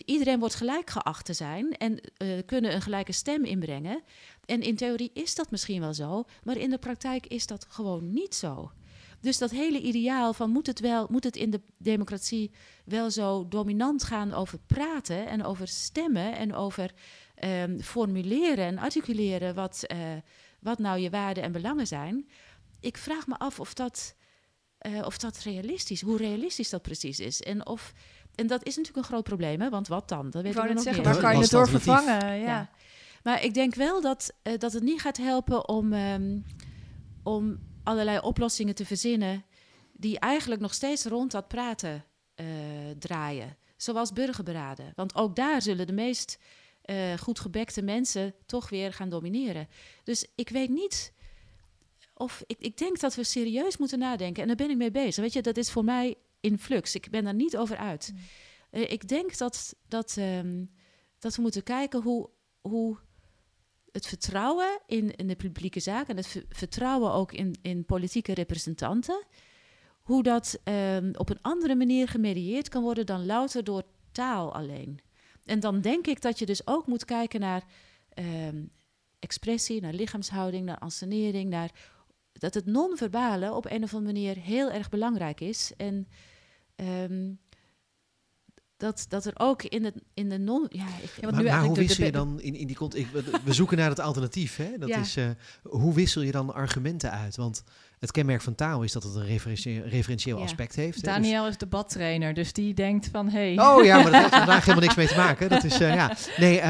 iedereen 0.05 0.39
wordt 0.39 0.55
gelijk 0.55 0.89
geacht 0.89 1.25
te 1.25 1.33
zijn 1.33 1.77
en 1.77 1.99
uh, 2.17 2.39
kunnen 2.45 2.73
een 2.73 2.81
gelijke 2.81 3.11
stem 3.11 3.43
inbrengen. 3.43 4.03
En 4.45 4.61
in 4.61 4.75
theorie 4.75 5.11
is 5.13 5.35
dat 5.35 5.51
misschien 5.51 5.81
wel 5.81 5.93
zo, 5.93 6.25
maar 6.43 6.57
in 6.57 6.69
de 6.69 6.77
praktijk 6.77 7.27
is 7.27 7.47
dat 7.47 7.65
gewoon 7.69 8.13
niet 8.13 8.35
zo. 8.35 8.71
Dus 9.19 9.37
dat 9.37 9.51
hele 9.51 9.81
ideaal 9.81 10.33
van 10.33 10.49
moet 10.49 10.67
het, 10.67 10.79
wel, 10.79 11.07
moet 11.09 11.23
het 11.23 11.35
in 11.35 11.49
de 11.49 11.61
democratie 11.77 12.51
wel 12.85 13.11
zo 13.11 13.47
dominant 13.47 14.03
gaan 14.03 14.33
over 14.33 14.59
praten 14.67 15.27
en 15.27 15.43
over 15.43 15.67
stemmen 15.67 16.37
en 16.37 16.53
over 16.53 16.91
um, 17.43 17.81
formuleren 17.81 18.65
en 18.65 18.77
articuleren 18.77 19.55
wat, 19.55 19.83
uh, 19.87 19.97
wat 20.59 20.79
nou 20.79 20.99
je 20.99 21.09
waarden 21.09 21.43
en 21.43 21.51
belangen 21.51 21.87
zijn. 21.87 22.29
Ik 22.79 22.97
vraag 22.97 23.27
me 23.27 23.37
af 23.37 23.59
of 23.59 23.73
dat 23.73 24.15
uh, 24.87 25.05
of 25.05 25.17
dat 25.17 25.39
realistisch, 25.39 26.01
hoe 26.01 26.17
realistisch 26.17 26.69
dat 26.69 26.81
precies 26.81 27.19
is. 27.19 27.41
En, 27.41 27.65
of, 27.65 27.93
en 28.35 28.47
dat 28.47 28.65
is 28.65 28.75
natuurlijk 28.75 29.05
een 29.05 29.11
groot 29.11 29.23
probleem, 29.23 29.61
hè? 29.61 29.69
want 29.69 29.87
wat 29.87 30.09
dan? 30.09 30.29
Dat 30.29 30.43
weet 30.43 30.55
ik 30.55 30.73
nog 30.73 30.81
zeggen, 30.81 31.03
waar 31.03 31.17
kan 31.17 31.35
je 31.35 31.41
het 31.41 31.49
door 31.49 31.69
vervangen? 31.69 32.25
Ja. 32.25 32.33
ja. 32.33 32.69
Maar 33.23 33.43
ik 33.43 33.53
denk 33.53 33.75
wel 33.75 34.01
dat, 34.01 34.33
uh, 34.43 34.57
dat 34.57 34.73
het 34.73 34.83
niet 34.83 35.01
gaat 35.01 35.17
helpen 35.17 35.67
om, 35.69 35.93
um, 35.93 36.45
om 37.23 37.59
allerlei 37.83 38.19
oplossingen 38.19 38.75
te 38.75 38.85
verzinnen 38.85 39.45
die 39.93 40.19
eigenlijk 40.19 40.61
nog 40.61 40.73
steeds 40.73 41.05
rond 41.05 41.31
dat 41.31 41.47
praten 41.47 42.05
uh, 42.35 42.45
draaien. 42.99 43.57
Zoals 43.77 44.13
burgerberaden. 44.13 44.91
Want 44.95 45.15
ook 45.15 45.35
daar 45.35 45.61
zullen 45.61 45.87
de 45.87 45.93
meest 45.93 46.39
uh, 46.85 47.13
goed 47.17 47.39
gebekte 47.39 47.81
mensen 47.81 48.33
toch 48.45 48.69
weer 48.69 48.93
gaan 48.93 49.09
domineren. 49.09 49.67
Dus 50.03 50.27
ik 50.35 50.49
weet 50.49 50.69
niet 50.69 51.13
of 52.21 52.43
ik, 52.45 52.59
ik 52.59 52.77
denk 52.77 52.99
dat 52.99 53.15
we 53.15 53.23
serieus 53.23 53.77
moeten 53.77 53.99
nadenken. 53.99 54.41
En 54.41 54.47
daar 54.47 54.57
ben 54.57 54.69
ik 54.69 54.77
mee 54.77 54.91
bezig. 54.91 55.23
Weet 55.23 55.33
je, 55.33 55.41
dat 55.41 55.57
is 55.57 55.71
voor 55.71 55.83
mij 55.83 56.15
in 56.39 56.59
flux. 56.59 56.95
Ik 56.95 57.09
ben 57.09 57.23
daar 57.23 57.33
niet 57.33 57.57
over 57.57 57.77
uit. 57.77 58.11
Mm. 58.13 58.19
Uh, 58.71 58.91
ik 58.91 59.07
denk 59.07 59.37
dat, 59.37 59.75
dat, 59.87 60.15
um, 60.19 60.71
dat 61.19 61.35
we 61.35 61.41
moeten 61.41 61.63
kijken 61.63 62.01
hoe, 62.01 62.29
hoe 62.61 62.97
het 63.91 64.07
vertrouwen 64.07 64.79
in, 64.87 65.15
in 65.15 65.27
de 65.27 65.35
publieke 65.35 65.79
zaak 65.79 66.07
en 66.07 66.17
het 66.17 66.43
vertrouwen 66.49 67.11
ook 67.11 67.31
in, 67.31 67.55
in 67.61 67.85
politieke 67.85 68.33
representanten, 68.33 69.25
hoe 70.01 70.23
dat 70.23 70.59
um, 70.63 71.11
op 71.15 71.29
een 71.29 71.41
andere 71.41 71.75
manier 71.75 72.07
gemedieerd 72.07 72.69
kan 72.69 72.83
worden 72.83 73.05
dan 73.05 73.25
louter 73.25 73.63
door 73.63 73.83
taal 74.11 74.53
alleen. 74.53 74.99
En 75.45 75.59
dan 75.59 75.81
denk 75.81 76.07
ik 76.07 76.21
dat 76.21 76.39
je 76.39 76.45
dus 76.45 76.67
ook 76.67 76.87
moet 76.87 77.05
kijken 77.05 77.39
naar 77.39 77.63
um, 78.19 78.71
expressie, 79.19 79.81
naar 79.81 79.93
lichaamshouding, 79.93 80.65
naar 80.65 80.77
ansenering, 80.77 81.49
naar 81.49 81.71
dat 82.33 82.53
het 82.53 82.65
non-verbale 82.65 83.53
op 83.53 83.65
een 83.65 83.83
of 83.83 83.93
andere 83.93 84.13
manier 84.13 84.35
heel 84.35 84.71
erg 84.71 84.89
belangrijk 84.89 85.41
is. 85.41 85.71
En 85.77 86.07
um, 86.75 87.39
dat, 88.77 89.05
dat 89.09 89.25
er 89.25 89.33
ook 89.35 89.63
in, 89.63 89.83
het, 89.83 89.95
in 90.13 90.29
de 90.29 90.37
non... 90.37 90.65
Ja, 90.69 90.87
ik, 91.01 91.17
ja, 91.21 91.31
maar, 91.31 91.43
maar 91.43 91.63
hoe 91.63 91.75
wissel 91.75 92.05
je 92.05 92.11
dan 92.11 92.41
in, 92.41 92.55
in 92.55 92.67
die 92.67 92.75
context... 92.75 93.11
We 93.43 93.53
zoeken 93.53 93.77
naar 93.77 93.89
het 93.89 93.99
alternatief, 93.99 94.55
hè? 94.55 94.77
Dat 94.77 94.89
ja. 94.89 94.99
is, 94.99 95.17
uh, 95.17 95.29
hoe 95.63 95.93
wissel 95.93 96.21
je 96.21 96.31
dan 96.31 96.53
argumenten 96.53 97.11
uit? 97.11 97.35
Want 97.35 97.63
het 98.01 98.11
kenmerk 98.11 98.41
van 98.41 98.55
taal 98.55 98.83
is 98.83 98.91
dat 98.91 99.03
het 99.03 99.15
een 99.15 99.25
referentieel, 99.25 99.83
referentieel 99.83 100.37
ja. 100.37 100.43
aspect 100.43 100.75
heeft. 100.75 101.03
Daniel 101.03 101.35
hè? 101.35 101.41
Dus... 101.41 101.49
is 101.49 101.57
debattrainer, 101.57 102.33
dus 102.33 102.53
die 102.53 102.73
denkt 102.73 103.07
van... 103.11 103.29
Hey. 103.29 103.59
Oh 103.59 103.83
ja, 103.83 103.95
maar 103.95 104.11
dat 104.11 104.21
heeft 104.21 104.35
vandaag 104.45 104.59
helemaal 104.59 104.83
niks 104.83 104.95
mee 104.95 105.07
te 105.07 105.15
maken. 105.15 105.49
Dat 105.49 105.63
is, 105.63 105.81
uh, 105.81 105.93
ja. 105.93 106.15
Nee, 106.37 106.55
um, 106.57 106.65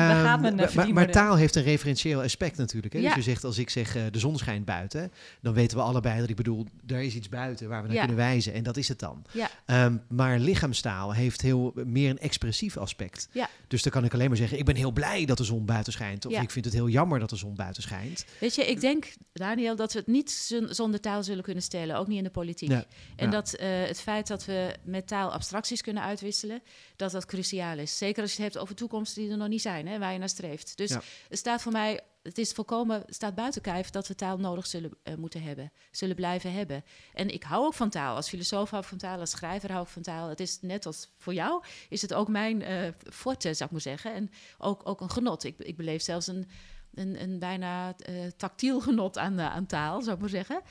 maar, 0.73 0.93
maar, 0.93 1.11
taal 1.11 1.35
heeft 1.35 1.55
een 1.55 1.63
referentieel 1.63 2.21
aspect 2.21 2.57
natuurlijk. 2.57 2.93
Hè? 2.93 2.99
Ja. 2.99 3.07
Dus 3.07 3.15
je 3.15 3.21
zegt, 3.21 3.43
als 3.43 3.57
ik 3.57 3.69
zeg 3.69 3.95
uh, 3.95 4.03
de 4.11 4.19
zon 4.19 4.37
schijnt 4.37 4.65
buiten... 4.65 5.11
dan 5.41 5.53
weten 5.53 5.77
we 5.77 5.83
allebei 5.83 6.19
dat 6.19 6.29
ik 6.29 6.35
bedoel... 6.35 6.65
er 6.87 7.01
is 7.01 7.15
iets 7.15 7.29
buiten 7.29 7.69
waar 7.69 7.81
we 7.81 7.87
naar 7.87 7.95
ja. 7.95 8.05
kunnen 8.05 8.19
wijzen. 8.19 8.53
En 8.53 8.63
dat 8.63 8.77
is 8.77 8.87
het 8.87 8.99
dan. 8.99 9.25
Um, 9.65 10.01
maar 10.07 10.39
lichaamstaal 10.39 11.13
heeft 11.13 11.41
heel 11.41 11.73
meer 11.85 12.09
een 12.09 12.19
expressief 12.19 12.77
aspect. 12.77 13.29
Dus 13.67 13.83
dan 13.83 13.91
kan 13.91 14.03
ik 14.03 14.13
alleen 14.13 14.27
maar 14.27 14.37
zeggen... 14.37 14.57
ik 14.57 14.65
ben 14.65 14.75
heel 14.75 14.91
blij 14.91 15.25
dat 15.25 15.37
de 15.37 15.43
zon 15.43 15.65
buiten 15.65 15.93
schijnt. 15.93 16.25
Of 16.25 16.41
ik 16.41 16.51
vind 16.51 16.65
het 16.65 16.73
heel 16.73 16.89
jammer 16.89 17.19
dat 17.19 17.29
de 17.29 17.35
zon 17.35 17.55
buiten 17.55 17.83
schijnt. 17.83 18.25
Weet 18.39 18.55
je, 18.55 18.65
ik 18.65 18.81
denk, 18.81 19.13
Daniel, 19.33 19.75
dat 19.75 19.93
we 19.93 19.99
het 19.99 20.07
niet 20.07 20.55
zonder 20.69 20.99
taal 20.99 21.20
zullen 21.23 21.43
kunnen 21.43 21.63
stellen, 21.63 21.95
ook 21.95 22.07
niet 22.07 22.17
in 22.17 22.23
de 22.23 22.29
politiek. 22.29 22.69
Ja, 22.69 22.85
en 23.15 23.25
ja. 23.25 23.31
dat 23.31 23.59
uh, 23.59 23.67
het 23.85 24.01
feit 24.01 24.27
dat 24.27 24.45
we 24.45 24.75
met 24.83 25.07
taal 25.07 25.31
abstracties 25.31 25.81
kunnen 25.81 26.03
uitwisselen, 26.03 26.61
dat 26.95 27.11
dat 27.11 27.25
cruciaal 27.25 27.77
is. 27.77 27.97
Zeker 27.97 28.21
als 28.21 28.35
je 28.35 28.43
het 28.43 28.53
hebt 28.53 28.63
over 28.63 28.75
toekomsten 28.75 29.21
die 29.21 29.31
er 29.31 29.37
nog 29.37 29.47
niet 29.47 29.61
zijn, 29.61 29.87
hè, 29.87 29.99
waar 29.99 30.13
je 30.13 30.19
naar 30.19 30.29
streeft. 30.29 30.77
Dus 30.77 30.89
ja. 30.89 31.01
het 31.29 31.37
staat 31.37 31.61
voor 31.61 31.71
mij, 31.71 31.99
het 32.23 32.37
is 32.37 32.51
volkomen, 32.51 33.03
staat 33.07 33.35
buiten 33.35 33.61
kijf 33.61 33.89
dat 33.89 34.07
we 34.07 34.15
taal 34.15 34.37
nodig 34.37 34.67
zullen 34.67 34.91
uh, 35.03 35.15
moeten 35.15 35.41
hebben, 35.43 35.71
zullen 35.91 36.15
blijven 36.15 36.53
hebben. 36.53 36.83
En 37.13 37.29
ik 37.29 37.43
hou 37.43 37.65
ook 37.65 37.73
van 37.73 37.89
taal. 37.89 38.15
Als 38.15 38.29
filosoof 38.29 38.69
hou 38.69 38.81
ik 38.81 38.89
van 38.89 38.97
taal, 38.97 39.19
als 39.19 39.29
schrijver 39.29 39.71
hou 39.71 39.83
ik 39.83 39.89
van 39.89 40.01
taal. 40.01 40.29
Het 40.29 40.39
is 40.39 40.57
net 40.61 40.85
als 40.85 41.09
voor 41.17 41.33
jou, 41.33 41.63
is 41.89 42.01
het 42.01 42.13
ook 42.13 42.27
mijn 42.27 42.61
uh, 42.61 42.87
forte, 43.09 43.53
zou 43.53 43.63
ik 43.63 43.71
maar 43.71 43.81
zeggen. 43.81 44.13
En 44.13 44.31
ook, 44.57 44.81
ook 44.87 45.01
een 45.01 45.11
genot. 45.11 45.43
Ik, 45.43 45.59
ik 45.59 45.77
beleef 45.77 46.01
zelfs 46.01 46.27
een 46.27 46.49
een, 46.93 47.21
een 47.21 47.39
bijna 47.39 47.95
uh, 48.09 48.25
tactiel 48.37 48.79
genot 48.81 49.17
aan, 49.17 49.39
uh, 49.39 49.53
aan 49.53 49.65
taal, 49.65 50.01
zou 50.01 50.15
ik 50.15 50.21
maar 50.21 50.29
zeggen. 50.29 50.61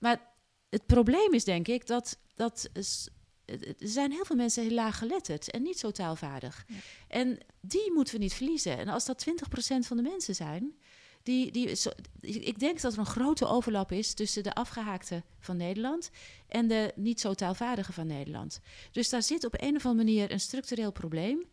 Maar 0.00 0.20
het 0.68 0.86
probleem 0.86 1.34
is 1.34 1.44
denk 1.44 1.68
ik 1.68 1.86
dat, 1.86 2.18
dat 2.34 2.68
is, 2.72 3.08
er 3.44 3.74
zijn 3.78 4.12
heel 4.12 4.24
veel 4.24 4.36
mensen 4.36 4.62
heel 4.62 4.74
laag 4.74 4.98
geletterd 4.98 5.50
en 5.50 5.62
niet 5.62 5.78
zo 5.78 5.90
taalvaardig. 5.90 6.64
Ja. 6.66 6.74
En 7.08 7.38
die 7.60 7.92
moeten 7.94 8.14
we 8.14 8.20
niet 8.20 8.34
verliezen. 8.34 8.78
En 8.78 8.88
als 8.88 9.04
dat 9.04 9.26
20% 9.28 9.32
van 9.78 9.96
de 9.96 10.02
mensen 10.02 10.34
zijn, 10.34 10.74
die, 11.22 11.50
die, 11.52 11.74
zo, 11.74 11.90
ik 12.20 12.58
denk 12.58 12.80
dat 12.80 12.92
er 12.92 12.98
een 12.98 13.06
grote 13.06 13.46
overlap 13.46 13.92
is 13.92 14.14
tussen 14.14 14.42
de 14.42 14.54
afgehaakte 14.54 15.22
van 15.40 15.56
Nederland 15.56 16.10
en 16.48 16.68
de 16.68 16.92
niet 16.96 17.20
zo 17.20 17.34
taalvaardige 17.34 17.92
van 17.92 18.06
Nederland. 18.06 18.60
Dus 18.92 19.08
daar 19.08 19.22
zit 19.22 19.44
op 19.44 19.54
een 19.58 19.76
of 19.76 19.86
andere 19.86 20.04
manier 20.04 20.30
een 20.30 20.40
structureel 20.40 20.92
probleem, 20.92 21.44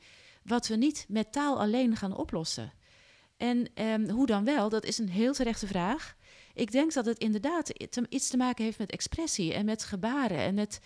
wat 0.43 0.67
we 0.67 0.75
niet 0.75 1.05
met 1.07 1.31
taal 1.31 1.59
alleen 1.59 1.95
gaan 1.95 2.17
oplossen. 2.17 2.73
En 3.37 3.67
um, 3.75 4.09
hoe 4.09 4.25
dan 4.25 4.43
wel, 4.43 4.69
dat 4.69 4.85
is 4.85 4.97
een 4.97 5.09
heel 5.09 5.33
terechte 5.33 5.67
vraag. 5.67 6.15
Ik 6.53 6.71
denk 6.71 6.93
dat 6.93 7.05
het 7.05 7.17
inderdaad 7.17 7.69
iets 8.09 8.29
te 8.29 8.37
maken 8.37 8.63
heeft 8.63 8.79
met 8.79 8.91
expressie 8.91 9.53
en 9.53 9.65
met 9.65 9.83
gebaren 9.83 10.37
en 10.37 10.53
met. 10.53 10.79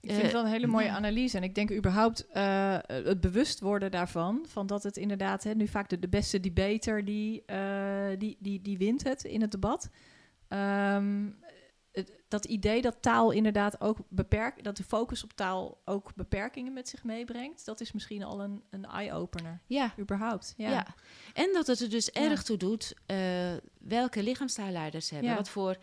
Ik 0.00 0.10
vind 0.10 0.22
het 0.22 0.32
wel 0.32 0.44
een 0.44 0.50
hele 0.50 0.66
mooie 0.66 0.90
analyse. 0.90 1.36
En 1.36 1.42
ik 1.42 1.54
denk 1.54 1.72
überhaupt 1.72 2.26
uh, 2.34 2.78
het 2.86 3.20
bewust 3.20 3.60
worden 3.60 3.90
daarvan. 3.90 4.44
Van 4.48 4.66
dat 4.66 4.82
het 4.82 4.96
inderdaad, 4.96 5.44
hè, 5.44 5.54
nu 5.54 5.68
vaak 5.68 5.88
de, 5.88 5.98
de 5.98 6.08
beste 6.08 6.40
debater 6.40 7.04
die, 7.04 7.42
uh, 7.46 8.08
die, 8.18 8.36
die, 8.38 8.62
die 8.62 8.78
wint 8.78 9.04
het 9.04 9.24
in 9.24 9.40
het 9.40 9.50
debat. 9.50 9.88
Um, 10.48 11.36
dat 12.28 12.44
idee 12.44 12.82
dat 12.82 12.96
taal 13.00 13.30
inderdaad 13.30 13.80
ook 13.80 13.98
beperkt, 14.08 14.64
dat 14.64 14.76
de 14.76 14.84
focus 14.84 15.24
op 15.24 15.32
taal 15.32 15.80
ook 15.84 16.14
beperkingen 16.14 16.72
met 16.72 16.88
zich 16.88 17.04
meebrengt, 17.04 17.64
dat 17.64 17.80
is 17.80 17.92
misschien 17.92 18.22
al 18.22 18.40
een, 18.40 18.62
een 18.70 18.84
eye-opener. 18.84 19.60
Ja. 19.66 19.94
Überhaupt. 19.98 20.54
Ja. 20.56 20.70
ja. 20.70 20.86
En 21.32 21.50
dat 21.52 21.66
het 21.66 21.80
er 21.80 21.90
dus 21.90 22.10
ja. 22.12 22.20
erg 22.20 22.42
toe 22.42 22.56
doet 22.56 22.94
uh, 23.06 23.18
welke 23.78 24.22
lichaamstaalleiders 24.22 25.10
hebben. 25.10 25.30
Ja. 25.30 25.36
Wat 25.36 25.48
voor. 25.48 25.76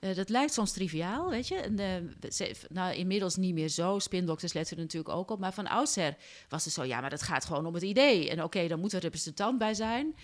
Uh, 0.00 0.14
dat 0.14 0.28
lijkt 0.28 0.52
soms 0.52 0.72
triviaal, 0.72 1.30
weet 1.30 1.48
je. 1.48 1.56
En, 1.56 1.80
uh, 1.80 2.50
nou, 2.68 2.94
inmiddels 2.94 3.36
niet 3.36 3.54
meer 3.54 3.68
zo. 3.68 3.98
Spindokters 3.98 4.52
letten 4.52 4.76
er 4.76 4.82
natuurlijk 4.82 5.14
ook 5.14 5.30
op. 5.30 5.38
Maar 5.38 5.52
van 5.52 5.66
oudsher 5.66 6.16
was 6.48 6.64
het 6.64 6.74
zo, 6.74 6.84
ja, 6.84 7.00
maar 7.00 7.10
dat 7.10 7.22
gaat 7.22 7.44
gewoon 7.44 7.66
om 7.66 7.74
het 7.74 7.82
idee. 7.82 8.28
En 8.30 8.36
oké, 8.36 8.44
okay, 8.44 8.68
dan 8.68 8.80
moet 8.80 8.92
er 8.92 9.00
representant 9.00 9.58
bij 9.58 9.74
zijn. 9.74 10.14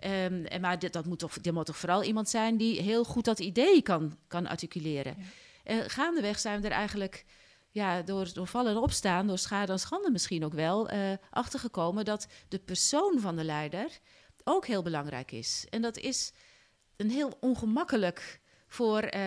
Um, 0.00 0.44
en 0.44 0.60
maar 0.60 0.78
dit, 0.78 0.92
dat 0.92 1.06
moet 1.06 1.18
toch, 1.18 1.40
dit 1.40 1.52
moet 1.52 1.66
toch 1.66 1.76
vooral 1.76 2.02
iemand 2.02 2.28
zijn 2.28 2.56
die 2.56 2.80
heel 2.80 3.04
goed 3.04 3.24
dat 3.24 3.38
idee 3.38 3.82
kan, 3.82 4.18
kan 4.26 4.46
articuleren. 4.46 5.14
Ja. 5.18 5.24
En 5.64 5.90
gaandeweg 5.90 6.38
zijn 6.38 6.60
we 6.60 6.66
er 6.66 6.72
eigenlijk 6.72 7.24
ja, 7.70 8.02
door, 8.02 8.32
door 8.32 8.46
vallen 8.46 8.72
en 8.72 8.78
opstaan, 8.78 9.26
door 9.26 9.38
schade 9.38 9.72
en 9.72 9.78
schande 9.78 10.10
misschien 10.10 10.44
ook 10.44 10.52
wel, 10.52 10.92
uh, 10.92 11.12
achtergekomen 11.30 12.04
dat 12.04 12.26
de 12.48 12.58
persoon 12.58 13.20
van 13.20 13.36
de 13.36 13.44
leider 13.44 13.88
ook 14.44 14.66
heel 14.66 14.82
belangrijk 14.82 15.32
is. 15.32 15.66
En 15.70 15.82
dat 15.82 15.98
is 15.98 16.32
een 16.96 17.10
heel 17.10 17.36
ongemakkelijk 17.40 18.40
voor, 18.66 19.14
uh, 19.14 19.22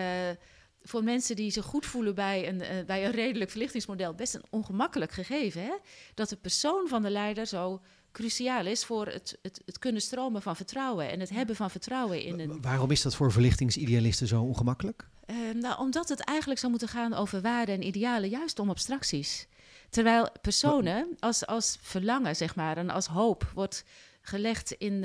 voor 0.82 1.04
mensen 1.04 1.36
die 1.36 1.50
zich 1.50 1.64
goed 1.64 1.86
voelen 1.86 2.14
bij 2.14 2.48
een, 2.48 2.60
uh, 2.60 2.84
bij 2.86 3.04
een 3.04 3.10
redelijk 3.10 3.50
verlichtingsmodel, 3.50 4.14
best 4.14 4.34
een 4.34 4.44
ongemakkelijk 4.50 5.12
gegeven. 5.12 5.62
Hè? 5.62 5.74
Dat 6.14 6.28
de 6.28 6.36
persoon 6.36 6.88
van 6.88 7.02
de 7.02 7.10
leider 7.10 7.46
zo 7.46 7.80
cruciaal 8.12 8.66
is 8.66 8.84
voor 8.84 9.06
het, 9.06 9.38
het, 9.42 9.60
het, 9.64 9.78
kunnen 9.78 10.02
stromen 10.02 10.42
van 10.42 10.56
vertrouwen 10.56 11.10
en 11.10 11.20
het 11.20 11.30
hebben 11.30 11.56
van 11.56 11.70
vertrouwen 11.70 12.22
in 12.22 12.40
een. 12.40 12.60
Waarom 12.62 12.90
is 12.90 13.02
dat 13.02 13.14
voor 13.14 13.32
verlichtingsidealisten 13.32 14.26
zo 14.26 14.42
ongemakkelijk? 14.42 15.08
Uh, 15.26 15.36
nou, 15.54 15.78
omdat 15.78 16.08
het 16.08 16.20
eigenlijk 16.20 16.60
zou 16.60 16.70
moeten 16.70 16.88
gaan 16.88 17.14
over 17.14 17.40
waarden 17.40 17.74
en 17.74 17.86
idealen, 17.86 18.28
juist 18.28 18.58
om 18.58 18.70
abstracties. 18.70 19.48
Terwijl 19.90 20.28
personen 20.42 21.16
als, 21.18 21.46
als 21.46 21.78
verlangen, 21.80 22.36
zeg 22.36 22.54
maar, 22.54 22.76
en 22.76 22.90
als 22.90 23.06
hoop 23.06 23.50
wordt 23.54 23.84
gelegd 24.20 24.72
in 24.72 25.04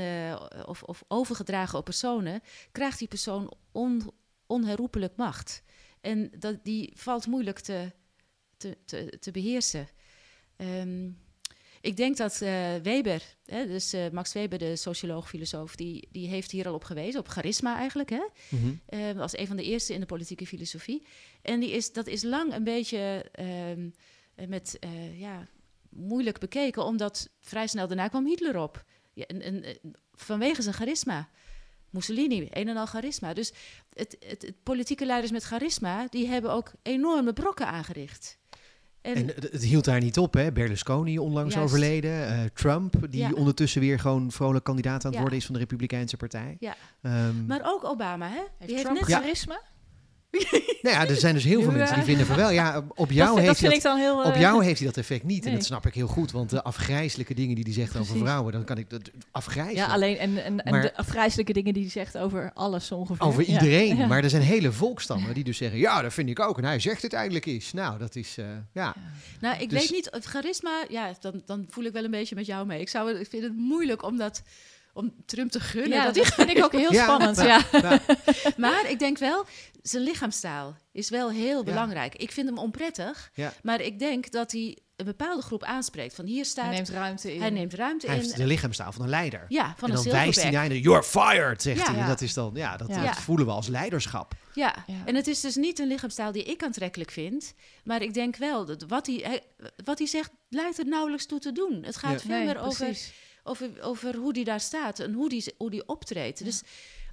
of, 0.66 0.84
of 0.84 1.04
overgedragen 1.08 1.78
op 1.78 1.86
personen, 1.86 2.42
krijgt 2.72 3.00
die 3.00 3.08
persoon 3.08 3.54
on, 3.72 4.12
onherroepelijk 4.48 5.16
macht. 5.16 5.64
En 6.02 6.32
dat, 6.40 6.64
die 6.64 6.94
valt 6.96 7.28
moeilijk 7.28 7.60
te, 7.60 7.92
te, 8.58 8.78
te, 8.86 9.18
te 9.20 9.32
beheersen. 9.32 9.88
Ehm, 10.56 11.10
ik 11.84 11.98
denk 11.98 12.18
dat 12.18 12.40
uh, 12.42 12.76
Weber, 12.76 13.22
hè, 13.46 13.68
dus 13.68 13.94
uh, 13.94 14.10
Max 14.10 14.34
Weber, 14.34 14.60
de 14.60 14.76
socioloog, 14.76 15.30
filosoof, 15.30 15.76
die, 15.76 16.08
die 16.12 16.28
heeft 16.28 16.52
hier 16.52 16.68
al 16.68 16.74
op 16.74 16.84
gewezen, 16.84 17.20
op 17.20 17.28
charisma 17.28 17.78
eigenlijk. 17.78 18.10
Hè? 18.10 18.24
Mm 18.50 18.60
-hmm. 18.60 19.00
uh, 19.00 19.20
als 19.22 19.38
een 19.38 19.48
van 19.48 19.56
de 19.56 19.64
eerste 19.64 19.94
in 19.94 20.00
de 20.00 20.06
politieke 20.06 20.48
filosofie. 20.48 21.06
En 21.42 21.60
die 21.60 21.72
is, 21.72 21.94
dat 21.94 22.08
is 22.08 22.24
lang 22.24 22.54
een 22.54 22.64
beetje 22.64 23.26
um, 23.76 23.94
met, 24.50 24.80
ja, 25.18 25.48
moeilijk 25.90 26.40
bekeken, 26.40 26.84
omdat 26.84 27.30
vrij 27.40 27.68
snel 27.68 27.88
daarna 27.88 28.08
kwam 28.08 28.26
Hitler 28.26 28.58
op. 28.58 28.86
Ja, 29.14 29.26
en, 29.26 29.42
en, 29.42 29.78
vanwege 30.14 30.62
zijn 30.62 30.76
charisma. 30.76 31.30
Mussolini, 31.90 32.48
een 32.50 32.68
en 32.68 32.78
al 32.78 32.86
charisma. 32.86 33.34
Dus 33.34 33.54
het, 33.94 34.18
het, 34.20 34.42
het, 34.42 34.64
politieke 34.64 35.06
leiders 35.06 35.32
met 35.32 35.44
charisma, 35.44 36.08
die 36.10 36.28
hebben 36.28 36.52
ook 36.52 36.72
enorme 36.82 37.34
brokken 37.34 37.68
aangericht. 37.68 38.38
En, 39.04 39.16
en 39.16 39.28
het, 39.28 39.52
het, 39.52 39.64
hield 39.64 39.86
daar 39.86 40.00
niet 40.00 40.18
op, 40.18 40.34
hè? 40.34 40.52
Berlusconi 40.52 41.20
onlangs 41.20 41.54
Juist. 41.54 41.70
overleden. 41.70 42.12
Uh, 42.12 42.44
Trump, 42.54 42.96
die 43.10 43.20
ja. 43.20 43.32
ondertussen 43.32 43.82
weer 43.82 44.00
gewoon 44.00 44.32
vrolijk 44.32 44.64
kandidaat 44.64 45.06
aan 45.06 45.06
het 45.06 45.14
ja. 45.14 45.20
worden 45.20 45.38
is 45.38 45.46
van 45.46 45.54
de 45.54 45.60
Republikeinse 45.60 46.18
Partij. 46.18 46.58
Ja. 46.60 46.76
Um, 47.02 47.46
maar 47.48 47.62
ook 47.64 47.84
Obama, 47.84 48.28
hè? 48.28 48.34
Heeft 48.34 48.72
die 48.72 48.82
Trump 48.82 48.98
heeft 48.98 49.10
net 49.10 49.18
charisma? 49.18 49.62
Nou 50.82 50.96
ja, 50.96 51.08
er 51.08 51.16
zijn 51.16 51.34
dus 51.34 51.44
heel 51.44 51.62
veel 51.62 51.72
mensen 51.72 51.96
die 51.96 52.04
vinden 52.04 52.26
van 52.26 52.36
wel. 52.36 52.50
Ja, 52.50 52.86
op 52.96 53.12
jou, 53.12 53.30
dat, 53.30 53.46
heeft, 53.46 53.62
dat 53.62 53.72
hij 53.72 53.80
dat, 53.80 53.98
heel, 53.98 54.24
op 54.24 54.36
jou 54.36 54.64
heeft 54.64 54.80
hij 54.80 54.88
dat 54.88 54.98
effect 54.98 55.24
niet. 55.24 55.44
Nee. 55.44 55.52
En 55.52 55.58
dat 55.58 55.66
snap 55.66 55.86
ik 55.86 55.94
heel 55.94 56.08
goed. 56.08 56.32
Want 56.32 56.50
de 56.50 56.64
afgrijzelijke 56.64 57.34
dingen 57.34 57.56
die 57.56 57.64
hij 57.64 57.74
zegt 57.74 57.92
Precies. 57.92 58.10
over 58.10 58.22
vrouwen, 58.22 58.54
dan 58.54 58.64
kan 58.64 58.78
ik 58.78 58.90
dat 58.90 59.02
afgrijzelijk. 59.32 59.88
Ja, 59.88 59.94
alleen 59.94 60.18
en, 60.18 60.44
en, 60.44 60.60
en 60.64 60.82
de 60.82 60.96
afgrijzelijke 60.96 61.54
dingen 61.54 61.74
die 61.74 61.84
hij 61.84 61.92
zegt 61.92 62.18
over 62.18 62.52
alles 62.54 62.92
ongeveer. 62.92 63.26
Over 63.26 63.44
iedereen. 63.44 63.98
Ja. 63.98 64.08
Maar 64.08 64.24
er 64.24 64.30
zijn 64.30 64.42
hele 64.42 64.72
volkstammen 64.82 65.34
die 65.34 65.44
dus 65.44 65.58
zeggen: 65.58 65.80
ja, 65.80 66.02
dat 66.02 66.14
vind 66.14 66.30
ik 66.30 66.40
ook. 66.40 66.58
En 66.58 66.64
hij 66.64 66.80
zegt 66.80 67.02
het 67.02 67.14
eindelijk 67.14 67.46
eens. 67.46 67.74
Nou, 67.74 67.98
dat 67.98 68.16
is 68.16 68.38
uh, 68.38 68.46
ja. 68.74 68.96
Nou, 69.40 69.62
ik 69.62 69.70
dus, 69.70 69.80
weet 69.80 69.92
niet, 69.92 70.08
het 70.12 70.26
charisma, 70.26 70.86
ja, 70.90 71.14
dan, 71.20 71.42
dan 71.46 71.66
voel 71.70 71.84
ik 71.84 71.94
wel 71.94 72.04
een 72.04 72.12
beetje 72.12 72.36
met 72.36 72.46
jou 72.46 72.66
mee. 72.66 72.80
Ik, 72.80 72.90
zou, 72.90 73.20
ik 73.20 73.28
vind 73.30 73.44
het 73.44 73.56
moeilijk 73.56 74.04
om 74.04 74.18
dat 74.18 74.42
om 74.94 75.14
Trump 75.26 75.52
te 75.52 75.60
gunnen. 75.60 75.98
Ja, 75.98 76.06
dat, 76.06 76.16
dat 76.16 76.34
vind 76.34 76.50
ik 76.50 76.64
ook 76.64 76.72
heel 76.72 76.94
ja, 77.00 77.04
spannend. 77.04 77.38
Ja. 77.38 77.62
ja. 77.72 78.00
maar 78.58 78.90
ik 78.90 79.00
denk 79.00 79.18
wel, 79.18 79.46
zijn 79.84 80.04
lichaamstaal 80.04 80.76
is 80.92 81.10
wel 81.10 81.32
heel 81.32 81.64
belangrijk. 81.64 82.16
Ik 82.16 82.32
vind 82.32 82.48
hem 82.48 82.58
onprettig, 82.58 83.32
maar 83.64 83.82
ik 83.82 84.00
denk 84.00 84.32
dat 84.32 84.52
hij 84.52 84.78
een 84.96 85.06
bepaalde 85.06 85.42
groep 85.42 85.64
aanspreekt. 85.64 86.16
Van 86.16 86.26
hier 86.26 86.46
staat... 86.46 86.66
Hij 86.66 86.74
neemt 86.74 86.90
ruimte 86.90 87.34
in. 87.34 87.42
Hij 87.42 87.50
neemt 87.50 87.74
ruimte 87.74 88.06
hij 88.06 88.16
in. 88.16 88.22
Heeft 88.22 88.38
de 88.38 88.46
lichaamstaal 88.46 88.92
van 88.92 89.02
een 89.02 89.10
leider. 89.10 89.46
Ja, 89.48 89.74
van 89.78 89.90
en 89.90 89.98
een 89.98 90.04
dan 90.04 90.14
wijst 90.14 90.42
hij 90.42 90.52
naar 90.52 90.76
you're 90.76 91.04
fired, 91.04 91.62
zegt 91.62 91.88
hij. 91.88 92.00
En 92.00 92.08
dat 92.08 92.22
is 92.22 92.34
dan, 92.34 92.52
ja, 92.54 92.78
dat, 92.78 92.88
dat 92.88 93.18
voelen 93.18 93.46
we 93.46 93.52
als 93.52 93.68
leiderschap. 93.68 94.34
Ja. 94.54 94.86
en 95.06 95.16
het 95.16 95.28
is 95.28 95.42
dus 95.42 95.56
niet 95.56 95.80
een 95.80 95.88
lichaamstaal 95.88 96.32
die 96.32 96.44
ik 96.44 96.64
aantrekkelijk 96.64 97.12
vind. 97.12 97.54
Maar 97.84 98.02
ik 98.02 98.14
denk 98.14 98.36
wel, 98.36 98.66
dat 98.66 98.84
wat 98.88 99.06
hij, 99.06 99.20
hij 99.24 99.42
wat 99.84 99.98
hij 99.98 100.08
zegt, 100.08 100.32
lijkt 100.50 100.80
er 100.80 100.88
nauwelijks 100.88 101.26
toe 101.26 101.40
te 101.40 101.52
doen. 101.52 101.84
Het 101.84 101.98
gaat 101.98 102.22
veel 102.22 102.36
nee, 102.36 102.46
meer 102.46 102.60
over, 102.60 102.98
over, 103.44 103.82
over 103.82 104.16
hoe 104.16 104.34
die 104.34 104.44
daar 104.44 104.60
staat 104.60 105.00
en 105.00 105.14
hoe 105.14 105.30
die, 105.30 105.54
hoe 105.58 105.70
die 105.70 105.88
optreedt. 105.88 106.44
Dus 106.44 106.64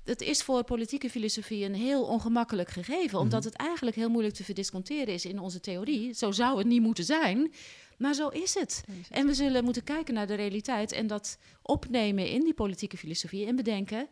het 0.05 0.21
is 0.21 0.43
voor 0.43 0.65
politieke 0.65 1.11
filosofie 1.11 1.65
een 1.65 1.75
heel 1.75 2.03
ongemakkelijk 2.03 2.69
gegeven, 2.69 3.19
omdat 3.19 3.45
het 3.45 3.55
eigenlijk 3.55 3.97
heel 3.97 4.11
moeilijk 4.11 4.35
te 4.35 4.45
verdisconteren 4.45 5.15
is 5.15 5.25
in 5.25 5.39
onze 5.39 5.61
theorie. 5.61 6.15
Zo 6.15 6.31
zou 6.31 6.59
het 6.59 6.67
niet 6.67 6.83
moeten 6.83 7.05
zijn, 7.05 7.53
maar 7.99 8.15
zo 8.15 8.29
is 8.29 8.55
het. 8.55 8.85
En 9.11 9.27
we 9.27 9.35
zullen 9.35 9.65
moeten 9.65 9.85
kijken 9.85 10.15
naar 10.15 10.27
de 10.27 10.35
realiteit 10.35 10.93
en 10.93 11.07
dat 11.07 11.39
opnemen 11.63 12.29
in 12.29 12.41
die 12.41 12.55
politieke 12.55 12.97
filosofie 12.97 13.47
en 13.47 13.57
bedenken 13.57 14.09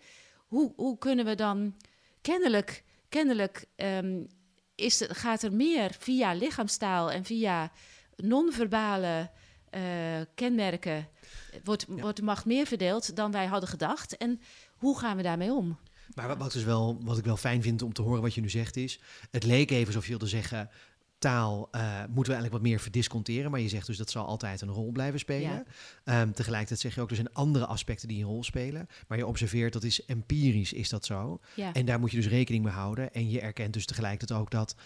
hoe, 0.47 0.73
hoe 0.77 0.99
kunnen 0.99 1.25
we 1.25 1.35
dan 1.35 1.75
kennelijk, 2.21 2.85
kennelijk 3.09 3.65
um, 3.77 4.27
is, 4.75 5.05
gaat 5.09 5.43
er 5.43 5.53
meer 5.53 5.97
via 5.99 6.33
lichaamstaal 6.33 7.11
en 7.11 7.25
via 7.25 7.73
non-verbale 8.17 9.31
uh, 9.75 9.81
kenmerken 10.35 11.09
wordt, 11.65 11.85
ja. 11.89 11.95
wordt 11.95 12.17
de 12.17 12.23
macht 12.23 12.45
meer 12.45 12.67
verdeeld 12.67 13.17
dan 13.17 13.33
wij 13.33 13.47
hadden 13.47 13.69
gedacht. 13.69 14.17
En 14.17 14.41
hoe 14.79 14.99
gaan 14.99 15.17
we 15.17 15.23
daarmee 15.23 15.53
om? 15.53 15.79
Maar 16.15 16.37
wat, 16.37 16.53
dus 16.53 16.65
wel, 16.65 16.99
wat 17.05 17.19
ik 17.19 17.25
wel 17.25 17.37
fijn 17.37 17.63
vind 17.63 17.83
om 17.83 17.93
te 17.93 18.03
horen 18.03 18.23
wat 18.23 18.35
je 18.35 18.41
nu 18.41 18.51
zegt 18.51 18.77
is... 18.77 19.01
het 19.31 19.45
leek 19.45 19.71
even 19.71 19.87
alsof 19.87 20.05
je 20.05 20.11
wilde 20.11 20.27
zeggen... 20.27 20.71
taal 21.19 21.69
uh, 21.73 21.81
moeten 21.99 22.15
we 22.15 22.39
eigenlijk 22.39 22.53
wat 22.53 22.63
meer 22.63 22.81
verdisconteren... 22.81 23.51
maar 23.51 23.61
je 23.61 23.69
zegt 23.69 23.87
dus 23.87 23.97
dat 23.97 24.11
zal 24.11 24.27
altijd 24.27 24.61
een 24.61 24.69
rol 24.69 24.93
blijven 24.93 25.19
spelen. 25.19 25.65
Ja. 26.05 26.21
Um, 26.21 26.33
tegelijkertijd 26.33 26.81
zeg 26.81 26.95
je 26.95 27.01
ook, 27.01 27.11
er 27.11 27.17
zijn 27.17 27.33
andere 27.33 27.67
aspecten 27.67 28.09
die 28.09 28.23
een 28.23 28.29
rol 28.29 28.45
spelen... 28.45 28.87
maar 29.09 29.19
je 29.19 29.27
observeert, 29.27 29.73
dat 29.73 29.85
is 29.85 30.05
empirisch, 30.05 30.73
is 30.73 30.89
dat 30.89 31.07
zo. 31.07 31.41
Ja. 31.55 31.73
En 31.73 31.85
daar 31.87 32.01
moet 32.01 32.11
je 32.11 32.17
dus 32.17 32.29
rekening 32.29 32.65
mee 32.65 32.73
houden. 32.73 33.13
En 33.13 33.31
je 33.31 33.41
erkent 33.41 33.73
dus 33.73 33.87
tegelijkertijd 33.87 34.41
ook 34.41 34.51
dat 34.51 34.77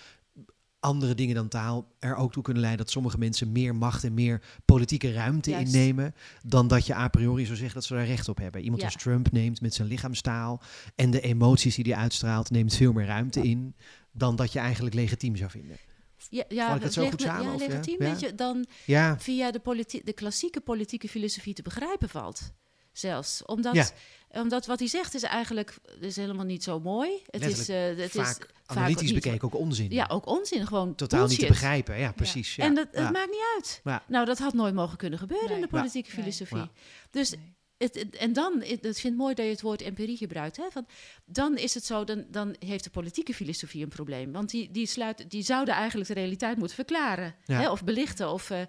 andere 0.83 1.15
dingen 1.15 1.35
dan 1.35 1.49
taal 1.49 1.87
er 1.99 2.17
ook 2.17 2.33
toe 2.33 2.43
kunnen 2.43 2.63
leiden 2.63 2.85
dat 2.85 2.93
sommige 2.93 3.19
mensen 3.19 3.53
meer 3.53 3.75
macht 3.75 4.05
en 4.05 4.15
meer 4.15 4.43
politieke 4.65 5.13
ruimte 5.13 5.51
Juist. 5.51 5.75
innemen 5.75 6.15
dan 6.47 6.69
dat 6.69 6.87
je 6.87 6.95
a 6.95 7.09
priori 7.09 7.45
zou 7.45 7.57
zeggen 7.57 7.75
dat 7.75 7.85
ze 7.85 7.95
daar 7.95 8.07
recht 8.07 8.29
op 8.29 8.39
hebben. 8.39 8.63
Iemand 8.63 8.81
ja. 8.81 8.87
als 8.87 8.97
Trump 8.97 9.33
neemt 9.33 9.61
met 9.61 9.75
zijn 9.75 9.89
lichaamstaal 9.89 10.63
en 10.95 11.11
de 11.11 11.21
emoties 11.21 11.75
die 11.75 11.93
hij 11.93 12.03
uitstraalt 12.03 12.51
neemt 12.51 12.75
veel 12.75 12.93
meer 12.93 13.07
ruimte 13.07 13.41
in 13.41 13.75
dan 14.13 14.37
dat 14.37 14.53
je 14.53 14.59
eigenlijk 14.59 14.95
legitiem 14.95 15.37
zou 15.37 15.51
vinden. 15.51 15.77
Ja, 16.31 16.45
ja, 16.49 16.75
ik 16.75 16.83
het 16.83 16.93
zo 16.93 17.11
goed 17.11 17.21
samen? 17.21 17.45
Ja, 17.45 17.55
of, 17.55 17.67
legitiem 17.67 18.03
ja? 18.03 18.11
dat 18.11 18.21
je 18.21 18.35
dan 18.35 18.67
ja. 18.85 19.19
via 19.19 19.51
de, 19.51 20.01
de 20.05 20.13
klassieke 20.13 20.61
politieke 20.61 21.09
filosofie 21.09 21.55
te 21.55 21.63
begrijpen 21.63 22.09
valt. 22.09 22.53
Zelfs. 22.93 23.45
Omdat, 23.45 23.75
ja. 23.75 23.87
Omdat 24.33 24.67
wat 24.67 24.79
hij 24.79 24.89
zegt 24.89 25.15
is 25.15 25.23
eigenlijk 25.23 25.79
is 26.01 26.17
helemaal 26.17 26.45
niet 26.45 26.63
zo 26.63 26.81
mooi. 26.81 27.11
Het 27.27 27.43
is, 27.43 27.69
uh, 27.69 27.77
het 27.77 28.11
vaak 28.11 28.39
is 28.39 28.47
analytisch 28.67 29.13
vaak 29.13 29.23
bekeken 29.23 29.45
ook 29.45 29.55
onzin. 29.55 29.91
Ja, 29.91 30.07
ook 30.09 30.27
onzin. 30.27 30.67
Gewoon 30.67 30.95
Totaal 30.95 31.19
bullshit. 31.21 31.39
niet 31.39 31.49
te 31.49 31.53
begrijpen. 31.53 31.99
Ja, 31.99 32.13
precies. 32.13 32.55
Ja. 32.55 32.65
En 32.65 32.75
dat, 32.75 32.93
dat 32.93 33.13
maakt 33.13 33.31
niet 33.31 33.53
uit. 33.55 33.81
Nou, 34.07 34.25
dat 34.25 34.39
had 34.39 34.53
nooit 34.53 34.75
mogen 34.75 34.97
kunnen 34.97 35.19
gebeuren 35.19 35.49
nee. 35.49 35.57
in 35.57 35.63
de 35.63 35.69
politieke 35.69 36.11
filosofie. 36.11 36.71
Dus 37.11 37.31
nee. 37.31 37.55
Het, 37.83 37.95
het, 37.95 38.17
en 38.17 38.33
dan, 38.33 38.63
ik 38.63 38.81
vind 38.81 39.03
het 39.03 39.17
mooi 39.17 39.35
dat 39.35 39.45
je 39.45 39.51
het 39.51 39.61
woord 39.61 39.83
empirie 39.83 40.17
gebruikt. 40.17 40.57
Hè? 40.57 40.65
Van, 40.71 40.87
dan 41.25 41.57
is 41.57 41.75
het 41.75 41.85
zo, 41.85 42.05
dan, 42.05 42.25
dan 42.29 42.57
heeft 42.59 42.85
de 42.85 42.91
politieke 42.91 43.35
filosofie 43.35 43.83
een 43.83 43.89
probleem. 43.89 44.33
Want 44.33 44.51
die, 44.51 44.71
die, 44.71 44.87
sluit, 44.87 45.31
die 45.31 45.43
zouden 45.43 45.75
eigenlijk 45.75 46.09
de 46.09 46.15
realiteit 46.15 46.57
moeten 46.57 46.77
verklaren. 46.77 47.35
Ja. 47.45 47.61
Hè? 47.61 47.71
Of 47.71 47.85
belichten 47.85 48.33
of 48.33 48.51
uh, 48.51 48.61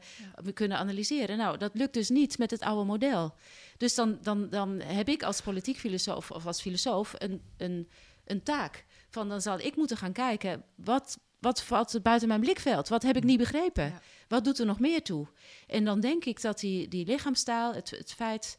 we 0.43 0.51
kunnen 0.51 0.77
analyseren. 0.77 1.37
Nou, 1.37 1.57
dat 1.57 1.71
lukt 1.73 1.93
dus 1.93 2.09
niet 2.09 2.37
met 2.37 2.51
het 2.51 2.61
oude 2.61 2.85
model. 2.85 3.35
Dus 3.77 3.95
dan, 3.95 4.17
dan, 4.21 4.49
dan 4.49 4.79
heb 4.79 5.09
ik 5.09 5.23
als 5.23 5.41
politiek 5.41 5.77
filosoof 5.77 6.31
of 6.31 6.45
als 6.45 6.61
filosoof 6.61 7.13
een, 7.17 7.41
een, 7.57 7.89
een 8.25 8.43
taak. 8.43 8.85
Van 9.09 9.29
dan 9.29 9.41
zal 9.41 9.59
ik 9.59 9.75
moeten 9.75 9.97
gaan 9.97 10.11
kijken, 10.11 10.63
wat, 10.75 11.19
wat 11.39 11.63
valt 11.63 11.99
buiten 12.01 12.27
mijn 12.27 12.39
blikveld? 12.39 12.87
Wat 12.87 13.03
heb 13.03 13.15
ik 13.15 13.23
niet 13.23 13.37
begrepen? 13.37 13.85
Ja. 13.85 14.01
Wat 14.27 14.43
doet 14.43 14.59
er 14.59 14.65
nog 14.65 14.79
meer 14.79 15.03
toe? 15.03 15.27
En 15.67 15.85
dan 15.85 15.99
denk 15.99 16.25
ik 16.25 16.41
dat 16.41 16.59
die, 16.59 16.87
die 16.87 17.05
lichaamstaal, 17.05 17.73
het, 17.73 17.89
het 17.89 18.13
feit 18.13 18.57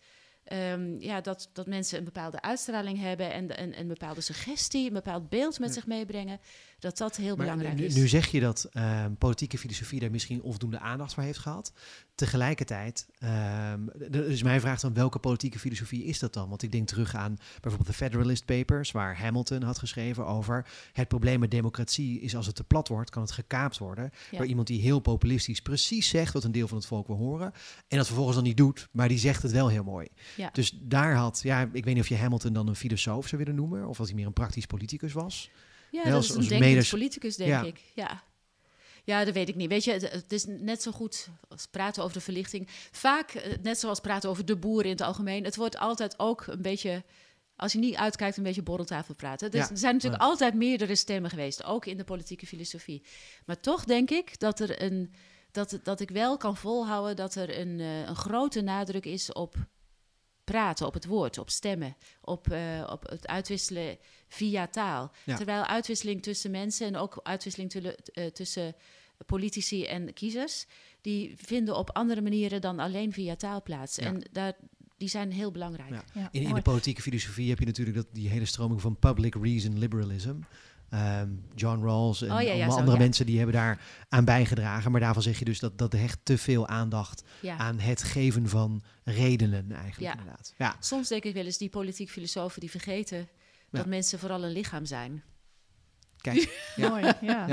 Um, 0.52 1.00
ja, 1.00 1.20
dat, 1.20 1.50
dat 1.52 1.66
mensen 1.66 1.98
een 1.98 2.04
bepaalde 2.04 2.40
uitstraling 2.40 3.00
hebben 3.00 3.32
en, 3.32 3.56
en 3.56 3.78
een 3.78 3.88
bepaalde 3.88 4.20
suggestie, 4.20 4.86
een 4.86 4.92
bepaald 4.92 5.28
beeld 5.28 5.58
met 5.58 5.68
ja. 5.68 5.74
zich 5.74 5.86
meebrengen, 5.86 6.40
dat 6.78 6.98
dat 6.98 7.16
heel 7.16 7.36
maar 7.36 7.46
belangrijk 7.46 7.76
nu, 7.76 7.84
is. 7.84 7.94
Nu 7.94 8.08
zeg 8.08 8.26
je 8.26 8.40
dat 8.40 8.68
uh, 8.72 9.04
politieke 9.18 9.58
filosofie 9.58 10.00
daar 10.00 10.10
misschien 10.10 10.42
onvoldoende 10.42 10.78
aandacht 10.78 11.14
voor 11.14 11.22
heeft 11.22 11.38
gehad. 11.38 11.72
Tegelijkertijd, 12.14 13.06
um, 13.72 13.90
is 14.12 14.42
mijn 14.42 14.60
vraag 14.60 14.80
dan, 14.80 14.94
welke 14.94 15.18
politieke 15.18 15.58
filosofie 15.58 16.04
is 16.04 16.18
dat 16.18 16.32
dan? 16.32 16.48
Want 16.48 16.62
ik 16.62 16.72
denk 16.72 16.88
terug 16.88 17.14
aan 17.14 17.36
bijvoorbeeld 17.60 17.86
de 17.86 18.04
Federalist 18.04 18.44
Papers, 18.44 18.90
waar 18.90 19.18
Hamilton 19.18 19.62
had 19.62 19.78
geschreven 19.78 20.26
over 20.26 20.66
het 20.92 21.08
probleem 21.08 21.40
met 21.40 21.50
democratie 21.50 22.20
is 22.20 22.36
als 22.36 22.46
het 22.46 22.54
te 22.54 22.64
plat 22.64 22.88
wordt, 22.88 23.10
kan 23.10 23.22
het 23.22 23.32
gekaapt 23.32 23.78
worden 23.78 24.10
ja. 24.30 24.38
door 24.38 24.46
iemand 24.46 24.66
die 24.66 24.80
heel 24.80 24.98
populistisch 24.98 25.60
precies 25.60 26.08
zegt 26.08 26.32
wat 26.32 26.44
een 26.44 26.52
deel 26.52 26.68
van 26.68 26.76
het 26.76 26.86
volk 26.86 27.06
wil 27.06 27.16
horen 27.16 27.52
en 27.88 27.96
dat 27.96 28.06
vervolgens 28.06 28.36
dan 28.36 28.44
niet 28.44 28.56
doet, 28.56 28.88
maar 28.90 29.08
die 29.08 29.18
zegt 29.18 29.42
het 29.42 29.52
wel 29.52 29.68
heel 29.68 29.84
mooi. 29.84 30.08
Ja. 30.36 30.50
Dus 30.52 30.78
daar 30.82 31.14
had, 31.14 31.40
ja, 31.42 31.68
ik 31.72 31.84
weet 31.84 31.94
niet 31.94 32.02
of 32.02 32.08
je 32.08 32.16
Hamilton 32.16 32.52
dan 32.52 32.68
een 32.68 32.76
filosoof 32.76 33.28
zou 33.28 33.44
willen 33.44 33.60
noemen, 33.60 33.88
of 33.88 33.98
als 33.98 34.08
hij 34.08 34.16
meer 34.16 34.26
een 34.26 34.32
praktisch 34.32 34.66
politicus 34.66 35.12
was. 35.12 35.50
Ja, 35.95 36.11
dat 36.11 36.22
is 36.22 36.30
een 36.30 36.49
denkend 36.49 36.88
politicus, 36.88 37.36
denk 37.36 37.51
ja. 37.51 37.62
ik. 37.62 37.80
Ja. 37.95 38.22
Ja, 39.05 39.24
dat 39.24 39.34
weet 39.34 39.49
ik 39.49 39.55
niet. 39.55 39.68
Weet 39.68 39.84
je, 39.84 39.92
het, 39.92 40.32
is 40.32 40.45
net 40.47 40.82
zo 40.82 40.90
goed 40.90 41.28
als 41.49 41.66
praten 41.66 42.03
over 42.03 42.14
de 42.14 42.22
verlichting. 42.22 42.68
Vaak, 42.90 43.59
net 43.62 43.78
zoals 43.78 44.01
praten 44.01 44.30
over 44.30 44.45
de 44.45 44.57
boeren 44.57 44.84
in 44.84 44.90
het 44.90 45.01
algemeen. 45.01 45.45
Het 45.45 45.57
wordt 45.57 45.78
altijd 45.78 46.18
ook 46.18 46.47
een 46.47 46.62
beetje, 46.62 47.03
als 47.57 47.72
je 47.72 47.78
niet 47.78 47.97
uitkijkt, 47.97 48.36
een 48.36 48.42
beetje 48.42 48.62
borreltafel 48.62 49.14
praten. 49.14 49.51
Dus 49.51 49.61
ja. 49.61 49.70
Er 49.70 49.78
zijn 49.78 49.95
natuurlijk 49.95 50.22
ja. 50.22 50.28
altijd 50.28 50.55
meerdere 50.55 50.95
stemmen 50.95 51.30
geweest, 51.30 51.64
ook 51.64 51.86
in 51.86 51.97
de 51.97 52.05
politieke 52.05 52.47
filosofie. 52.47 53.03
Maar 53.47 53.61
toch 53.61 53.84
denk 53.84 54.11
ik 54.11 54.38
dat 54.38 54.61
er 54.61 54.82
een, 54.82 55.12
dat, 55.51 55.78
dat 55.82 56.01
ik 56.01 56.11
wel 56.11 56.36
kan 56.36 56.57
volhouden 56.57 57.16
dat 57.16 57.34
er 57.34 57.59
een, 57.59 57.78
uh, 57.78 58.07
een 58.07 58.16
grote 58.16 58.61
nadruk 58.61 59.05
is 59.05 59.32
op 59.32 59.55
praten, 60.45 60.86
op 60.86 60.95
het 60.95 61.07
woord, 61.07 61.38
op 61.38 61.51
stemmen, 61.51 61.97
op, 62.20 62.53
uh, 62.53 62.88
op 62.90 63.09
het 63.09 63.26
uitwisselen 63.26 63.99
via 64.28 64.66
taal. 64.66 65.12
Ja. 65.24 65.36
Terwijl 65.36 65.64
uitwisseling 65.64 66.22
tussen 66.22 66.51
mensen 66.51 66.86
en 66.86 66.97
ook 66.97 67.20
uitwisseling 67.22 67.70
tulle, 67.70 67.99
uh, 68.14 68.26
tussen 68.26 68.74
politici 69.26 69.84
en 69.84 70.12
kiezers, 70.12 70.66
die 71.01 71.34
vinden 71.36 71.76
op 71.76 71.90
andere 71.90 72.22
manieren 72.22 72.61
dan 72.61 72.78
alleen 72.78 73.12
via 73.12 73.36
taal 73.36 73.62
plaats. 73.62 73.97
Ja. 73.97 74.05
En 74.05 74.28
daar, 74.32 74.53
die 74.97 75.09
zijn 75.09 75.32
heel 75.32 75.51
belangrijk. 75.51 75.90
Ja. 76.14 76.28
In, 76.30 76.42
in, 76.42 76.55
de 76.55 76.62
politieke 76.62 77.03
filosofie 77.03 77.49
heb 77.49 77.59
je 77.59 77.66
natuurlijk 77.66 77.97
dat, 77.97 78.07
die 78.12 78.28
hele 78.28 78.45
stroming 78.45 78.80
van 78.80 78.99
public 78.99 79.34
reason 79.34 79.78
liberalism. 79.78 80.34
Ehm, 80.95 81.28
John 81.55 81.82
Rawls 81.84 82.22
en 82.22 82.32
Oh, 82.32 82.40
ja, 82.40 82.40
ja, 82.40 82.53
allemaal 82.53 82.70
zo, 82.72 82.78
andere 82.78 82.97
ja. 82.97 83.03
mensen 83.03 83.26
die 83.26 83.36
hebben 83.36 83.55
daar 83.55 83.80
aan 84.09 84.24
bijgedragen. 84.24 84.90
Maar 84.90 85.01
daarvan 85.01 85.22
zeg 85.22 85.38
je 85.38 85.45
dus 85.45 85.59
dat 85.59 85.78
dat 85.78 85.92
hecht 85.92 86.18
te 86.22 86.38
veel 86.38 86.66
aandacht 86.68 87.22
Ja. 87.40 87.57
aan 87.57 87.78
het 87.78 88.03
geven 88.03 88.49
van 88.49 88.82
redenen 89.05 89.72
eigenlijk 89.72 90.01
Ja. 90.01 90.11
inderdaad. 90.18 90.55
Ja, 90.59 90.76
Soms 90.80 91.09
denk 91.09 91.24
ik 91.24 91.34
wel 91.34 91.45
eens, 91.45 91.59
die 91.59 91.68
politiek 91.68 92.11
filosofen 92.11 92.61
die 92.61 92.70
vergeten 92.70 93.28
dat 93.70 93.86
mensen 93.86 94.18
vooral 94.18 94.45
een 94.45 94.53
lichaam 94.53 94.84
zijn. 94.86 95.22
kijk. 96.20 96.62
Ja. 96.76 96.88
Mooi, 96.88 97.03
ja. 97.20 97.47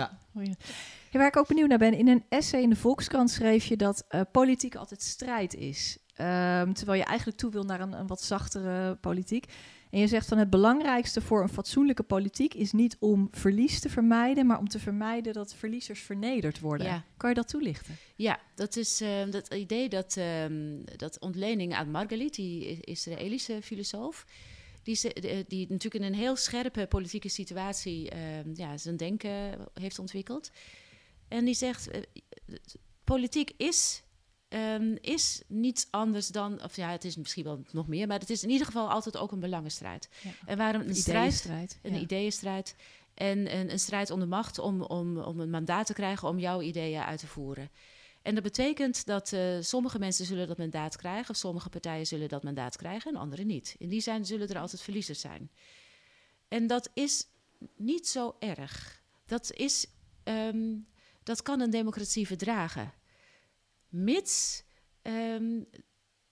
Ja, 1.11 1.19
waar 1.19 1.27
ik 1.27 1.37
ook 1.37 1.47
benieuwd 1.47 1.69
naar 1.69 1.77
ben, 1.77 1.93
in 1.93 2.07
een 2.07 2.23
essay 2.29 2.61
in 2.61 2.69
de 2.69 2.75
Volkskrant 2.75 3.31
schreef 3.31 3.65
je 3.65 3.75
dat 3.77 4.05
eh, 4.07 4.21
politiek 4.31 4.75
altijd 4.75 5.01
strijd 5.01 5.53
is. 5.53 5.97
Ehm, 6.15 6.71
terwijl 6.73 6.99
je 6.99 7.05
eigenlijk 7.05 7.37
toe 7.37 7.51
wil 7.51 7.63
naar 7.63 7.79
een, 7.81 7.93
een 7.93 8.07
wat 8.07 8.21
zachtere 8.21 8.95
politiek. 8.95 9.45
En 9.91 9.99
je 9.99 10.07
zegt 10.07 10.27
van 10.27 10.37
het 10.37 10.49
belangrijkste 10.49 11.21
voor 11.21 11.41
een 11.41 11.49
fatsoenlijke 11.49 12.03
politiek 12.03 12.53
is 12.53 12.71
niet 12.71 12.97
om 12.99 13.27
verlies 13.31 13.79
te 13.79 13.89
vermijden, 13.89 14.45
maar 14.45 14.59
om 14.59 14.67
te 14.67 14.79
vermijden 14.79 15.33
dat 15.33 15.53
verliezers 15.53 16.01
vernederd 16.01 16.59
worden. 16.59 16.87
Ja. 16.87 17.05
Kan 17.17 17.29
je 17.29 17.35
dat 17.35 17.47
toelichten? 17.47 17.97
Ja, 18.15 18.39
dat 18.55 18.75
is 18.75 19.01
eh, 19.01 19.29
dat 19.29 19.53
idee 19.53 19.89
dat, 19.89 20.17
ehm, 20.17 20.79
dat 20.95 21.19
ontlening 21.19 21.73
aan 21.73 21.91
Margalit, 21.91 22.35
die 22.35 22.79
Israëlische 22.81 23.59
filosoof, 23.61 24.25
die, 24.83 24.99
die 25.47 25.65
natuurlijk 25.69 26.03
in 26.03 26.13
een 26.13 26.19
heel 26.19 26.35
scherpe 26.35 26.87
politieke 26.87 27.29
situatie 27.29 28.09
ehm, 28.09 28.49
ja, 28.53 28.77
zijn 28.77 28.97
denken 28.97 29.67
heeft 29.73 29.99
ontwikkeld. 29.99 30.51
En 31.27 31.45
die 31.45 31.55
zegt, 31.55 31.89
eh, 31.89 32.01
politiek 33.03 33.51
is, 33.57 34.03
ehm, 34.51 34.95
is 35.01 35.41
niets 35.47 35.87
anders 35.89 36.27
dan, 36.27 36.63
of 36.63 36.75
ja, 36.75 36.91
het 36.91 37.03
is 37.03 37.15
misschien 37.15 37.43
wel 37.43 37.63
nog 37.71 37.87
meer, 37.87 38.07
maar 38.07 38.19
het 38.19 38.29
is 38.29 38.43
in 38.43 38.49
ieder 38.49 38.65
geval 38.65 38.89
altijd 38.89 39.17
ook 39.17 39.31
een 39.31 39.39
belangenstrijd. 39.39 40.09
Ja. 40.23 40.31
En 40.45 40.57
waarom 40.57 40.81
een 40.81 40.95
strijd, 40.95 41.79
een 41.81 41.93
ja. 41.93 41.99
ideeënstrijd 41.99 42.75
en 43.13 43.55
een, 43.55 43.71
een 43.71 43.79
strijd 43.79 44.09
om 44.09 44.19
de 44.19 44.25
macht 44.25 44.59
om, 44.59 44.81
om, 44.81 45.17
om 45.17 45.39
een 45.39 45.49
mandaat 45.49 45.85
te 45.85 45.93
krijgen 45.93 46.27
om 46.27 46.39
jouw 46.39 46.61
ideeën 46.61 47.01
uit 47.01 47.19
te 47.19 47.27
voeren. 47.27 47.69
En 48.21 48.33
dat 48.33 48.43
betekent 48.43 49.05
dat 49.05 49.33
eh, 49.33 49.57
sommige 49.59 49.99
mensen 49.99 50.25
zullen 50.25 50.47
dat 50.47 50.57
mandaat 50.57 50.95
krijgen, 50.95 51.29
of 51.29 51.35
sommige 51.35 51.69
partijen 51.69 52.07
zullen 52.07 52.29
dat 52.29 52.43
mandaat 52.43 52.77
krijgen 52.77 53.13
en 53.13 53.19
andere 53.19 53.43
niet. 53.43 53.75
In 53.77 53.89
die 53.89 54.01
zijn 54.01 54.25
zullen 54.25 54.49
er 54.49 54.59
altijd 54.59 54.81
verliezers 54.81 55.19
zijn. 55.19 55.51
En 56.47 56.67
dat 56.67 56.89
is 56.93 57.27
niet 57.75 58.07
zo 58.07 58.35
erg. 58.39 59.01
Dat, 59.25 59.53
is, 59.53 59.87
ehm, 60.23 60.77
dat 61.23 61.41
kan 61.41 61.59
een 61.61 61.69
democratie 61.69 62.27
verdragen. 62.27 62.93
Mits, 63.91 64.63
ehm, 65.01 65.63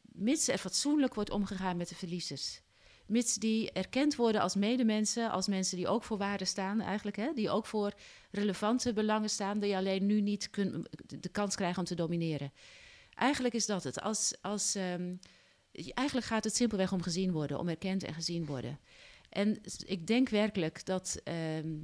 mits 0.02 0.48
er 0.48 0.58
fatsoenlijk 0.58 1.14
wordt 1.14 1.30
omgegaan 1.30 1.78
met 1.78 1.90
de 1.90 1.96
verliezers. 1.96 2.62
Mits 3.06 3.36
die 3.36 3.72
erkend 3.72 4.16
worden 4.16 4.42
als 4.42 4.56
medemensen, 4.56 5.32
als 5.32 5.48
mensen 5.48 5.78
die 5.78 5.88
ook 5.88 6.04
voor 6.04 6.18
waarde 6.18 6.46
staan 6.46 6.82
eigenlijk. 6.82 7.18
Hè? 7.18 7.34
Die 7.34 7.50
ook 7.50 7.66
voor 7.66 7.94
relevante 8.32 8.94
belangen 8.94 9.30
staan, 9.30 9.60
die 9.60 9.76
alleen 9.76 10.06
nu 10.06 10.22
niet 10.22 10.50
kun, 10.50 10.86
de 11.06 11.30
kans 11.30 11.56
krijgen 11.56 11.80
om 11.80 11.86
te 11.86 11.96
domineren. 11.96 12.54
Eigenlijk 13.14 13.54
is 13.54 13.66
dat 13.66 13.84
het. 13.84 14.02
Als, 14.02 14.36
als, 14.42 14.76
ehm, 14.76 15.16
eigenlijk 15.94 16.28
gaat 16.28 16.44
het 16.44 16.56
simpelweg 16.56 16.92
om 16.92 17.02
gezien 17.02 17.32
worden, 17.32 17.60
om 17.60 17.68
erkend 17.68 18.04
en 18.04 18.14
gezien 18.14 18.46
worden. 18.46 18.80
En 19.30 19.62
ik 19.86 20.08
denk 20.08 20.30
werkelijk 20.30 20.86
dat. 20.86 21.22
ehm, 21.24 21.76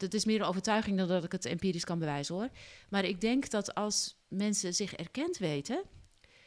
dat 0.00 0.14
is 0.14 0.24
meer 0.24 0.40
een 0.40 0.46
overtuiging 0.46 0.98
dan 0.98 1.08
dat 1.08 1.24
ik 1.24 1.32
het 1.32 1.44
empirisch 1.44 1.84
kan 1.84 1.98
bewijzen 1.98 2.34
hoor. 2.34 2.48
Maar 2.88 3.04
ik 3.04 3.20
denk 3.20 3.50
dat 3.50 3.74
als 3.74 4.16
mensen 4.28 4.74
zich 4.74 4.92
erkend 4.94 5.38
weten, 5.38 5.82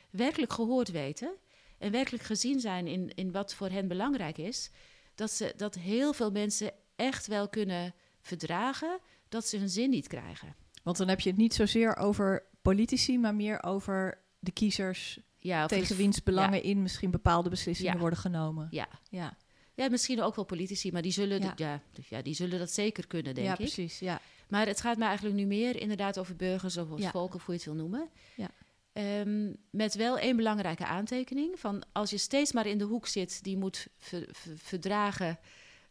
werkelijk 0.09 0.53
gehoord 0.53 0.91
weten 0.91 1.35
en 1.77 1.91
werkelijk 1.91 2.23
gezien 2.23 2.59
zijn 2.59 2.87
in, 2.87 3.11
in 3.15 3.31
wat 3.31 3.53
voor 3.53 3.69
hen 3.69 3.87
belangrijk 3.87 4.37
is, 4.37 4.71
dat, 5.15 5.31
ze, 5.31 5.53
dat 5.57 5.75
heel 5.75 6.13
veel 6.13 6.31
mensen 6.31 6.71
echt 6.95 7.27
wel 7.27 7.49
kunnen 7.49 7.93
verdragen 8.21 8.99
dat 9.29 9.47
ze 9.47 9.57
hun 9.57 9.69
zin 9.69 9.89
niet 9.89 10.07
krijgen. 10.07 10.55
Want 10.83 10.97
dan 10.97 11.07
heb 11.07 11.19
je 11.19 11.29
het 11.29 11.37
niet 11.37 11.53
zozeer 11.53 11.95
over 11.95 12.43
politici, 12.61 13.19
maar 13.19 13.35
meer 13.35 13.63
over 13.63 14.17
de 14.39 14.51
kiezers 14.51 15.19
Ja, 15.39 15.65
tegen 15.65 15.95
wiens 15.95 16.23
belangen 16.23 16.63
in 16.63 16.81
misschien 16.81 17.11
bepaalde 17.11 17.49
beslissingen 17.49 17.93
Ja. 17.93 17.99
worden 17.99 18.19
genomen. 18.19 18.67
Ja. 18.71 18.87
Ja, 19.09 19.37
ja, 19.76 19.89
misschien 19.89 20.21
ook 20.21 20.36
wel 20.36 20.45
politici, 20.45 20.91
maar 20.91 21.01
die 21.01 21.11
zullen, 21.11 21.41
Ja. 21.41 21.53
ja. 21.55 21.82
Ja, 22.09 22.21
die 22.21 22.34
zullen 22.34 22.59
dat 22.59 22.71
zeker 22.71 23.07
kunnen, 23.07 23.34
denk 23.36 23.45
ja 23.47 23.53
ik. 23.53 23.57
precies. 23.59 23.99
Ja. 23.99 24.21
Maar 24.47 24.67
het 24.67 24.82
gaat 24.82 24.97
me 24.97 25.05
eigenlijk 25.05 25.36
nu 25.36 25.45
meer 25.45 25.76
inderdaad 25.80 26.17
over 26.19 26.36
burgers 26.36 26.78
of 26.78 26.88
Ja. 26.99 27.11
volk, 27.11 27.34
of 27.34 27.45
hoe 27.45 27.53
je 27.55 27.59
het 27.61 27.69
wil 27.69 27.80
noemen. 27.80 28.09
Ja. 28.36 28.49
Ehm, 28.93 29.53
met 29.69 29.95
wel 29.95 30.17
één 30.17 30.36
belangrijke 30.36 30.86
aantekening: 30.86 31.59
van 31.59 31.84
als 31.91 32.09
je 32.09 32.17
steeds 32.17 32.51
maar 32.51 32.65
in 32.67 32.78
de 32.78 32.84
hoek 32.84 33.07
zit, 33.07 33.43
die 33.43 33.57
moet 33.57 33.88
ver- 33.97 34.28
ver- 34.32 34.57
verdragen 34.57 35.39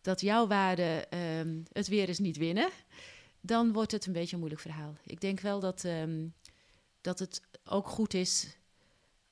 dat 0.01 0.21
jouw 0.21 0.47
waarden 0.47 1.11
ehm, 1.11 1.61
het 1.73 1.89
weer 1.89 2.09
eens 2.09 2.19
niet 2.19 2.37
winnen, 2.37 2.69
dan 3.41 3.73
wordt 3.73 3.93
het 3.93 4.07
een 4.07 4.13
beetje 4.13 4.33
een 4.33 4.39
moeilijk 4.39 4.63
verhaal. 4.63 4.97
Ik 5.05 5.21
denk 5.21 5.41
wel 5.41 5.61
dat, 5.61 5.85
ehm, 5.85 6.27
dat 7.01 7.19
het 7.19 7.41
ook 7.65 7.89
goed 7.89 8.15
is 8.15 8.47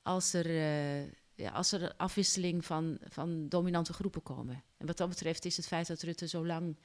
als 0.02 0.32
er, 0.32 0.46
eh, 0.46 1.08
ja, 1.40 1.50
als 1.50 1.72
er 1.72 1.82
een 1.82 1.96
afwisseling 1.96 2.64
van, 2.64 2.98
van 3.08 3.48
dominante 3.48 3.92
groepen 3.92 4.22
komen. 4.22 4.62
En 4.76 4.86
wat 4.86 4.96
dat 4.96 5.08
betreft 5.08 5.44
is 5.44 5.56
het 5.56 5.66
feit 5.66 5.86
dat 5.86 6.02
Rutte 6.02 6.28
zo 6.28 6.46
lang 6.46 6.76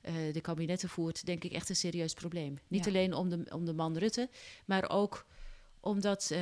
eh, 0.00 0.14
de 0.32 0.40
kabinetten 0.40 0.88
voert, 0.88 1.26
denk 1.26 1.44
ik 1.44 1.52
echt 1.52 1.68
een 1.68 1.76
serieus 1.76 2.14
probleem. 2.14 2.58
Niet 2.68 2.84
Ja. 2.84 2.90
alleen 2.90 3.14
om 3.14 3.28
de, 3.28 3.46
om 3.52 3.64
de 3.64 3.72
man 3.72 3.96
Rutte, 3.98 4.28
maar 4.64 4.90
ook 4.90 5.26
omdat 5.80 6.30
eh, 6.30 6.40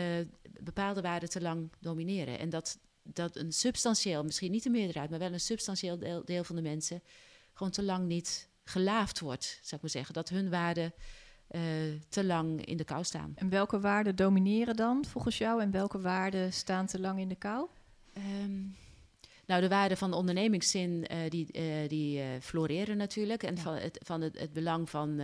bepaalde 0.60 1.00
waarden 1.00 1.28
te 1.28 1.40
lang 1.40 1.70
domineren. 1.80 2.38
En 2.38 2.50
dat, 2.50 2.78
dat 3.02 3.36
een 3.36 3.52
substantieel, 3.52 4.24
misschien 4.24 4.50
niet 4.50 4.62
de 4.62 4.70
meerderheid, 4.70 5.10
maar 5.10 5.18
wel 5.18 5.32
een 5.32 5.40
substantieel 5.40 5.98
deel, 5.98 6.24
deel 6.24 6.44
van 6.44 6.56
de 6.56 6.62
mensen 6.62 7.02
gewoon 7.54 7.72
te 7.72 7.82
lang 7.82 8.06
niet 8.06 8.48
gelaafd 8.64 9.20
wordt, 9.20 9.44
zou 9.44 9.74
ik 9.74 9.80
maar 9.80 9.90
zeggen. 9.90 10.14
Dat 10.14 10.28
hun 10.28 10.50
waarden 10.50 10.92
eh, 11.48 11.60
te 12.08 12.24
lang 12.24 12.64
in 12.64 12.76
de 12.76 12.84
kou 12.84 13.04
staan. 13.04 13.32
En 13.34 13.48
welke 13.48 13.80
waarden 13.80 14.16
domineren 14.16 14.76
dan 14.76 15.04
volgens 15.04 15.38
jou 15.38 15.62
en 15.62 15.70
welke 15.70 16.00
waarden 16.00 16.52
staan 16.52 16.86
te 16.86 17.00
lang 17.00 17.20
in 17.20 17.28
de 17.28 17.34
kou? 17.34 17.66
Ehm, 18.12 18.60
nou, 19.46 19.60
de 19.60 19.68
waarden 19.68 19.96
van 19.96 20.10
de 20.10 20.16
ondernemingszin 20.16 21.06
eh, 21.06 21.18
die, 21.28 21.52
eh, 21.52 21.88
die 21.88 22.22
floreren 22.40 22.96
natuurlijk. 22.96 23.42
En 23.42 23.54
Ja. 23.54 23.62
van, 23.62 23.74
het, 23.74 23.98
van 24.04 24.20
het, 24.20 24.38
het 24.38 24.52
belang 24.52 24.90
van 24.90 25.20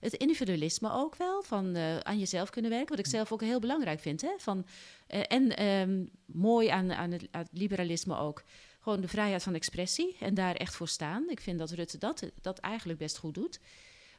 het 0.00 0.12
individualisme 0.12 0.92
ook 0.92 1.16
wel. 1.16 1.42
Van 1.42 1.76
aan 2.02 2.18
jezelf 2.18 2.50
kunnen 2.50 2.70
werken. 2.70 2.88
Wat 2.88 2.98
ik 2.98 3.06
zelf 3.06 3.32
ook 3.32 3.40
heel 3.40 3.60
belangrijk 3.60 4.00
vind. 4.00 4.20
Hè? 4.20 4.32
Van, 4.38 4.66
en 5.06 5.56
ehm, 5.56 6.04
mooi 6.26 6.68
aan, 6.68 6.92
aan, 6.92 7.10
het, 7.10 7.28
aan 7.30 7.42
het 7.42 7.58
liberalisme 7.58 8.16
ook. 8.16 8.42
Gewoon 8.80 9.00
de 9.00 9.08
vrijheid 9.08 9.42
van 9.42 9.54
expressie 9.54 10.16
en 10.20 10.34
daar 10.34 10.54
echt 10.54 10.74
voor 10.74 10.88
staan. 10.88 11.28
Ik 11.28 11.40
vind 11.40 11.58
dat 11.58 11.70
Rutte 11.70 11.98
dat, 11.98 12.30
dat 12.40 12.58
eigenlijk 12.58 12.98
best 12.98 13.18
goed 13.18 13.34
doet. 13.34 13.60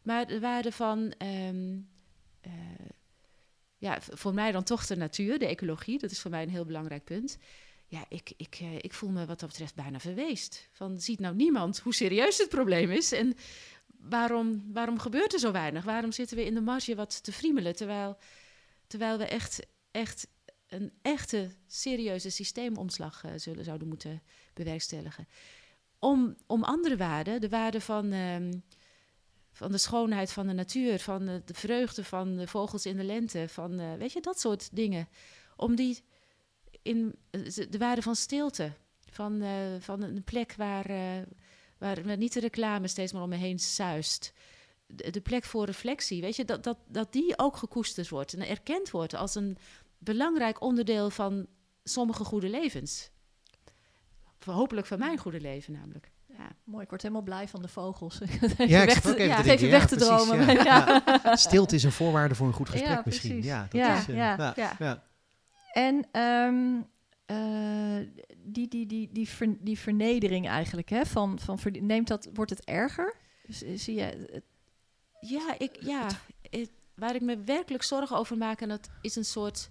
Maar 0.08 0.28
de 0.28 0.40
waarde 0.40 0.72
van... 0.72 1.14
ehm, 1.18 1.80
eh, 2.42 2.52
ja, 3.78 3.98
voor 4.02 4.34
mij 4.34 4.52
dan 4.52 4.64
toch 4.64 4.86
de 4.86 4.96
natuur, 4.96 5.40
de 5.40 5.48
ecologie. 5.48 6.00
Dat 6.00 6.12
is 6.12 6.20
voor 6.20 6.32
mij 6.32 6.44
een 6.44 6.50
heel 6.50 6.66
belangrijk 6.66 7.04
punt. 7.04 7.38
Ja, 7.88 8.06
ik, 8.10 8.34
ik, 8.38 8.58
eh, 8.62 8.76
ik 8.76 8.94
voel 8.94 9.10
me 9.10 9.26
wat 9.26 9.40
dat 9.40 9.50
betreft 9.50 9.76
bijna 9.76 10.00
verweest. 10.00 10.68
Van, 10.72 11.00
ziet 11.00 11.20
nou 11.20 11.36
niemand 11.36 11.80
hoe 11.80 11.94
serieus 11.94 12.38
het 12.38 12.50
probleem 12.50 12.92
is? 12.92 13.12
En 13.12 13.36
waarom, 14.00 14.74
waarom 14.74 15.00
gebeurt 15.00 15.34
er 15.34 15.40
zo 15.40 15.52
weinig? 15.52 15.84
Waarom 15.84 16.12
zitten 16.12 16.38
we 16.38 16.46
in 16.46 16.54
de 16.54 16.62
marge 16.62 16.96
wat 16.96 17.24
te 17.24 17.32
friemelen? 17.32 17.76
Terwijl, 17.76 18.18
terwijl 18.88 19.18
we 19.18 19.26
echt, 19.26 19.68
echt 19.92 20.28
een 20.68 20.92
echte 21.02 21.50
serieuze 21.66 22.30
systeemomslag 22.30 23.24
eh, 23.24 23.32
zullen, 23.36 23.64
zouden 23.64 23.88
moeten 23.88 24.22
bewerkstelligen. 24.54 25.28
Om, 26.00 26.36
om 26.46 26.64
andere 26.64 26.98
waarden, 26.98 27.42
de 27.42 27.50
waarde 27.50 27.82
van, 27.82 28.12
ehm, 28.12 28.52
van 29.58 29.72
de 29.72 29.78
schoonheid 29.78 30.32
van 30.32 30.48
de 30.48 30.54
natuur, 30.54 31.00
van 31.00 31.26
de, 31.26 31.42
de 31.46 31.54
vreugde 31.54 32.04
van 32.04 32.36
de 32.36 32.48
vogels 32.48 32.86
in 32.86 32.98
de 32.98 33.04
lente, 33.04 33.50
van 33.50 33.80
eh, 33.80 33.94
weet 33.94 34.14
je, 34.14 34.22
dat 34.22 34.40
soort 34.40 34.76
dingen. 34.76 35.08
Om 35.56 35.76
die 35.76 36.04
in 36.82 37.16
eh, 37.30 37.42
de 37.70 37.78
waarde 37.78 38.02
van 38.02 38.16
stilte, 38.16 38.74
van, 39.10 39.42
eh, 39.42 39.76
van 39.80 40.02
een 40.02 40.24
plek 40.24 40.54
waar, 40.56 40.88
waar 41.78 42.04
waar 42.04 42.18
niet 42.18 42.34
de 42.34 42.40
reclame 42.40 42.88
steeds 42.88 43.12
maar 43.14 43.22
om 43.22 43.30
me 43.30 43.36
heen 43.36 43.60
suist. 43.60 44.34
De, 44.88 45.10
de 45.10 45.22
plek 45.22 45.44
voor 45.44 45.66
reflectie, 45.66 46.22
weet 46.22 46.36
je, 46.36 46.46
dat, 46.46 46.64
dat, 46.64 46.78
dat 46.88 47.14
die 47.14 47.38
ook 47.38 47.58
gekoesterd 47.58 48.10
wordt 48.10 48.34
en 48.34 48.48
erkend 48.48 48.90
wordt 48.90 49.14
als 49.14 49.36
een 49.36 49.58
belangrijk 49.98 50.62
onderdeel 50.62 51.10
van 51.10 51.48
sommige 51.84 52.24
goede 52.24 52.50
levens. 52.50 53.10
Hopelijk 54.46 54.88
van 54.88 55.00
mijn 55.00 55.18
goede 55.18 55.42
leven 55.42 55.74
namelijk. 55.74 56.12
Ja. 56.38 56.52
Mooi, 56.64 56.84
ik 56.84 56.90
word 56.90 57.02
helemaal 57.02 57.24
blij 57.24 57.48
van 57.48 57.62
de 57.62 57.68
vogels. 57.68 58.18
Ja, 58.58 58.82
ik 58.84 58.90
zat 58.90 59.08
ook 59.08 59.16
even 59.18 59.28
ja, 59.28 59.42
te 59.42 59.52
even 59.52 59.70
weg 59.70 59.82
ja, 59.82 59.88
te 59.88 59.96
dromen. 59.96 60.46
ja. 60.46 60.54
Ja. 60.64 61.02
Ja. 61.24 61.36
Stilte 61.48 61.76
is 61.76 61.84
een 61.84 61.92
voorwaarde 61.92 62.36
voor 62.36 62.48
een 62.48 62.54
goed 62.54 62.70
gesprek 62.70 62.90
Ja, 62.90 63.02
misschien. 63.06 63.44
Ja, 63.44 63.62
dat 63.62 63.72
Ja, 63.82 63.98
is, 63.98 64.08
eh, 64.08 64.16
ja, 64.16 64.36
ja, 64.38 64.54
ja. 64.56 64.76
ja. 64.80 65.04
En 65.74 66.08
ehm, 66.12 66.82
eh, 67.26 68.08
die, 68.38 68.68
die, 68.68 68.86
die, 68.86 69.10
die, 69.12 69.30
ver- 69.30 69.58
die 69.60 69.80
vernedering 69.80 70.48
eigenlijk, 70.48 70.90
hè, 70.90 71.06
van, 71.06 71.40
van 71.40 71.60
neemt 71.82 72.08
dat, 72.08 72.30
wordt 72.34 72.52
het 72.52 72.64
erger? 72.66 73.16
Dus, 73.48 73.64
eh, 73.64 73.78
zie 73.78 73.96
je, 73.96 74.02
het- 74.04 74.44
Ja, 75.20 75.56
ik, 75.58 75.78
ja 75.80 76.08
het- 76.50 76.72
waar 76.96 77.16
ik 77.16 77.22
me 77.22 77.38
werkelijk 77.44 77.84
zorgen 77.84 78.18
over 78.18 78.38
maak, 78.38 78.62
en 78.62 78.70
dat 78.70 78.90
is 79.02 79.16
een 79.16 79.26
soort 79.26 79.70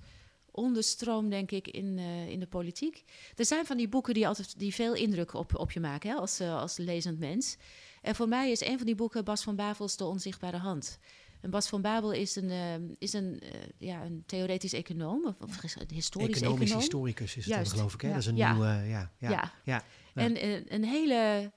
onderstroom, 0.56 1.28
denk 1.30 1.50
ik, 1.50 1.68
in, 1.68 1.98
eh, 1.98 2.28
in 2.28 2.40
de 2.40 2.46
politiek. 2.46 3.04
Er 3.34 3.44
zijn 3.44 3.66
van 3.66 3.76
die 3.76 3.88
boeken 3.88 4.14
die, 4.14 4.26
altijd, 4.26 4.58
die 4.58 4.74
veel 4.74 4.94
indruk 4.94 5.34
op, 5.34 5.58
op 5.58 5.72
je 5.72 5.80
maken 5.80 6.10
hè, 6.10 6.16
als, 6.16 6.40
uh, 6.40 6.60
als 6.60 6.76
lezend 6.76 7.18
mens. 7.18 7.56
En 8.02 8.14
voor 8.14 8.28
mij 8.28 8.50
is 8.50 8.60
een 8.60 8.76
van 8.76 8.86
die 8.86 8.94
boeken 8.94 9.24
Bas 9.24 9.42
van 9.42 9.56
Bavels 9.56 9.96
De 9.96 10.04
Onzichtbare 10.04 10.56
Hand. 10.56 10.98
En 11.40 11.50
Bas 11.50 11.68
van 11.68 11.82
Babel 11.82 12.12
is 12.12 12.36
een, 12.36 12.50
uh, 12.50 12.94
is 12.98 13.12
een, 13.12 13.40
uh, 13.42 13.50
ja, 13.78 14.04
een 14.04 14.22
theoretisch 14.26 14.72
econoom, 14.72 15.24
of, 15.26 15.34
of 15.40 15.74
een 15.76 15.86
historisch 15.94 16.36
Economisch 16.36 16.60
econoom. 16.60 16.80
historicus 16.80 17.36
is 17.36 17.44
het 17.46 17.54
dan, 17.54 17.66
geloof 17.66 17.94
ik. 17.94 18.00
Hè? 18.00 18.08
Ja. 18.08 18.14
Dat 18.14 18.22
is 18.22 18.28
een 18.28 18.36
Ja. 18.36 18.52
nieuwe... 18.52 18.66
ja, 18.66 19.12
ja, 19.18 19.30
Ja. 19.30 19.52
ja. 19.64 19.84
En 20.14 20.36
eh, 20.36 20.60
een 20.66 20.84
hele, 20.84 21.52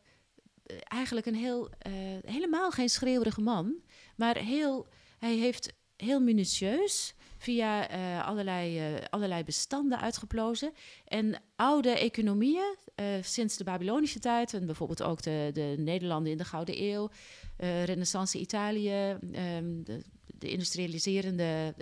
eh, 0.66 0.78
eigenlijk 0.84 1.26
een 1.26 1.36
heel, 1.36 1.70
eh, 1.78 1.91
helemaal 2.26 2.72
geen 2.72 2.89
schreeuwerige 2.89 3.41
man, 3.41 3.74
maar 4.16 4.38
heel, 4.38 4.88
hij 5.20 5.36
heeft 5.36 5.74
heel 5.95 6.20
minutieus 6.20 7.14
via 7.40 7.90
eh, 7.90 8.28
allerlei, 8.28 8.80
eh, 8.80 9.04
allerlei 9.10 9.44
bestanden 9.44 10.00
uitgeplozen. 10.00 10.74
En 11.06 11.42
oude 11.56 11.90
economieën, 11.90 12.76
eh, 12.96 13.06
sinds 13.22 13.58
de 13.58 13.64
Babylonische 13.64 14.20
tijd, 14.20 14.54
en 14.54 14.66
bijvoorbeeld 14.66 15.04
ook 15.04 15.22
de, 15.22 15.50
de 15.54 15.76
Nederlanden 15.78 16.32
in 16.32 16.38
de 16.38 16.46
Gouden 16.46 16.84
Eeuw, 16.84 17.10
Renaissance 17.58 18.40
Italië, 18.40 19.18
ehm, 19.32 19.84
de, 19.84 20.04
de 20.26 20.50
industrialiserende 20.50 21.74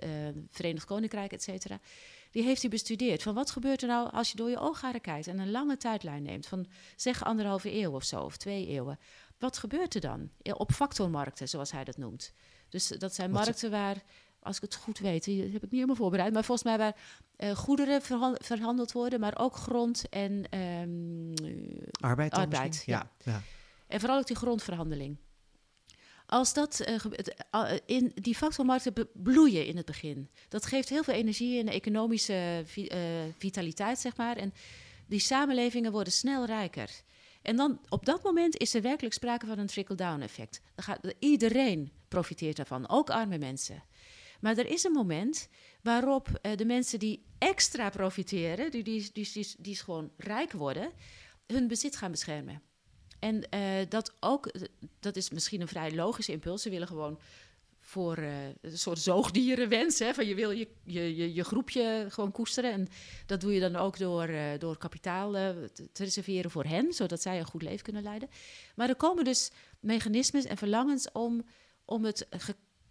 Verenigd 0.49 0.85
Koninkrijk, 0.85 1.31
et 1.31 1.43
cetera. 1.43 1.79
Die 2.31 2.43
heeft 2.43 2.61
hij 2.61 2.69
bestudeerd. 2.69 3.23
Van 3.23 3.33
wat 3.33 3.51
gebeurt 3.51 3.81
er 3.81 3.87
nou 3.87 4.11
als 4.11 4.31
je 4.31 4.37
door 4.37 4.49
je 4.49 4.59
oogharen 4.59 5.01
kijkt 5.01 5.27
en 5.27 5.39
een 5.39 5.51
lange 5.51 5.77
tijdlijn 5.77 6.23
neemt, 6.23 6.47
van 6.47 6.67
zeg 6.95 7.23
anderhalve 7.23 7.73
eeuw 7.73 7.91
of 7.91 8.03
zo, 8.03 8.21
of 8.21 8.37
twee 8.37 8.67
eeuwen. 8.67 8.99
Wat 9.39 9.57
gebeurt 9.57 9.95
er 9.95 10.01
dan 10.01 10.29
op 10.53 10.71
factormarkten, 10.71 11.49
zoals 11.49 11.71
hij 11.71 11.83
dat 11.83 11.97
noemt? 11.97 12.33
Dus 12.69 12.87
dat 12.87 13.15
zijn 13.15 13.31
Wat 13.31 13.45
markten 13.45 13.71
waar, 13.71 14.03
als 14.39 14.55
ik 14.55 14.61
het 14.61 14.75
goed 14.75 14.99
weet, 14.99 15.25
heb 15.25 15.37
ik 15.37 15.61
niet 15.61 15.71
helemaal 15.71 15.95
voorbereid, 15.95 16.33
maar 16.33 16.43
volgens 16.43 16.67
mij 16.67 16.77
waar 16.77 16.95
eh, 17.35 17.55
goederen 17.55 18.01
verhan- 18.01 18.37
verhandeld 18.41 18.91
worden, 18.91 19.19
maar 19.19 19.37
ook 19.39 19.55
grond 19.55 20.09
en, 20.09 20.49
ehm, 20.49 21.81
Arbeid 22.05 22.33
Arbeid? 22.33 22.83
Ja. 22.85 23.11
ja. 23.23 23.41
en 23.87 23.99
vooral 23.99 24.17
ook 24.17 24.27
die 24.27 24.35
grondverhandeling. 24.35 25.17
Als 26.25 26.53
dat 26.53 26.81
gebeurt, 26.97 27.33
eh, 27.51 27.71
in 27.85 28.11
die 28.15 28.35
factormarkten 28.35 28.93
bloeien 29.13 29.65
in 29.65 29.77
het 29.77 29.85
begin. 29.85 30.29
Dat 30.47 30.65
geeft 30.65 30.89
heel 30.89 31.03
veel 31.03 31.13
energie 31.13 31.59
en 31.59 31.67
economische 31.67 32.61
vi- 32.65 32.91
vitaliteit, 33.37 33.99
zeg 33.99 34.17
maar. 34.17 34.37
En 34.37 34.53
die 35.07 35.19
samenlevingen 35.19 35.91
worden 35.91 36.13
snel 36.13 36.45
rijker. 36.45 36.89
En 37.41 37.55
dan 37.55 37.79
op 37.89 38.05
dat 38.05 38.23
moment 38.23 38.57
is 38.57 38.73
er 38.73 38.81
werkelijk 38.81 39.13
sprake 39.13 39.45
van 39.45 39.59
een 39.59 39.67
trickle-down 39.67 40.21
effect. 40.21 40.61
Dan 40.75 40.83
gaat, 40.85 41.13
iedereen 41.19 41.91
profiteert 42.07 42.55
daarvan, 42.55 42.89
ook 42.89 43.09
arme 43.09 43.37
mensen. 43.37 43.83
Maar 44.39 44.57
er 44.57 44.67
is 44.67 44.83
een 44.83 44.91
moment 44.91 45.49
waarop 45.81 46.39
eh, 46.41 46.57
de 46.57 46.65
mensen 46.65 46.99
die 46.99 47.25
extra 47.37 47.89
profiteren, 47.89 48.71
die, 48.71 48.83
die, 48.83 49.09
die, 49.13 49.29
die, 49.33 49.55
die 49.57 49.75
gewoon 49.75 50.11
rijk 50.17 50.51
worden, 50.51 50.91
hun 51.47 51.67
bezit 51.67 51.95
gaan 51.95 52.11
beschermen. 52.11 52.61
En 53.19 53.49
eh, 53.49 53.61
dat 53.89 54.15
ook, 54.19 54.47
eh, 54.47 54.61
dat 54.99 55.15
is 55.15 55.29
misschien 55.29 55.61
een 55.61 55.67
vrij 55.67 55.95
logische 55.95 56.31
impuls. 56.31 56.61
Ze 56.61 56.69
willen 56.69 56.87
gewoon 56.87 57.19
voor 57.79 58.17
een 58.17 58.77
soort 58.77 58.99
zoogdierenwens. 58.99 59.99
Hè, 59.99 60.13
van 60.13 60.25
je 60.25 60.35
wil 60.35 60.51
je, 60.51 60.67
je, 60.83 61.15
je, 61.15 61.33
je 61.33 61.43
groepje 61.43 62.05
gewoon 62.09 62.31
koesteren. 62.31 62.71
En 62.71 62.87
dat 63.25 63.41
doe 63.41 63.53
je 63.53 63.59
dan 63.59 63.75
ook 63.75 63.97
door, 63.97 64.29
door 64.57 64.77
kapitaal 64.77 65.31
te, 65.31 65.89
te 65.91 66.03
reserveren 66.03 66.51
voor 66.51 66.63
hen, 66.63 66.93
zodat 66.93 67.21
zij 67.21 67.39
een 67.39 67.45
goed 67.45 67.61
leven 67.61 67.83
kunnen 67.83 68.03
leiden. 68.03 68.29
Maar 68.75 68.89
er 68.89 68.95
komen 68.95 69.23
dus 69.23 69.51
mechanismes 69.79 70.45
en 70.45 70.57
verlangens 70.57 71.11
om, 71.11 71.45
om 71.85 72.05
het 72.05 72.27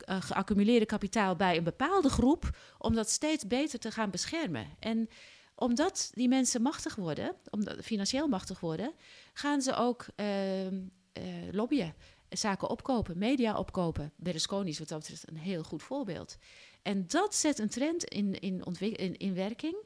eh, 0.06 0.20
geaccumuleerde 0.20 0.86
kapitaal 0.86 1.36
bij 1.36 1.56
een 1.56 1.64
bepaalde 1.64 2.08
groep, 2.08 2.56
om 2.78 2.94
dat 2.94 3.10
steeds 3.10 3.46
beter 3.46 3.78
te 3.78 3.90
gaan 3.90 4.10
beschermen. 4.10 4.66
En 4.78 5.08
omdat 5.54 6.10
die 6.14 6.28
mensen 6.28 6.62
machtig 6.62 6.94
worden, 6.94 7.34
omdat, 7.50 7.84
financieel 7.84 8.28
machtig 8.28 8.60
worden, 8.60 8.92
gaan 9.32 9.62
ze 9.62 9.74
ook 9.74 10.06
ehm, 10.14 10.80
eh, 11.12 11.24
lobbyen, 11.52 11.94
zaken 12.28 12.70
opkopen, 12.70 13.18
media 13.18 13.58
opkopen. 13.58 14.12
Berlusconi 14.16 14.70
is 14.70 14.78
wat 14.78 14.88
dat 14.88 14.98
betreft 14.98 15.28
een 15.28 15.36
heel 15.36 15.62
goed 15.62 15.82
voorbeeld. 15.82 16.36
En 16.82 17.06
dat 17.06 17.34
zet 17.34 17.58
een 17.58 17.68
trend 17.68 18.04
in, 18.04 18.40
in, 18.40 18.62
in, 18.78 19.16
in 19.16 19.34
werking 19.34 19.76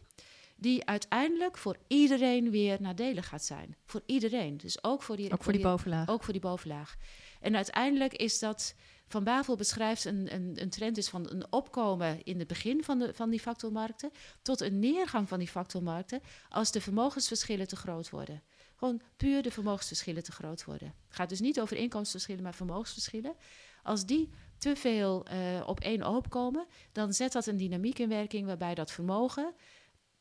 die 0.61 0.87
uiteindelijk 0.87 1.59
voor 1.59 1.77
iedereen 1.87 2.51
weer 2.51 2.77
nadelig 2.81 3.29
gaat 3.29 3.45
zijn. 3.45 3.77
Voor 3.85 4.03
iedereen. 4.07 4.57
Dus 4.57 4.85
ook 4.85 5.03
voor 5.03 5.17
die, 5.17 5.33
Ook 5.33 5.43
voor 5.43 5.53
die 5.53 5.63
bovenlaag. 5.63 6.09
ook 6.09 6.23
voor 6.23 6.33
die 6.33 6.43
bovenlaag. 6.43 6.97
En 7.41 7.57
uiteindelijk 7.57 8.13
is 8.13 8.39
dat, 8.39 8.75
Van 9.11 9.25
Bavel 9.25 9.57
beschrijft 9.57 10.05
een, 10.05 10.35
een, 10.35 10.53
een 10.55 10.71
trend 10.71 10.97
is 10.97 11.09
van 11.09 11.31
een 11.31 11.53
opkomen 11.53 12.25
in 12.25 12.39
het 12.39 12.49
begin 12.49 12.85
van, 12.85 12.99
de, 12.99 13.15
van 13.15 13.31
die 13.31 13.41
factormarkten, 13.41 14.11
tot 14.43 14.61
een 14.61 14.79
neergang 14.79 15.29
van 15.29 15.39
die 15.39 15.49
factormarkten 15.49 16.21
als 16.49 16.73
de 16.73 16.81
vermogensverschillen 16.81 17.69
te 17.69 17.77
groot 17.77 18.11
worden. 18.11 18.43
Gewoon 18.77 19.01
puur 19.17 19.43
de 19.43 19.51
vermogensverschillen 19.51 20.23
te 20.23 20.33
groot 20.33 20.65
worden. 20.65 20.95
Het 21.07 21.17
gaat 21.17 21.29
dus 21.29 21.41
niet 21.41 21.61
over 21.61 21.77
inkomensverschillen, 21.77 22.43
maar 22.43 22.55
vermogensverschillen. 22.55 23.35
Als 23.83 24.07
die 24.07 24.31
te 24.59 24.77
veel 24.77 25.27
eh, 25.27 25.63
op 25.67 25.81
één 25.81 26.03
oog 26.03 26.29
komen, 26.29 26.67
dan 26.93 27.13
zet 27.13 27.33
dat 27.33 27.47
een 27.47 27.57
dynamiek 27.57 27.99
in 27.99 28.09
werking 28.09 28.47
waarbij 28.47 28.75
dat 28.75 28.91
vermogen 28.91 29.55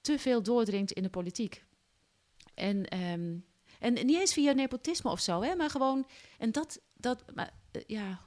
te 0.02 0.20
veel 0.20 0.44
doordringt 0.44 0.92
in 0.92 1.04
de 1.04 1.10
politiek. 1.10 1.64
En, 2.54 2.86
ehm, 2.86 3.38
en 3.80 3.94
niet 3.94 4.20
eens 4.20 4.34
via 4.34 4.52
nepotisme 4.52 5.12
of 5.12 5.20
zo, 5.20 5.42
hè, 5.42 5.56
maar 5.56 5.70
gewoon. 5.70 6.08
En 6.38 6.52
dat, 6.52 6.82
dat 6.94 7.24
eh, 7.36 7.82
ja, 7.88 8.22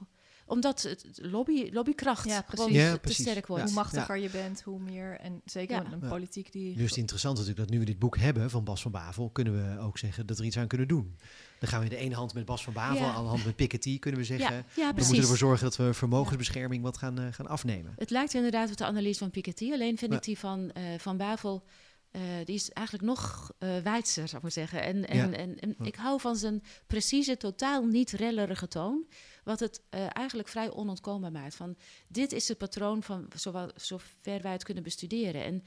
omdat 0.53 0.81
het 0.81 1.05
lobby, 1.21 1.69
lobbykracht 1.71 2.25
Ja, 2.27 2.43
gewoon 2.47 2.65
precies. 2.71 2.83
Ja, 2.89 2.97
te 2.97 3.13
sterk 3.13 3.47
wordt. 3.47 3.61
Ja. 3.63 3.69
Hoe 3.69 3.77
machtiger 3.77 4.17
je 4.17 4.29
bent, 4.29 4.61
hoe 4.61 4.79
meer. 4.79 5.19
En 5.19 5.41
zeker 5.45 5.75
Ja. 5.75 5.91
een 5.91 5.99
Ja. 6.01 6.07
politiek 6.07 6.51
die. 6.51 6.75
Nu 6.75 6.83
is 6.83 6.89
het 6.89 6.97
interessant 6.99 7.37
natuurlijk 7.37 7.61
dat 7.65 7.73
nu 7.73 7.79
we 7.79 7.85
dit 7.91 7.99
boek 7.99 8.17
hebben 8.17 8.49
van 8.49 8.63
Bas 8.63 8.81
van 8.81 8.91
Bavel, 8.91 9.29
kunnen 9.29 9.75
we 9.75 9.81
ook 9.81 9.97
zeggen 9.97 10.25
dat 10.25 10.35
we 10.35 10.41
er 10.41 10.47
iets 10.47 10.57
aan 10.57 10.67
kunnen 10.67 10.87
doen. 10.87 11.17
Dan 11.59 11.69
gaan 11.69 11.79
we 11.79 11.85
in 11.85 11.91
de 11.91 11.97
ene 11.97 12.15
hand 12.15 12.33
met 12.33 12.45
Bas 12.45 12.63
van 12.63 12.73
Bavel, 12.73 12.95
Ja. 13.05 13.13
aan 13.13 13.23
de 13.23 13.29
hand 13.29 13.45
met 13.45 13.55
Piketty, 13.55 13.99
kunnen 13.99 14.19
we 14.19 14.25
zeggen. 14.25 14.55
Ja, 14.55 14.63
ja, 14.75 14.93
we 14.93 15.01
moeten 15.03 15.17
ervoor 15.17 15.37
zorgen 15.37 15.63
dat 15.63 15.75
we 15.75 15.93
vermogensbescherming 15.93 16.83
wat 16.83 16.97
gaan, 16.97 17.19
eh, 17.19 17.25
gaan 17.31 17.47
afnemen. 17.47 17.93
Het 17.97 18.09
lijkt 18.09 18.33
inderdaad 18.33 18.71
op 18.71 18.77
de 18.77 18.85
analyse 18.85 19.19
van 19.19 19.29
Piketty. 19.31 19.71
Alleen 19.71 19.97
vind 19.97 20.11
Ja. 20.11 20.17
ik 20.17 20.23
die 20.23 20.39
van, 20.39 20.71
eh, 20.71 20.83
van 20.97 21.17
Bavel... 21.17 21.63
eh, 22.11 22.21
die 22.45 22.55
is 22.55 22.69
eigenlijk 22.71 23.07
nog 23.07 23.51
eh 23.59 23.77
wijdser, 23.83 24.23
zou 24.27 24.35
ik 24.35 24.41
maar 24.41 24.51
zeggen. 24.51 24.81
En, 24.83 25.07
en, 25.07 25.17
Ja. 25.17 25.37
en, 25.37 25.59
en 25.59 25.75
Ja. 25.79 25.85
ik 25.85 25.95
hou 25.95 26.19
van 26.19 26.35
zijn 26.35 26.63
precieze, 26.87 27.37
totaal 27.37 27.85
niet 27.85 28.11
rellerige 28.11 28.67
toon. 28.67 29.05
Wat 29.43 29.59
het 29.59 29.81
eh, 29.89 30.05
eigenlijk 30.13 30.47
vrij 30.47 30.71
onontkoombaar 30.71 31.31
maakt. 31.31 31.55
Van, 31.55 31.75
dit 32.07 32.31
is 32.31 32.47
het 32.47 32.57
patroon 32.57 33.03
van 33.03 33.27
zowel, 33.35 33.71
zover 33.75 34.41
wij 34.41 34.51
het 34.51 34.63
kunnen 34.63 34.83
bestuderen. 34.83 35.43
En 35.43 35.63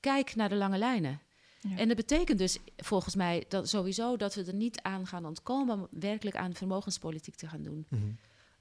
kijk 0.00 0.34
naar 0.34 0.48
de 0.48 0.54
lange 0.54 0.78
lijnen. 0.78 1.20
Ja. 1.60 1.76
En 1.76 1.88
dat 1.88 1.96
betekent 1.96 2.38
dus 2.38 2.58
volgens 2.76 3.14
mij 3.14 3.44
dat 3.48 3.68
sowieso 3.68 4.16
dat 4.16 4.34
we 4.34 4.44
er 4.44 4.54
niet 4.54 4.82
aan 4.82 5.06
gaan 5.06 5.26
ontkomen... 5.26 5.74
om 5.74 5.88
werkelijk 5.90 6.36
aan 6.36 6.54
vermogenspolitiek 6.54 7.34
te 7.34 7.48
gaan 7.48 7.62
doen. 7.62 7.86
Mhm. 7.88 8.02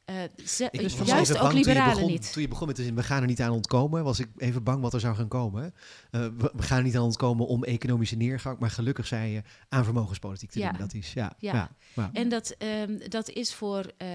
Eh, 0.05 0.15
ze- 0.45 0.67
Ik 0.71 0.81
was 0.81 1.07
juist 1.07 1.31
even 1.31 1.35
ook 1.35 1.41
bang 1.41 1.49
toen 1.49 1.59
je, 1.59 1.65
liberalen 1.65 1.93
begon, 1.93 2.09
niet. 2.11 2.33
toen 2.33 2.41
je 2.41 2.47
begon 2.47 2.67
met 2.67 2.93
we 2.93 3.03
gaan 3.03 3.21
er 3.21 3.27
niet 3.27 3.41
aan 3.41 3.51
ontkomen, 3.51 4.03
was 4.03 4.19
ik 4.19 4.27
even 4.37 4.63
bang 4.63 4.81
wat 4.81 4.93
er 4.93 4.99
zou 4.99 5.15
gaan 5.15 5.27
komen. 5.27 5.73
Eh, 6.11 6.21
we, 6.21 6.51
we 6.55 6.63
gaan 6.63 6.77
er 6.77 6.83
niet 6.83 6.95
aan 6.95 7.03
ontkomen 7.03 7.47
om 7.47 7.63
economische 7.63 8.15
neergang, 8.15 8.59
maar 8.59 8.69
gelukkig 8.69 9.07
zei 9.07 9.31
je 9.31 9.41
aan 9.69 9.83
vermogenspolitiek 9.83 10.51
te 10.51 10.59
Ja. 10.59 10.69
doen. 10.71 10.79
Dat 10.79 10.93
is, 10.93 11.13
ja, 11.13 11.33
ja. 11.37 11.53
Ja. 11.53 11.69
ja. 11.95 12.09
En 12.13 12.29
dat, 12.29 12.49
ehm, 12.57 12.97
dat 13.09 13.29
is 13.29 13.53
voor 13.53 13.91
eh, 13.97 14.07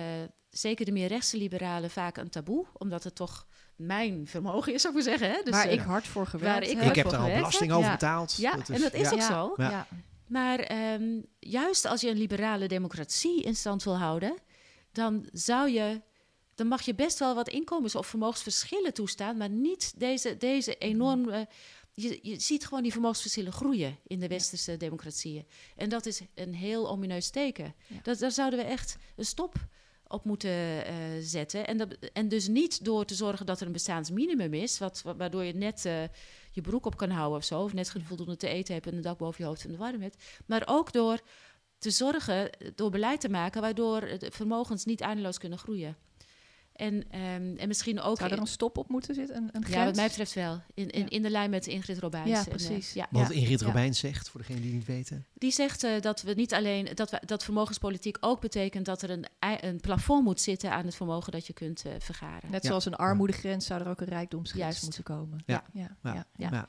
zeker 0.51 0.85
de 0.85 0.93
meer 0.93 1.09
rechtse 1.09 1.37
liberalen 1.37 1.91
vaak 1.91 2.17
een 2.17 2.31
taboe, 2.31 2.67
omdat 2.73 3.05
het 3.05 3.15
toch 3.15 3.47
mijn 3.77 4.27
vermogen 4.27 4.75
is, 4.75 4.83
zou 4.83 4.97
ik 4.99 5.05
maar 5.05 5.19
zeggen. 5.19 5.37
Hè? 5.37 5.43
Dus, 5.45 5.55
waar 5.55 5.67
eh, 5.67 5.73
ik 5.73 5.81
hard 5.81 6.07
voor 6.07 6.27
gewerkt 6.27 6.71
ik 6.71 6.81
Ik 6.83 6.95
heb 6.95 7.07
er 7.13 7.17
al 7.17 7.31
belasting 7.35 7.73
over 7.73 7.85
Ja. 7.87 7.91
betaald. 7.93 8.37
Ja, 8.37 8.53
en 8.53 8.81
dat 8.81 8.93
is 8.95 9.01
ja. 9.01 9.11
ook 9.13 9.19
Ja. 9.19 9.27
zo. 9.29 9.53
Ja. 9.57 9.71
Ja. 9.71 9.87
Maar 10.27 10.59
ehm, 10.59 11.21
juist 11.39 11.85
als 11.85 12.01
je 12.01 12.11
een 12.11 12.17
liberale 12.19 12.69
democratie 12.69 13.43
in 13.43 13.55
stand 13.57 13.83
wil 13.85 13.99
houden, 13.99 14.35
dan 14.97 15.27
zou 15.33 15.71
je. 15.71 16.01
Dan 16.55 16.67
mag 16.67 16.83
je 16.83 16.95
best 16.95 17.19
wel 17.19 17.35
wat 17.35 17.49
inkomens- 17.49 17.95
of 17.95 18.07
vermogensverschillen 18.07 18.95
toestaan, 18.95 19.37
maar 19.37 19.49
niet 19.49 19.93
deze, 19.97 20.37
deze 20.37 20.77
enorm. 20.77 21.29
eh, 21.29 21.41
je, 21.93 22.19
je 22.23 22.41
ziet 22.41 22.67
gewoon 22.67 22.83
die 22.83 22.93
vermogensverschillen 22.93 23.53
groeien 23.53 23.99
in 24.07 24.21
de 24.21 24.29
westerse 24.29 24.77
democratieën. 24.77 25.47
En 25.77 25.89
dat 25.89 26.07
is 26.07 26.21
een 26.35 26.55
heel 26.55 26.89
omineus 26.91 27.31
teken. 27.31 27.75
Ja. 27.87 27.97
Dat, 28.03 28.19
daar 28.19 28.31
zouden 28.33 28.59
we 28.59 28.65
echt 28.65 28.97
een 29.17 29.25
stop 29.25 29.55
op 30.07 30.25
moeten 30.25 30.85
eh, 30.87 30.95
zetten. 31.21 31.67
En, 31.67 31.77
dat, 31.77 31.89
en 32.13 32.29
dus 32.29 32.49
niet 32.49 32.85
door 32.85 33.05
te 33.05 33.15
zorgen 33.15 33.47
dat 33.47 33.61
er 33.61 33.67
een 33.67 33.73
bestaansminimum 33.73 34.55
is, 34.55 34.79
wat, 34.79 35.03
wa- 35.03 35.17
waardoor 35.17 35.45
je 35.45 35.55
net 35.55 35.85
eh, 35.85 36.03
je 36.53 36.61
broek 36.61 36.87
op 36.87 36.97
kan 36.97 37.11
houden 37.11 37.39
of 37.39 37.45
zo, 37.45 37.63
of 37.63 37.73
net 37.73 37.93
voldoende 38.07 38.37
te 38.37 38.49
eten 38.49 38.75
hebt 38.75 38.87
en 38.87 38.95
een 38.95 39.01
dak 39.03 39.19
boven 39.19 39.43
je 39.45 39.49
hoofd 39.49 39.65
en 39.65 39.71
de 39.71 39.77
warm 39.77 40.01
hebt. 40.03 40.25
Maar 40.47 40.63
ook 40.67 40.93
door 40.93 41.21
te 41.79 41.91
zorgen, 41.91 42.51
door 42.75 42.91
beleid 42.91 43.21
te 43.21 43.29
maken, 43.29 43.61
waardoor 43.61 44.01
de 44.01 44.31
vermogens 44.31 44.85
niet 44.85 45.01
eindeloos 45.01 45.39
kunnen 45.39 45.59
groeien. 45.59 45.97
En, 46.73 47.05
ehm, 47.11 47.57
en 47.57 47.69
misschien 47.69 48.01
ook... 48.01 48.19
Zou 48.19 48.31
er 48.31 48.39
een 48.39 48.47
stop 48.47 48.79
op 48.79 48.89
moeten 48.89 49.15
zitten? 49.15 49.37
Een, 49.37 49.43
een 49.43 49.51
ja, 49.53 49.61
wat 49.61 49.71
grens? 49.71 49.97
mij 49.97 50.07
betreft 50.07 50.33
wel. 50.35 50.61
In, 50.75 50.91
in, 50.91 51.01
Ja. 51.01 51.09
in 51.09 51.23
de 51.23 51.31
lijn 51.31 51.51
met 51.51 51.67
Ingrid 51.67 51.99
Robijns. 51.99 52.29
Ja, 52.29 52.37
en, 52.39 52.45
eh, 52.45 52.49
precies. 52.51 52.93
ja. 52.93 53.07
Wat 53.11 53.31
Ingrid 53.31 53.61
ja. 53.61 53.67
Robijn 53.67 53.95
zegt, 53.95 54.29
voor 54.29 54.41
degenen 54.41 54.63
die 54.63 54.71
het 54.71 54.79
niet 54.79 54.97
weten. 54.97 55.27
Die 55.35 55.51
zegt 55.51 55.85
eh, 55.85 56.01
dat 56.01 56.23
we 56.23 56.33
niet 56.33 56.55
alleen 56.55 56.89
dat, 56.95 57.11
we, 57.11 57.23
dat 57.25 57.45
vermogenspolitiek 57.45 58.17
ook 58.21 58.41
betekent 58.41 58.85
dat 58.87 59.03
er 59.03 59.11
een, 59.11 59.27
een 59.61 59.81
plafond 59.81 60.25
moet 60.25 60.41
zitten 60.41 60.71
aan 60.71 60.85
het 60.85 60.95
vermogen 60.95 61.33
dat 61.33 61.47
je 61.47 61.53
kunt 61.53 61.85
eh, 61.85 61.93
vergaren. 61.99 62.51
Net 62.51 62.63
Ja. 62.63 62.69
zoals 62.69 62.85
een 62.85 62.95
armoedegrens 62.97 63.67
zou 63.67 63.81
er 63.81 63.89
ook 63.89 64.01
een 64.01 64.07
rijkdomsgrens 64.09 64.65
Juist. 64.65 64.83
moeten 64.83 65.03
komen. 65.03 65.43
Ja. 65.47 65.65
Ja. 65.73 66.27
Ja. 66.37 66.69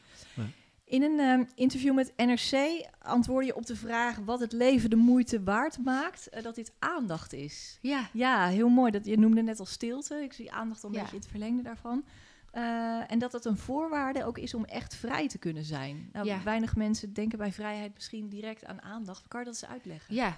Ja. 0.87 0.97
Ja. 0.97 0.97
Ja. 0.97 0.97
In 0.97 1.03
een 1.03 1.19
ehm, 1.19 1.43
interview 1.55 1.93
met 1.93 2.13
NRC 2.15 2.85
antwoordde 3.01 3.45
je 3.45 3.55
op 3.55 3.65
de 3.65 3.75
vraag 3.75 4.17
wat 4.25 4.39
het 4.39 4.51
leven 4.51 4.89
de 4.89 4.95
moeite 4.95 5.43
waard 5.43 5.77
maakt, 5.83 6.29
eh, 6.29 6.43
dat 6.43 6.55
dit 6.55 6.71
aandacht 6.79 7.33
is. 7.33 7.77
Ja, 7.81 8.09
Ja, 8.13 8.47
heel 8.47 8.69
mooi. 8.69 8.91
Dat, 8.91 9.05
je 9.05 9.17
noemde 9.19 9.41
net 9.41 9.59
al 9.59 9.65
stilte. 9.65 10.15
Ik 10.15 10.33
zie 10.33 10.51
aandacht 10.51 10.83
al 10.83 10.89
een 10.89 10.95
Ja. 10.95 11.01
beetje 11.01 11.15
in 11.15 11.21
het 11.21 11.31
verlengde 11.31 11.63
daarvan. 11.63 12.05
Eh, 12.51 13.11
en 13.11 13.19
dat 13.19 13.31
het 13.31 13.45
een 13.45 13.57
voorwaarde 13.57 14.25
ook 14.25 14.37
is 14.37 14.53
om 14.53 14.65
echt 14.65 14.95
vrij 14.95 15.27
te 15.27 15.37
kunnen 15.37 15.63
zijn. 15.63 16.09
Nou, 16.13 16.25
Ja. 16.25 16.43
Weinig 16.43 16.75
mensen 16.75 17.13
denken 17.13 17.37
bij 17.37 17.51
vrijheid 17.51 17.93
misschien 17.93 18.29
direct 18.29 18.65
aan 18.65 18.81
aandacht. 18.81 19.27
Kan 19.27 19.39
je 19.39 19.45
dat 19.45 19.61
eens 19.61 19.71
uitleggen? 19.71 20.15
ja. 20.15 20.37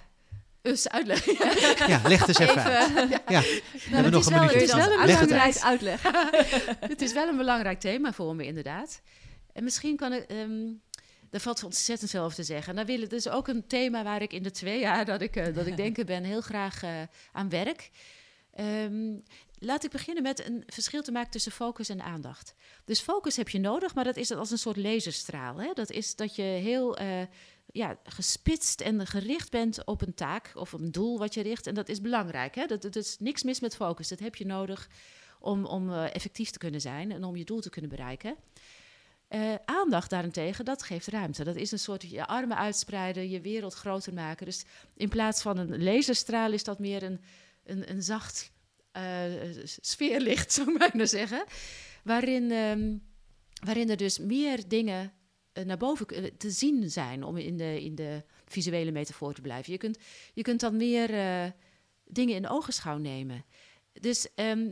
Dus 0.62 0.88
uitleggen. 0.88 1.34
Ja, 1.88 2.00
leg 2.08 2.18
het 2.26 2.28
eens 2.28 2.38
even, 2.38 2.62
uit. 2.64 3.10
Ja, 3.28 3.40
we 3.40 3.62
hebben 3.90 4.12
nog 4.12 4.20
is 4.20 4.26
een 4.26 4.32
wel- 4.32 4.42
minuutje. 4.42 4.60
het 4.60 4.68
is 4.68 4.74
wel 4.86 4.92
een 4.92 4.98
het 4.98 5.06
belangrijk- 5.06 5.42
uit. 5.42 5.62
uitleggen. 5.62 6.12
het 6.90 7.02
is 7.02 7.12
wel 7.12 7.28
een 7.28 7.36
belangrijk 7.36 7.80
thema 7.80 8.12
voor 8.12 8.36
me, 8.36 8.46
inderdaad. 8.46 9.00
En 9.60 9.66
misschien 9.66 9.96
kan 9.96 10.12
ik. 10.12 10.22
ehm 10.22 10.72
daar 11.30 11.40
valt 11.40 11.64
ontzettend 11.64 12.10
veel 12.10 12.22
over 12.22 12.36
te 12.36 12.42
zeggen. 12.42 12.74
Nou, 12.74 12.86
wil 12.86 13.00
het 13.00 13.12
is 13.12 13.28
ook 13.28 13.48
een 13.48 13.66
thema 13.66 14.02
waar 14.02 14.22
ik 14.22 14.32
in 14.32 14.42
de 14.42 14.50
twee 14.50 14.80
jaar 14.80 15.04
dat 15.04 15.20
ik, 15.20 15.36
eh, 15.36 15.54
dat 15.54 15.66
ik 15.66 15.76
denken 15.84 16.06
ben 16.06 16.24
heel 16.24 16.40
graag 16.40 16.82
eh, 16.82 17.02
aan 17.32 17.48
werk. 17.48 17.90
Ehm, 18.50 19.18
laat 19.58 19.84
ik 19.84 19.90
beginnen 19.90 20.22
met 20.22 20.46
een 20.46 20.62
verschil 20.66 21.02
te 21.02 21.12
maken 21.12 21.30
tussen 21.30 21.52
focus 21.52 21.88
en 21.88 22.02
aandacht. 22.02 22.54
Dus 22.84 23.00
focus 23.00 23.36
heb 23.36 23.48
je 23.48 23.58
nodig, 23.58 23.94
maar 23.94 24.04
dat 24.04 24.16
is 24.16 24.30
als 24.30 24.50
een 24.50 24.58
soort 24.58 24.76
laserstraal. 24.76 25.60
Hè? 25.60 25.72
Dat 25.72 25.90
is 25.90 26.16
dat 26.16 26.36
je 26.36 26.42
heel 26.42 26.96
eh, 26.96 27.22
ja, 27.66 27.98
gespitst 28.04 28.80
en 28.80 29.06
gericht 29.06 29.50
bent 29.50 29.84
op 29.84 30.02
een 30.02 30.14
taak 30.14 30.52
of 30.54 30.72
een 30.72 30.92
doel 30.92 31.18
wat 31.18 31.34
je 31.34 31.42
richt. 31.42 31.66
En 31.66 31.74
dat 31.74 31.88
is 31.88 32.00
belangrijk. 32.00 32.54
Hè? 32.54 32.66
Dat, 32.66 32.82
dat 32.82 32.96
is 32.96 33.16
niks 33.18 33.42
mis 33.42 33.60
met 33.60 33.76
focus. 33.76 34.08
Dat 34.08 34.18
heb 34.18 34.36
je 34.36 34.46
nodig 34.46 34.88
om, 35.40 35.64
om 35.64 35.92
effectief 35.92 36.50
te 36.50 36.58
kunnen 36.58 36.80
zijn 36.80 37.12
en 37.12 37.24
om 37.24 37.36
je 37.36 37.44
doel 37.44 37.60
te 37.60 37.70
kunnen 37.70 37.90
bereiken. 37.90 38.36
Eh, 39.30 39.54
aandacht 39.64 40.10
daarentegen, 40.10 40.64
dat 40.64 40.82
geeft 40.82 41.06
ruimte. 41.06 41.44
Dat 41.44 41.56
is 41.56 41.72
een 41.72 41.78
soort 41.78 42.10
je 42.10 42.26
armen 42.26 42.56
uitspreiden, 42.56 43.30
je 43.30 43.40
wereld 43.40 43.74
groter 43.74 44.14
maken. 44.14 44.46
Dus 44.46 44.64
in 44.96 45.08
plaats 45.08 45.42
van 45.42 45.58
een 45.58 45.82
laserstraal 45.82 46.52
is 46.52 46.64
dat 46.64 46.78
meer 46.78 47.02
een, 47.02 47.20
een, 47.64 47.90
een 47.90 48.02
zacht 48.02 48.52
eh, 48.92 49.22
sfeerlicht, 49.64 50.52
zou 50.54 50.72
ik 50.72 50.78
bijna 50.78 51.06
zeggen. 51.06 51.44
Waarin, 52.04 52.50
ehm, 52.50 52.96
waarin 53.64 53.90
er 53.90 53.96
dus 53.96 54.18
meer 54.18 54.68
dingen 54.68 55.12
eh, 55.52 55.64
naar 55.64 55.76
boven 55.76 56.36
te 56.38 56.50
zien 56.50 56.90
zijn, 56.90 57.24
om 57.24 57.36
in 57.36 57.56
de, 57.56 57.82
in 57.82 57.94
de 57.94 58.24
visuele 58.44 58.90
metafoor 58.90 59.34
te 59.34 59.40
blijven. 59.40 59.72
Je 59.72 59.78
kunt, 59.78 59.98
je 60.34 60.42
kunt 60.42 60.60
dan 60.60 60.76
meer 60.76 61.08
dingen 62.04 62.34
in 62.34 62.48
ogenschouw 62.48 62.98
nemen. 62.98 63.44
Dus 63.92 64.34
ehm, 64.34 64.70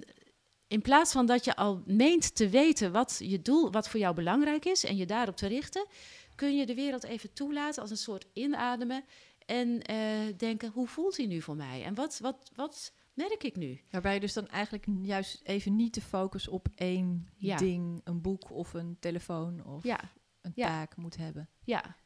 in 0.69 0.83
plaats 0.83 1.13
van 1.13 1.27
dat 1.27 1.45
je 1.45 1.57
al 1.57 1.83
meent 1.87 2.35
te 2.35 2.49
weten 2.49 2.93
wat 2.93 3.17
je 3.23 3.43
doel, 3.43 3.71
wat 3.71 3.89
voor 3.89 4.01
jou 4.01 4.15
belangrijk 4.15 4.65
is 4.65 4.85
en 4.85 4.97
je 4.97 5.07
daarop 5.07 5.37
te 5.37 5.47
richten, 5.47 5.87
kun 6.35 6.57
je 6.57 6.67
de 6.67 6.75
wereld 6.75 7.05
even 7.05 7.33
toelaten 7.33 7.83
als 7.83 7.91
een 7.91 7.97
soort 7.97 8.27
inademen 8.33 9.05
en 9.47 9.83
eh, 9.83 9.99
denken: 10.37 10.71
hoe 10.71 10.87
voelt 10.89 11.17
hij 11.17 11.27
nu 11.27 11.41
voor 11.41 11.57
mij? 11.57 11.85
En 11.85 11.95
wat, 11.95 12.19
wat, 12.23 12.51
wat 12.55 12.93
merk 13.15 13.45
ik 13.45 13.57
nu? 13.57 13.81
Waarbij 13.91 14.15
je 14.15 14.21
dus 14.21 14.33
dan 14.33 14.49
eigenlijk 14.49 14.87
juist 15.03 15.41
even 15.45 15.77
niet 15.77 15.95
de 15.95 16.01
focus 16.01 16.49
op 16.49 16.69
één 16.75 17.29
Ja. 17.37 17.57
ding, 17.57 18.01
een 18.05 18.21
boek 18.21 18.51
of 18.51 18.75
een 18.75 18.97
telefoon 19.01 19.65
of 19.65 19.83
Ja, 19.83 20.01
een 20.43 20.53
ja. 20.55 20.67
taak 20.67 20.97
moet 20.97 21.17
hebben. 21.17 21.49
ja. 21.65 21.97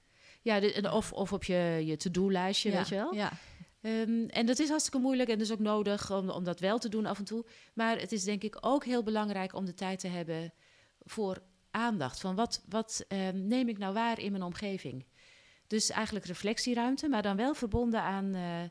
Ja, 0.44 0.60
de- 0.60 0.90
of, 0.92 1.12
of 1.12 1.32
op 1.32 1.44
je, 1.44 1.82
je 1.84 1.96
to-do-lijstje, 1.96 2.70
ja. 2.70 2.76
weet 2.76 2.88
je 2.88 2.94
wel. 2.94 3.14
Ja. 3.14 3.32
Ehm, 3.82 4.24
en 4.28 4.46
dat 4.46 4.58
is 4.58 4.68
hartstikke 4.68 4.98
moeilijk 4.98 5.28
en 5.28 5.38
dus 5.38 5.52
ook 5.52 5.58
nodig 5.58 6.10
om, 6.10 6.30
om 6.30 6.44
dat 6.44 6.60
wel 6.60 6.78
te 6.78 6.88
doen 6.88 7.06
af 7.06 7.18
en 7.18 7.24
toe. 7.24 7.44
Maar 7.74 7.98
het 7.98 8.12
is 8.12 8.24
denk 8.24 8.42
ik 8.42 8.56
ook 8.60 8.84
heel 8.84 9.02
belangrijk 9.02 9.54
om 9.54 9.64
de 9.64 9.74
tijd 9.74 9.98
te 10.00 10.08
hebben 10.08 10.52
voor 11.04 11.42
aandacht. 11.70 12.20
Van 12.20 12.34
wat, 12.34 12.62
wat 12.68 13.04
ehm, 13.08 13.46
neem 13.46 13.68
ik 13.68 13.78
nou 13.78 13.94
waar 13.94 14.20
in 14.20 14.30
mijn 14.30 14.42
omgeving? 14.44 15.04
Dus 15.66 15.90
eigenlijk 15.90 16.24
reflectieruimte, 16.26 17.08
maar 17.08 17.22
dan 17.22 17.36
wel 17.36 17.54
verbonden 17.54 18.00
aan, 18.02 18.34
eh, 18.34 18.62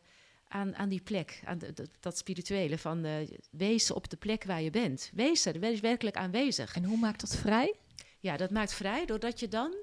aan, 0.47 0.75
aan 0.75 0.89
die 0.89 1.01
plek, 1.01 1.41
aan 1.45 1.57
de- 1.57 1.73
dat, 1.73 1.89
dat 1.99 2.17
spirituele. 2.17 2.77
Van 2.77 3.05
eh, 3.05 3.13
wees 3.51 3.91
op 3.91 4.09
de 4.09 4.17
plek 4.17 4.43
waar 4.43 4.61
je 4.61 4.69
bent. 4.69 5.11
Wees 5.13 5.45
er, 5.45 5.59
wees 5.59 5.79
werkelijk 5.79 6.15
aanwezig. 6.15 6.75
En 6.75 6.83
hoe 6.83 6.97
maakt 6.97 7.19
dat 7.21 7.35
vrij? 7.35 7.75
Ja, 8.19 8.37
dat 8.37 8.49
maakt 8.51 8.73
vrij 8.73 9.05
doordat 9.05 9.39
je 9.39 9.47
dan. 9.47 9.75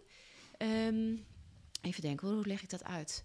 ehm, 0.56 1.16
even 1.82 2.02
denken, 2.02 2.28
hoe 2.28 2.46
leg 2.46 2.62
ik 2.62 2.70
dat 2.70 2.84
uit? 2.84 3.24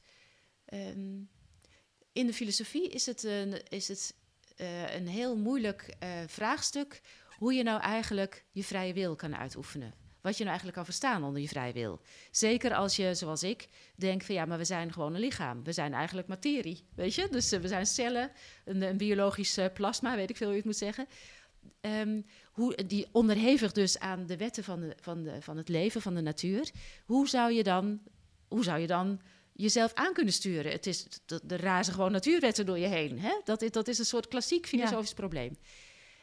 In 2.13 2.25
de 2.25 2.33
filosofie 2.33 2.89
is 2.89 3.05
het 3.05 3.23
een, 3.23 3.61
is 3.69 3.87
het, 3.87 4.15
eh, 4.55 4.95
een 4.95 5.07
heel 5.07 5.37
moeilijk 5.37 5.95
eh, 5.99 6.09
vraagstuk 6.27 7.01
hoe 7.37 7.53
je 7.53 7.63
nou 7.63 7.81
eigenlijk 7.81 8.45
je 8.51 8.63
vrije 8.63 8.93
wil 8.93 9.15
kan 9.15 9.35
uitoefenen. 9.35 9.93
Wat 10.21 10.37
je 10.37 10.43
nou 10.43 10.47
eigenlijk 10.47 10.75
kan 10.75 10.85
verstaan 10.85 11.23
onder 11.23 11.41
je 11.41 11.47
vrije 11.47 11.73
wil. 11.73 12.01
Zeker 12.31 12.73
als 12.73 12.95
je, 12.95 13.15
zoals 13.15 13.43
ik, 13.43 13.67
denkt 13.95 14.25
van 14.25 14.35
ja, 14.35 14.45
maar 14.45 14.57
we 14.57 14.65
zijn 14.65 14.93
gewoon 14.93 15.13
een 15.13 15.19
lichaam. 15.19 15.63
We 15.63 15.71
zijn 15.71 15.93
eigenlijk 15.93 16.27
materie, 16.27 16.83
weet 16.95 17.15
je? 17.15 17.27
Dus 17.31 17.51
eh, 17.51 17.59
we 17.59 17.67
zijn 17.67 17.85
cellen, 17.85 18.31
een, 18.65 18.81
een 18.81 18.97
biologisch 18.97 19.59
plasma, 19.73 20.15
weet 20.15 20.29
ik 20.29 20.37
veel 20.37 20.47
hoe 20.47 20.55
je 20.55 20.61
het 20.61 20.71
moet 20.71 20.79
zeggen. 20.79 21.07
Ehm, 21.81 22.21
hoe, 22.51 22.85
die 22.87 23.07
onderhevig 23.11 23.71
dus 23.71 23.99
aan 23.99 24.25
de 24.25 24.37
wetten 24.37 24.63
van, 24.63 24.79
de, 24.79 24.95
van, 25.01 25.23
de, 25.23 25.41
van 25.41 25.57
het 25.57 25.69
leven, 25.69 26.01
van 26.01 26.13
de 26.13 26.21
natuur. 26.21 26.71
Hoe 27.05 27.27
zou 27.27 27.51
je 27.51 27.63
dan, 27.63 28.01
hoe 28.47 28.63
zou 28.63 28.79
je 28.79 28.87
dan 28.87 29.21
jezelf 29.53 29.93
aan 29.93 30.13
kunnen 30.13 30.33
sturen? 30.33 30.71
Het 30.71 30.87
is, 30.87 31.05
er 31.47 31.61
razen 31.61 31.93
gewoon 31.93 32.11
natuurwetten 32.11 32.65
door 32.65 32.77
je 32.77 32.87
heen. 32.87 33.19
Hè? 33.19 33.39
Dat, 33.43 33.61
is, 33.61 33.71
dat 33.71 33.87
is 33.87 33.99
een 33.99 34.05
soort 34.05 34.27
klassiek 34.27 34.67
filosofisch 34.67 35.13
probleem. 35.13 35.57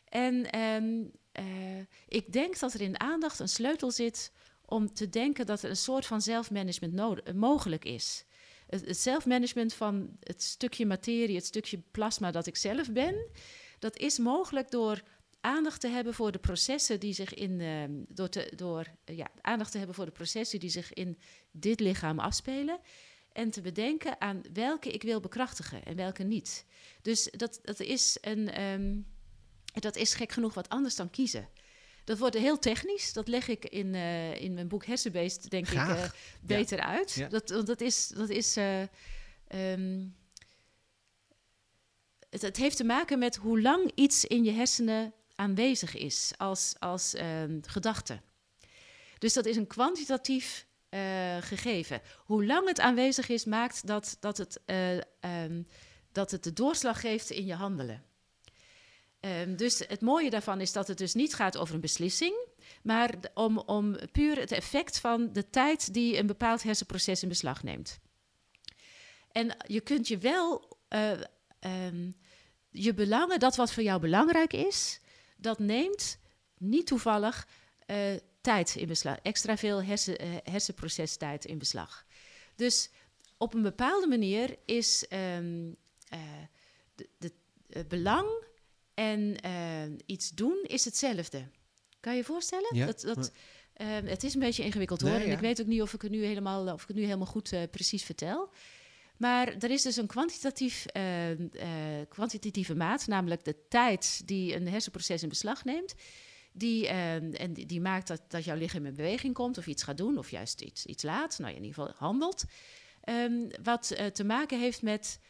En 0.08 0.50
ehm, 0.50 1.02
eh, 1.32 1.80
ik 2.08 2.32
denk 2.32 2.58
dat 2.58 2.74
er 2.74 2.80
in 2.80 3.00
aandacht 3.00 3.38
een 3.38 3.48
sleutel 3.48 3.90
zit 3.90 4.32
om 4.64 4.94
te 4.94 5.08
denken 5.08 5.46
dat 5.46 5.62
er 5.62 5.70
een 5.70 5.76
soort 5.76 6.06
van 6.06 6.22
zelfmanagement 6.22 6.92
nodig- 6.92 7.34
mogelijk 7.34 7.84
is. 7.84 8.24
Het, 8.66 8.86
het 8.86 8.98
zelfmanagement 8.98 9.74
van 9.74 10.16
het 10.20 10.42
stukje 10.42 10.86
materie, 10.86 11.36
het 11.36 11.46
stukje 11.46 11.82
plasma 11.90 12.30
dat 12.30 12.46
ik 12.46 12.56
zelf 12.56 12.92
ben, 12.92 13.14
dat 13.78 13.96
is 13.96 14.18
mogelijk 14.18 14.70
door 14.70 15.02
aandacht 15.40 15.80
te 15.80 15.88
hebben 15.88 16.14
voor 16.14 16.32
de 16.32 16.38
processen 16.38 17.00
die 17.00 17.12
zich 17.12 17.34
in 17.34 17.60
ehm, 17.60 17.90
door, 18.08 18.28
te, 18.28 18.52
door 18.56 18.86
ja, 19.04 19.26
aandacht 19.40 19.72
te 19.72 19.78
hebben 19.78 19.96
voor 19.96 20.04
de 20.04 20.10
processen 20.10 20.60
die 20.60 20.70
zich 20.70 20.92
in 20.92 21.18
dit 21.50 21.80
lichaam 21.80 22.18
afspelen. 22.18 22.80
En 23.32 23.50
te 23.50 23.60
bedenken 23.60 24.20
aan 24.20 24.42
welke 24.52 24.90
ik 24.90 25.02
wil 25.02 25.20
bekrachtigen 25.20 25.84
en 25.84 25.96
welke 25.96 26.22
niet. 26.22 26.64
Dus 27.02 27.28
dat, 27.30 27.60
dat 27.62 27.80
is 27.80 28.16
een. 28.20 28.50
ehm, 28.50 28.98
dat 29.72 29.96
is 29.96 30.14
gek 30.14 30.32
genoeg 30.32 30.54
wat 30.54 30.68
anders 30.68 30.96
dan 30.96 31.10
kiezen. 31.10 31.48
Dat 32.04 32.18
wordt 32.18 32.36
heel 32.36 32.58
technisch. 32.58 33.12
Dat 33.12 33.28
leg 33.28 33.48
ik 33.48 33.64
in, 33.64 33.94
eh, 33.94 34.40
in 34.40 34.54
mijn 34.54 34.68
boek 34.68 34.84
Hersenbeest, 34.86 35.50
denk 35.50 35.66
Graag. 35.66 35.98
ik, 35.98 36.04
eh, 36.04 36.18
beter 36.40 36.80
uit. 36.80 37.12
Ja. 37.12 37.28
Dat, 37.28 37.50
want 37.50 37.66
dat 37.66 37.80
is. 37.80 38.08
Dat 38.08 38.28
is 38.28 38.56
eh, 38.56 38.82
ehm, 39.46 40.06
het, 42.30 42.42
het 42.42 42.56
heeft 42.56 42.76
te 42.76 42.84
maken 42.84 43.18
met 43.18 43.36
hoe 43.36 43.60
lang 43.60 43.92
iets 43.94 44.24
in 44.24 44.44
je 44.44 44.52
hersenen 44.52 45.14
aanwezig 45.34 45.96
is 45.96 46.32
als, 46.36 46.74
als 46.78 47.14
ehm, 47.14 47.58
gedachte. 47.62 48.20
Dus 49.18 49.32
dat 49.32 49.46
is 49.46 49.56
een 49.56 49.66
kwantitatief 49.66 50.66
eh, 50.90 51.36
gegeven. 51.40 52.00
Hoe 52.16 52.46
lang 52.46 52.68
het 52.68 52.80
aanwezig 52.80 53.28
is, 53.28 53.44
maakt 53.44 53.86
dat, 53.86 54.16
dat, 54.20 54.36
het, 54.36 54.60
eh, 54.64 54.96
ehm, 55.20 55.62
dat 56.12 56.30
het 56.30 56.44
de 56.44 56.52
doorslag 56.52 57.00
geeft 57.00 57.30
in 57.30 57.46
je 57.46 57.54
handelen. 57.54 58.04
Ehm, 59.20 59.56
dus 59.56 59.78
het 59.78 60.00
mooie 60.00 60.30
daarvan 60.30 60.60
is 60.60 60.72
dat 60.72 60.88
het 60.88 60.98
dus 60.98 61.14
niet 61.14 61.34
gaat 61.34 61.56
over 61.56 61.74
een 61.74 61.80
beslissing, 61.80 62.46
maar 62.82 63.14
om, 63.34 63.58
om 63.58 63.96
puur 64.12 64.38
het 64.38 64.52
effect 64.52 64.98
van 64.98 65.32
de 65.32 65.50
tijd 65.50 65.94
die 65.94 66.18
een 66.18 66.26
bepaald 66.26 66.62
hersenproces 66.62 67.22
in 67.22 67.28
beslag 67.28 67.62
neemt. 67.62 67.98
En 69.32 69.56
je 69.66 69.80
kunt 69.80 70.08
je 70.08 70.18
wel 70.18 70.78
eh, 70.88 71.12
ehm, 71.58 72.10
je 72.70 72.94
belangen, 72.94 73.38
dat 73.38 73.56
wat 73.56 73.72
voor 73.72 73.82
jou 73.82 74.00
belangrijk 74.00 74.52
is, 74.52 75.00
dat 75.36 75.58
neemt 75.58 76.18
niet 76.58 76.86
toevallig 76.86 77.48
eh, 77.86 78.16
tijd 78.40 78.74
in 78.76 78.88
beslag, 78.88 79.18
extra 79.22 79.56
veel 79.56 79.82
hersen, 79.82 80.18
eh, 80.18 80.28
hersenprocestijd 80.44 81.44
in 81.44 81.58
beslag. 81.58 82.04
Dus 82.54 82.90
op 83.36 83.54
een 83.54 83.62
bepaalde 83.62 84.06
manier 84.06 84.56
is 84.64 85.08
ehm, 85.08 85.70
eh, 86.08 86.20
de, 87.18 87.32
belang 87.88 88.44
en 88.94 89.40
eh, 89.40 89.92
iets 90.06 90.30
doen 90.30 90.64
is 90.66 90.84
hetzelfde. 90.84 91.48
Kan 92.00 92.12
je 92.12 92.18
je 92.18 92.24
voorstellen? 92.24 92.76
Ja, 92.76 92.86
Dat, 92.86 93.00
dat, 93.00 93.32
eh, 93.72 93.86
het 93.88 94.24
is 94.24 94.34
een 94.34 94.40
beetje 94.40 94.64
ingewikkeld 94.64 95.00
hoor. 95.00 95.10
Nee, 95.10 95.24
en 95.24 95.32
ik 95.32 95.38
weet 95.38 95.60
ook 95.60 95.66
niet 95.66 95.82
of 95.82 95.94
ik 95.94 96.02
het 96.02 96.10
nu 96.10 96.24
helemaal, 96.24 96.72
of 96.72 96.82
ik 96.82 96.88
het 96.88 96.96
nu 96.96 97.04
helemaal 97.04 97.26
goed 97.26 97.54
precies 97.70 98.02
vertel. 98.02 98.50
Maar 99.20 99.54
er 99.58 99.70
is 99.70 99.82
dus 99.82 99.96
een 99.96 100.06
kwantitatief, 100.06 100.86
eh, 100.86 101.30
eh, 101.30 102.08
kwantitatieve 102.08 102.74
maat, 102.74 103.06
namelijk 103.06 103.44
de 103.44 103.56
tijd 103.68 104.22
die 104.24 104.54
een 104.54 104.68
hersenproces 104.68 105.22
in 105.22 105.28
beslag 105.28 105.64
neemt. 105.64 105.94
Die, 106.52 106.88
eh, 106.88 107.40
en 107.40 107.52
die, 107.52 107.80
maakt 107.80 108.08
dat, 108.08 108.22
dat 108.28 108.44
jouw 108.44 108.56
lichaam 108.56 108.86
in 108.86 108.94
beweging 108.94 109.34
komt 109.34 109.58
of 109.58 109.66
iets 109.66 109.82
gaat 109.82 109.96
doen 109.96 110.18
of 110.18 110.30
juist 110.30 110.60
iets, 110.60 110.86
iets 110.86 111.02
laat, 111.02 111.38
nou 111.38 111.54
in 111.54 111.62
ieder 111.62 111.74
geval 111.74 111.94
handelt. 111.96 112.44
Ehm, 113.00 113.48
wat 113.62 113.90
eh, 113.90 114.06
te 114.06 114.24
maken 114.24 114.60
heeft 114.60 114.82
met 114.82 115.20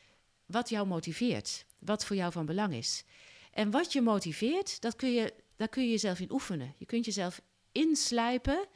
wat 0.46 0.68
jou 0.68 0.86
motiveert, 0.86 1.64
wat 1.78 2.04
voor 2.04 2.16
jou 2.16 2.32
van 2.32 2.46
belang 2.46 2.74
is. 2.74 3.04
En 3.52 3.70
wat 3.70 3.92
je 3.92 4.00
motiveert, 4.00 4.80
dat 4.80 4.96
kun 4.96 5.12
je, 5.12 5.34
daar 5.56 5.68
kun 5.68 5.82
je 5.82 5.90
jezelf 5.90 6.20
in 6.20 6.32
oefenen. 6.32 6.74
Je 6.78 6.86
kunt 6.86 7.04
jezelf 7.04 7.40
inslijpen 7.72 8.66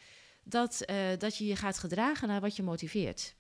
dat, 0.45 0.81
eh, 0.81 0.97
dat 1.19 1.37
je 1.37 1.47
je 1.47 1.57
gaat 1.57 1.79
gedragen 1.79 2.29
naar 2.29 2.41
wat 2.41 2.57
je 2.57 2.63
motiveert. 2.63 3.35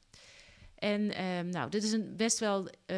En 0.75 1.15
ehm, 1.15 1.49
nou, 1.49 1.71
dit 1.71 1.83
is 1.83 1.93
een 1.93 2.17
best 2.17 2.39
wel 2.39 2.69
eh, 2.87 2.97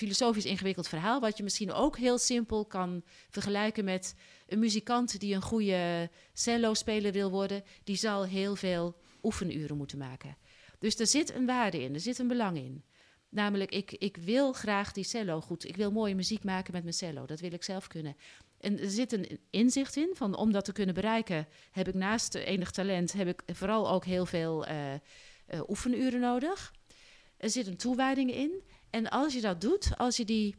filosofisch 0.00 0.44
ingewikkeld 0.44 0.88
verhaal, 0.88 1.20
wat 1.20 1.36
je 1.36 1.42
misschien 1.42 1.72
ook 1.72 1.98
heel 1.98 2.18
simpel 2.18 2.64
kan 2.64 3.02
vergelijken 3.30 3.84
met 3.84 4.14
een 4.46 4.58
muzikant 4.58 5.20
die 5.20 5.34
een 5.34 5.42
goede 5.42 6.10
cello-speler 6.32 7.12
wil 7.12 7.30
worden, 7.30 7.62
die 7.84 7.96
zal 7.96 8.24
heel 8.24 8.56
veel 8.56 8.96
oefenuren 9.22 9.76
moeten 9.76 9.98
maken. 9.98 10.36
Dus 10.78 10.98
er 10.98 11.06
zit 11.06 11.34
een 11.34 11.46
waarde 11.46 11.82
in, 11.82 11.94
er 11.94 12.00
zit 12.00 12.18
een 12.18 12.28
belang 12.28 12.56
in. 12.56 12.84
Namelijk, 13.28 13.70
ik, 13.70 13.92
ik 13.92 14.16
wil 14.16 14.52
graag 14.52 14.92
die 14.92 15.04
cello 15.04 15.40
goed. 15.40 15.68
Ik 15.68 15.76
wil 15.76 15.90
mooie 15.90 16.14
muziek 16.14 16.44
maken 16.44 16.72
met 16.72 16.82
mijn 16.82 16.94
cello. 16.94 17.26
Dat 17.26 17.40
wil 17.40 17.52
ik 17.52 17.62
zelf 17.62 17.86
kunnen. 17.86 18.16
En 18.60 18.80
er 18.80 18.90
zit 18.90 19.12
een 19.12 19.38
inzicht 19.50 19.96
in, 19.96 20.10
van 20.12 20.36
om 20.36 20.52
dat 20.52 20.64
te 20.64 20.72
kunnen 20.72 20.94
bereiken, 20.94 21.48
heb 21.70 21.88
ik 21.88 21.94
naast 21.94 22.34
enig 22.34 22.70
talent, 22.70 23.12
heb 23.12 23.28
ik 23.28 23.42
vooral 23.46 23.90
ook 23.90 24.04
heel 24.04 24.26
veel 24.26 24.68
uh, 24.68 24.92
uh, 24.92 24.98
oefenuren 25.68 26.20
nodig. 26.20 26.72
Er 27.36 27.50
zit 27.50 27.66
een 27.66 27.76
toewijding 27.76 28.34
in. 28.34 28.62
En 28.90 29.08
als 29.08 29.32
je 29.32 29.40
dat 29.40 29.60
doet, 29.60 29.90
als 29.96 30.16
je 30.16 30.24
die, 30.24 30.56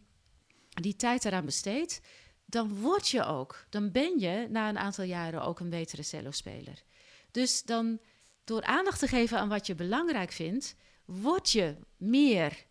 die 0.69 0.95
tijd 0.95 1.25
eraan 1.25 1.45
besteedt, 1.45 2.01
dan 2.45 2.79
word 2.79 3.07
je 3.07 3.23
ook, 3.23 3.65
dan 3.69 3.91
ben 3.91 4.19
je 4.19 4.47
na 4.49 4.69
een 4.69 4.77
aantal 4.77 5.03
jaren 5.05 5.41
ook 5.41 5.59
een 5.59 5.69
betere 5.69 6.03
cello-speler. 6.03 6.83
Dus 7.31 7.63
dan 7.63 7.99
door 8.43 8.63
aandacht 8.63 8.99
te 8.99 9.07
geven 9.07 9.39
aan 9.39 9.49
wat 9.49 9.67
je 9.67 9.75
belangrijk 9.75 10.31
vindt, 10.31 10.75
word 11.05 11.51
je 11.51 11.75
meer 11.97 12.65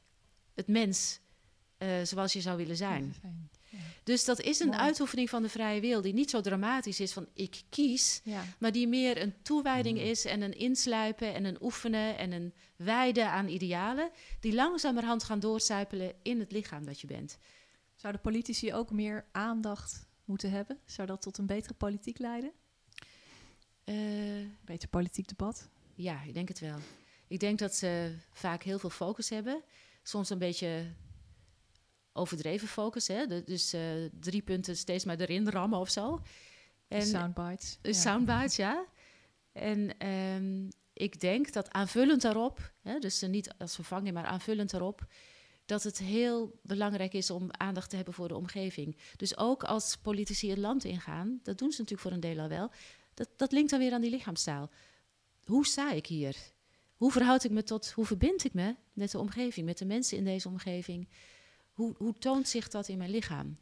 het 0.55 0.69
mens 0.69 1.21
uh, 1.79 1.89
zoals 2.03 2.33
je 2.33 2.41
zou 2.41 2.57
willen 2.57 2.77
zijn. 2.77 3.15
Dus 4.03 4.25
dat 4.25 4.41
is 4.41 4.61
een 4.61 4.67
Mooi. 4.67 4.79
uitoefening 4.79 5.31
van 5.31 5.43
de 5.43 5.49
vrije 5.49 5.81
wil 5.81 6.01
die 6.01 6.13
niet 6.13 6.31
zo 6.31 6.41
dramatisch 6.41 7.01
is 7.01 7.13
van 7.13 7.29
ik 7.35 7.63
kies, 7.69 8.21
ja. 8.25 8.45
maar 8.59 8.73
die 8.73 8.89
meer 8.89 9.23
een 9.23 9.35
toewijding 9.43 9.99
mm. 9.99 10.05
is 10.05 10.25
en 10.25 10.43
een 10.43 10.59
insluipen 10.59 11.35
en 11.35 11.45
een 11.45 11.63
oefenen 11.63 12.19
en 12.19 12.33
een 12.33 12.55
wijden 12.77 13.31
aan 13.31 13.49
idealen, 13.49 14.11
die 14.41 14.55
langzamerhand 14.55 15.25
gaan 15.25 15.41
doorcijpelen 15.41 16.15
in 16.23 16.41
het 16.41 16.53
lichaam 16.53 16.85
dat 16.85 17.01
je 17.01 17.07
bent. 17.07 17.39
Zouden 17.95 18.21
politici 18.21 18.75
ook 18.75 18.91
meer 18.91 19.25
aandacht 19.33 20.09
moeten 20.25 20.51
hebben? 20.51 20.79
Zou 20.85 21.07
dat 21.07 21.23
tot 21.23 21.39
een 21.39 21.47
betere 21.47 21.75
politiek 21.75 22.19
leiden? 22.19 22.53
Uh, 23.85 24.47
Beter 24.65 24.89
politiek 24.89 25.29
debat? 25.29 25.69
Ja, 25.95 26.23
ik 26.23 26.35
denk 26.35 26.49
het 26.49 26.59
wel. 26.59 26.79
Ik 27.29 27.41
denk 27.41 27.59
dat 27.59 27.75
ze 27.75 28.15
vaak 28.33 28.63
heel 28.63 28.79
veel 28.79 28.91
focus 28.91 29.29
hebben. 29.29 29.63
Soms 30.03 30.31
een 30.31 30.39
beetje 30.39 30.93
overdreven 32.13 32.69
focus. 32.69 33.09
Hè? 33.09 33.27
De, 33.27 33.43
dus 33.45 33.75
uh, 33.75 33.81
drie 34.21 34.43
punten 34.43 34.77
steeds 34.77 35.05
maar 35.05 35.21
erin 35.21 35.49
rammen 35.49 35.79
of 35.79 35.91
zo. 35.91 36.23
En, 36.89 37.03
soundbites. 37.03 37.79
Ja. 37.83 37.93
Soundbites, 37.93 38.57
ja. 38.57 38.85
En 39.53 40.07
um, 40.07 40.69
ik 40.93 41.21
denk 41.21 41.53
dat 41.53 41.71
aanvullend 41.71 42.23
daarop, 42.23 42.73
hè, 42.81 42.99
dus 42.99 43.21
niet 43.21 43.55
als 43.59 43.75
vervanging, 43.75 44.15
maar 44.15 44.25
aanvullend 44.25 44.71
daarop, 44.71 45.07
dat 45.65 45.83
het 45.83 45.99
heel 45.99 46.59
belangrijk 46.63 47.13
is 47.13 47.31
om 47.31 47.47
aandacht 47.51 47.91
te 47.91 47.97
hebben 47.97 48.15
voor 48.15 48.29
de 48.29 48.37
omgeving. 48.37 48.97
Dus 49.17 49.37
ook 49.37 49.65
als 49.65 49.97
politici 49.97 50.51
het 50.51 50.59
land 50.59 50.85
ingaan, 50.85 51.41
dat 51.43 51.59
doen 51.59 51.73
ze 51.73 51.81
natuurlijk 51.81 52.09
voor 52.09 52.13
een 52.13 52.35
deel 52.35 52.43
al 52.43 52.49
wel, 52.49 52.71
dat, 53.15 53.29
dat 53.37 53.53
linkt 53.53 53.71
dan 53.71 53.79
weer 53.79 53.93
aan 53.93 54.01
die 54.01 54.11
lichaamstaal. 54.11 54.71
Hoe 55.45 55.67
sta 55.67 55.93
ik 55.93 56.07
hier? 56.07 56.37
Hoe 56.97 57.13
verhoud 57.13 57.45
ik 57.45 57.51
me 57.51 57.63
tot, 57.63 57.91
hoe 57.91 58.07
verbind 58.07 58.45
ik 58.45 58.55
me 58.55 58.75
met 58.93 59.11
de 59.11 59.19
omgeving, 59.19 59.67
met 59.67 59.79
de 59.79 59.85
mensen 59.85 60.17
in 60.17 60.25
deze 60.25 60.49
omgeving? 60.49 61.09
Hoe, 61.81 61.95
hoe 61.97 62.15
toont 62.19 62.49
zich 62.49 62.69
dat 62.69 62.89
in 62.89 62.99
mijn 62.99 63.11
lichaam? 63.11 63.57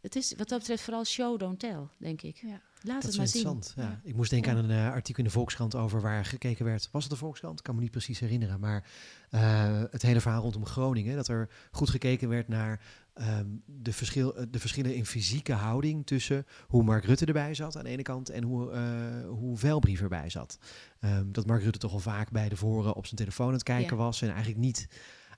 Het 0.00 0.16
is 0.16 0.34
wat 0.36 0.48
dat 0.48 0.58
betreft 0.58 0.82
vooral 0.82 1.04
show, 1.04 1.38
don't 1.38 1.58
tell, 1.58 1.88
denk 1.96 2.22
ik. 2.22 2.36
Ja. 2.36 2.60
Laat 2.82 3.02
dat 3.02 3.10
het 3.10 3.16
maar 3.16 3.26
zien. 3.26 3.44
interessant. 3.44 3.74
Ja. 3.76 4.00
Ik 4.04 4.14
moest 4.14 4.30
denken 4.30 4.52
aan 4.52 4.64
een 4.64 4.70
uh, 4.70 4.92
artikel 4.92 5.22
in 5.22 5.28
de 5.28 5.34
Volkskrant 5.34 5.74
over 5.74 6.00
waar 6.00 6.24
gekeken 6.24 6.64
werd. 6.64 6.88
Was 6.92 7.02
het 7.02 7.12
de 7.12 7.18
Volkskrant? 7.18 7.58
Ik 7.58 7.64
kan 7.64 7.74
me 7.74 7.80
niet 7.80 7.90
precies 7.90 8.18
herinneren. 8.18 8.60
Maar 8.60 8.84
uh, 9.30 9.82
het 9.90 10.02
hele 10.02 10.20
verhaal 10.20 10.42
rondom 10.42 10.66
Groningen. 10.66 11.16
Dat 11.16 11.28
er 11.28 11.48
goed 11.70 11.90
gekeken 11.90 12.28
werd 12.28 12.48
naar 12.48 12.80
um, 13.14 13.62
de, 13.66 13.92
verschil, 13.92 14.34
de 14.50 14.58
verschillen 14.58 14.94
in 14.94 15.06
fysieke 15.06 15.52
houding 15.52 16.06
tussen 16.06 16.46
hoe 16.66 16.82
Mark 16.82 17.04
Rutte 17.04 17.24
erbij 17.24 17.54
zat 17.54 17.76
aan 17.76 17.84
de 17.84 17.90
ene 17.90 18.02
kant 18.02 18.30
en 18.30 18.42
hoe, 18.42 18.72
uh, 18.72 19.28
hoe 19.28 19.58
Velbrief 19.58 20.00
erbij 20.00 20.30
zat. 20.30 20.58
Um, 21.00 21.32
dat 21.32 21.46
Mark 21.46 21.62
Rutte 21.62 21.78
toch 21.78 21.92
al 21.92 21.98
vaak 21.98 22.30
bij 22.30 22.48
de 22.48 22.56
voren 22.56 22.94
op 22.94 23.04
zijn 23.04 23.16
telefoon 23.16 23.46
aan 23.46 23.52
het 23.52 23.62
kijken 23.62 23.96
ja. 23.96 24.02
was 24.02 24.22
en 24.22 24.28
eigenlijk 24.28 24.58
niet 24.58 24.88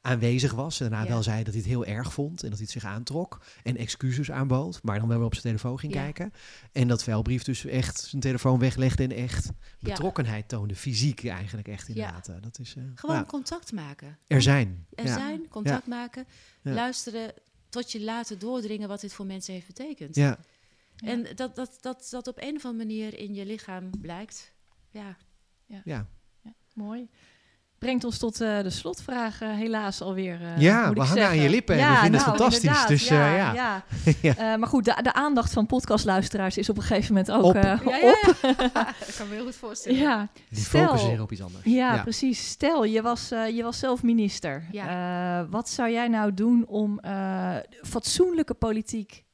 aanwezig 0.05 0.53
was. 0.53 0.81
En 0.81 0.89
daarna 0.89 1.05
ja. 1.05 1.11
wel 1.11 1.23
zei 1.23 1.45
dat 1.45 1.53
hij 1.53 1.63
het 1.63 1.71
heel 1.71 1.85
erg 1.85 2.13
vond 2.13 2.43
en 2.43 2.49
dat 2.49 2.59
hij 2.59 2.67
het 2.71 2.83
zich 2.83 2.85
aantrok. 2.85 3.41
En 3.63 3.77
excuses 3.77 4.31
aanbood, 4.31 4.83
maar 4.83 4.99
dan 4.99 5.09
wel 5.09 5.17
weer 5.17 5.27
op 5.27 5.33
zijn 5.33 5.47
telefoon 5.47 5.79
ging 5.79 5.95
ja. 5.95 6.03
kijken. 6.03 6.33
En 6.73 6.89
dat 6.89 7.03
Velbrief 7.03 7.43
dus 7.43 7.65
echt 7.65 8.01
zijn 8.01 8.23
telefoon 8.23 8.59
weglegde 8.59 9.03
en 9.03 9.11
echt 9.11 9.51
betrokkenheid 9.81 10.49
toonde. 10.49 10.75
Fysiek 10.75 11.25
eigenlijk 11.25 11.69
echt 11.69 11.89
inderdaad. 11.89 12.27
Ja. 12.27 12.41
Dat 12.41 12.59
is, 12.59 12.75
uh, 12.75 12.85
Gewoon 12.95 13.17
nou, 13.17 13.27
contact 13.27 13.73
maken. 13.73 14.19
Er 14.27 14.43
zijn. 14.43 14.87
Er 14.95 15.09
zijn, 15.09 15.49
contact 15.49 15.87
maken. 15.87 16.27
Luisteren 16.63 17.33
tot 17.69 17.93
je 17.93 18.01
laten 18.01 18.39
doordringen 18.39 18.89
wat 18.89 19.01
dit 19.01 19.13
voor 19.13 19.27
mensen 19.27 19.55
heeft 19.55 19.67
betekend. 19.67 20.15
Ja. 20.15 20.39
En 20.97 21.27
dat, 21.35 21.57
dat, 21.57 21.79
dat, 21.81 22.09
dat 22.11 22.27
op 22.27 22.39
een 22.41 22.57
of 22.57 22.65
andere 22.65 22.85
manier 22.87 23.19
in 23.19 23.35
je 23.35 23.47
lichaam 23.47 23.91
blijkt. 24.01 24.53
Ja. 24.91 25.17
Ja. 25.67 25.83
ja. 25.85 26.07
Mooi 26.75 27.09
brengt 27.85 28.05
ons 28.05 28.19
tot 28.19 28.41
uh, 28.41 28.63
de 28.63 28.71
slotvraag 28.71 29.43
uh, 29.43 29.49
helaas 29.55 30.01
alweer. 30.01 30.41
Uh, 30.41 30.59
ja, 30.59 30.93
we 30.93 31.01
hangen 31.01 31.27
aan 31.27 31.37
je 31.37 31.49
lippen 31.49 31.77
ja, 31.77 31.93
we 31.93 32.01
vinden 32.01 32.21
nou, 32.21 32.31
het 32.31 32.41
fantastisch. 32.41 32.87
Dus, 32.87 33.09
ja, 33.09 33.37
ja. 33.37 33.53
ja. 33.53 33.85
ja. 34.35 34.57
maar 34.57 34.69
goed, 34.69 34.85
de, 34.85 34.99
de, 35.03 35.13
aandacht 35.13 35.53
van 35.53 35.67
podcastluisteraars 35.67 36.59
is 36.59 36.69
op 36.69 36.77
een 36.77 36.83
gegeven 36.83 37.15
moment 37.15 37.33
ook 37.33 37.45
op. 37.45 37.55
ja, 37.55 37.81
op. 38.03 38.37
dat 39.07 39.17
kan 39.17 39.29
me 39.29 39.35
heel 39.35 39.45
goed 39.45 39.57
voorstellen. 39.57 39.99
Ja. 39.99 40.29
Die 40.49 40.65
focussen 40.65 41.21
op 41.21 41.33
iets 41.33 41.43
anders. 41.43 41.65
Ja, 41.65 42.03
precies. 42.03 42.49
Stel, 42.49 42.85
je 42.85 43.03
was, 43.03 43.29
je 43.29 43.61
was 43.63 43.79
zelf 43.79 44.03
minister. 44.03 44.67
wat 45.51 45.69
zou 45.69 45.91
jij 45.91 46.09
nou 46.09 46.35
doen 46.35 46.67
om 46.67 47.01
fatsoenlijke 47.83 48.55
politiek 48.55 49.25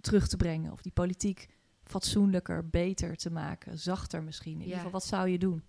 terug 0.00 0.28
te 0.28 0.36
brengen? 0.36 0.72
Of 0.72 0.82
die 0.82 0.92
politiek 0.92 1.48
fatsoenlijker, 1.84 2.68
beter 2.68 3.16
te 3.16 3.30
maken, 3.30 3.78
zachter 3.78 4.22
misschien? 4.22 4.54
In 4.54 4.60
ieder 4.60 4.76
geval, 4.76 4.90
wat 4.90 5.04
zou 5.04 5.28
je 5.28 5.38
doen? 5.38 5.62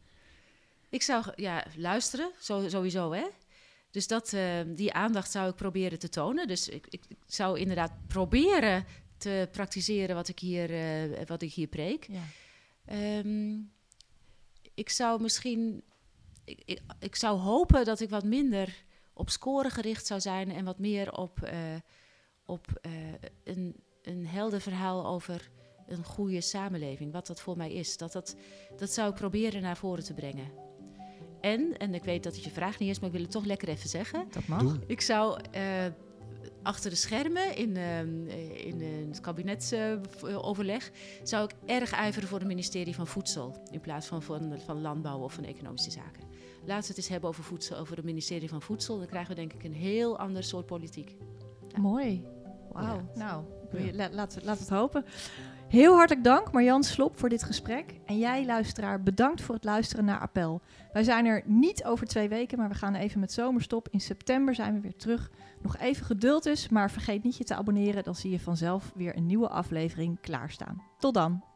Ik 0.89 1.01
zou 1.01 1.25
ja, 1.35 1.65
luisteren, 1.77 2.31
zo, 2.39 2.69
sowieso 2.69 3.11
hè. 3.11 3.25
Dus 3.95 4.07
dat, 4.07 4.33
uh, 4.33 4.59
die 4.67 4.93
aandacht 4.93 5.31
zou 5.31 5.49
ik 5.49 5.55
proberen 5.55 5.99
te 5.99 6.09
tonen. 6.09 6.47
Dus 6.47 6.69
ik, 6.69 6.87
ik, 6.89 7.03
ik 7.07 7.17
zou 7.27 7.59
inderdaad 7.59 7.91
proberen 8.07 8.85
te 9.17 9.47
praktiseren 9.51 10.15
wat 10.15 10.27
ik 10.27 10.39
hier, 10.39 10.71
uh, 10.71 11.25
wat 11.25 11.41
ik 11.41 11.53
hier 11.53 11.67
preek. 11.67 12.07
Ja. 12.07 13.19
Um, 13.19 13.71
ik 14.73 14.89
zou 14.89 15.21
misschien... 15.21 15.83
Ik, 16.43 16.61
ik, 16.65 16.81
ik, 16.99 17.15
zou 17.15 17.39
hopen 17.39 17.85
dat 17.85 17.99
ik 17.99 18.09
wat 18.09 18.23
minder 18.23 18.83
op 19.13 19.29
scoren 19.29 19.71
gericht 19.71 20.05
zou 20.05 20.19
zijn... 20.21 20.51
en 20.51 20.65
wat 20.65 20.79
meer 20.79 21.11
op, 21.11 21.39
uh, 21.43 21.51
op 22.45 22.67
een, 23.43 23.75
een 24.01 24.27
helder 24.27 24.61
verhaal 24.61 25.05
over 25.05 25.49
een 25.87 26.03
goede 26.03 26.41
samenleving. 26.41 27.11
Wat 27.11 27.27
dat 27.27 27.41
voor 27.41 27.57
mij 27.57 27.73
is. 27.73 27.97
Dat, 27.97 28.11
dat, 28.11 28.35
dat 28.77 28.91
zou 28.91 29.09
ik 29.09 29.15
proberen 29.15 29.61
naar 29.61 29.77
voren 29.77 30.03
te 30.03 30.13
brengen. 30.13 30.64
En, 31.45 31.77
en 31.77 31.93
ik 31.93 32.03
weet 32.03 32.23
dat 32.23 32.35
het 32.35 32.43
je 32.43 32.49
vraag 32.49 32.79
niet 32.79 32.89
is, 32.89 32.99
maar 32.99 33.07
ik 33.07 33.15
wil 33.15 33.23
het 33.23 33.31
toch 33.31 33.45
lekker 33.45 33.67
even 33.67 33.89
zeggen. 33.89 34.25
Dat 34.31 34.47
mag. 34.47 34.61
Doe. 34.61 34.79
Ik 34.87 35.01
zou 35.01 35.39
uh, 35.55 35.61
achter 36.63 36.89
de 36.89 36.95
schermen 36.95 37.55
in, 37.55 37.69
uh, 37.69 37.99
in 38.65 38.81
uh, 38.81 39.07
het 39.07 39.19
kabinetsoverleg, 39.19 40.91
zou 41.23 41.43
ik 41.43 41.51
erg 41.65 41.91
ijveren 41.91 42.29
voor 42.29 42.39
het 42.39 42.47
ministerie 42.47 42.95
van 42.95 43.07
Voedsel. 43.07 43.63
In 43.71 43.79
plaats 43.79 44.07
van 44.07 44.21
van, 44.21 44.59
van 44.65 44.81
Landbouw 44.81 45.19
of 45.19 45.33
van 45.33 45.43
Economische 45.43 45.91
Zaken. 45.91 46.23
Laten 46.65 46.81
we 46.81 46.87
het 46.87 46.97
eens 46.97 47.07
hebben 47.07 47.29
over 47.29 47.43
voedsel, 47.43 47.77
over 47.77 47.95
het 47.95 48.05
ministerie 48.05 48.49
van 48.49 48.61
Voedsel. 48.61 48.97
Dan 48.97 49.07
krijgen 49.07 49.29
we 49.29 49.35
denk 49.35 49.53
ik 49.53 49.63
een 49.63 49.73
heel 49.73 50.19
ander 50.19 50.43
soort 50.43 50.65
politiek. 50.65 51.15
Ja. 51.67 51.79
Mooi. 51.79 52.25
Wauw. 52.71 52.95
Ja. 52.95 53.03
Nou, 53.15 53.43
ja. 53.93 54.09
laten 54.11 54.41
we 54.43 54.49
het 54.49 54.69
hopen. 54.69 55.05
Heel 55.67 55.95
hartelijk 55.95 56.23
dank 56.23 56.51
Marjan 56.51 56.83
Slop 56.83 57.19
voor 57.19 57.29
dit 57.29 57.43
gesprek. 57.43 57.99
En 58.05 58.17
jij 58.17 58.45
luisteraar, 58.45 59.03
bedankt 59.03 59.41
voor 59.41 59.55
het 59.55 59.63
luisteren 59.63 60.05
naar 60.05 60.19
Appel. 60.19 60.61
Wij 60.93 61.03
zijn 61.03 61.25
er 61.25 61.43
niet 61.45 61.83
over 61.83 62.07
twee 62.07 62.29
weken, 62.29 62.57
maar 62.57 62.69
we 62.69 62.75
gaan 62.75 62.95
even 62.95 63.19
met 63.19 63.31
zomerstop. 63.31 63.87
In 63.89 63.99
september 63.99 64.55
zijn 64.55 64.73
we 64.73 64.79
weer 64.79 64.95
terug. 64.95 65.31
Nog 65.61 65.77
even 65.77 66.05
geduld 66.05 66.43
dus, 66.43 66.69
maar 66.69 66.91
vergeet 66.91 67.23
niet 67.23 67.37
je 67.37 67.43
te 67.43 67.55
abonneren. 67.55 68.03
Dan 68.03 68.15
zie 68.15 68.31
je 68.31 68.39
vanzelf 68.39 68.91
weer 68.95 69.17
een 69.17 69.25
nieuwe 69.25 69.49
aflevering 69.49 70.19
klaarstaan. 70.21 70.83
Tot 70.97 71.13
dan! 71.13 71.54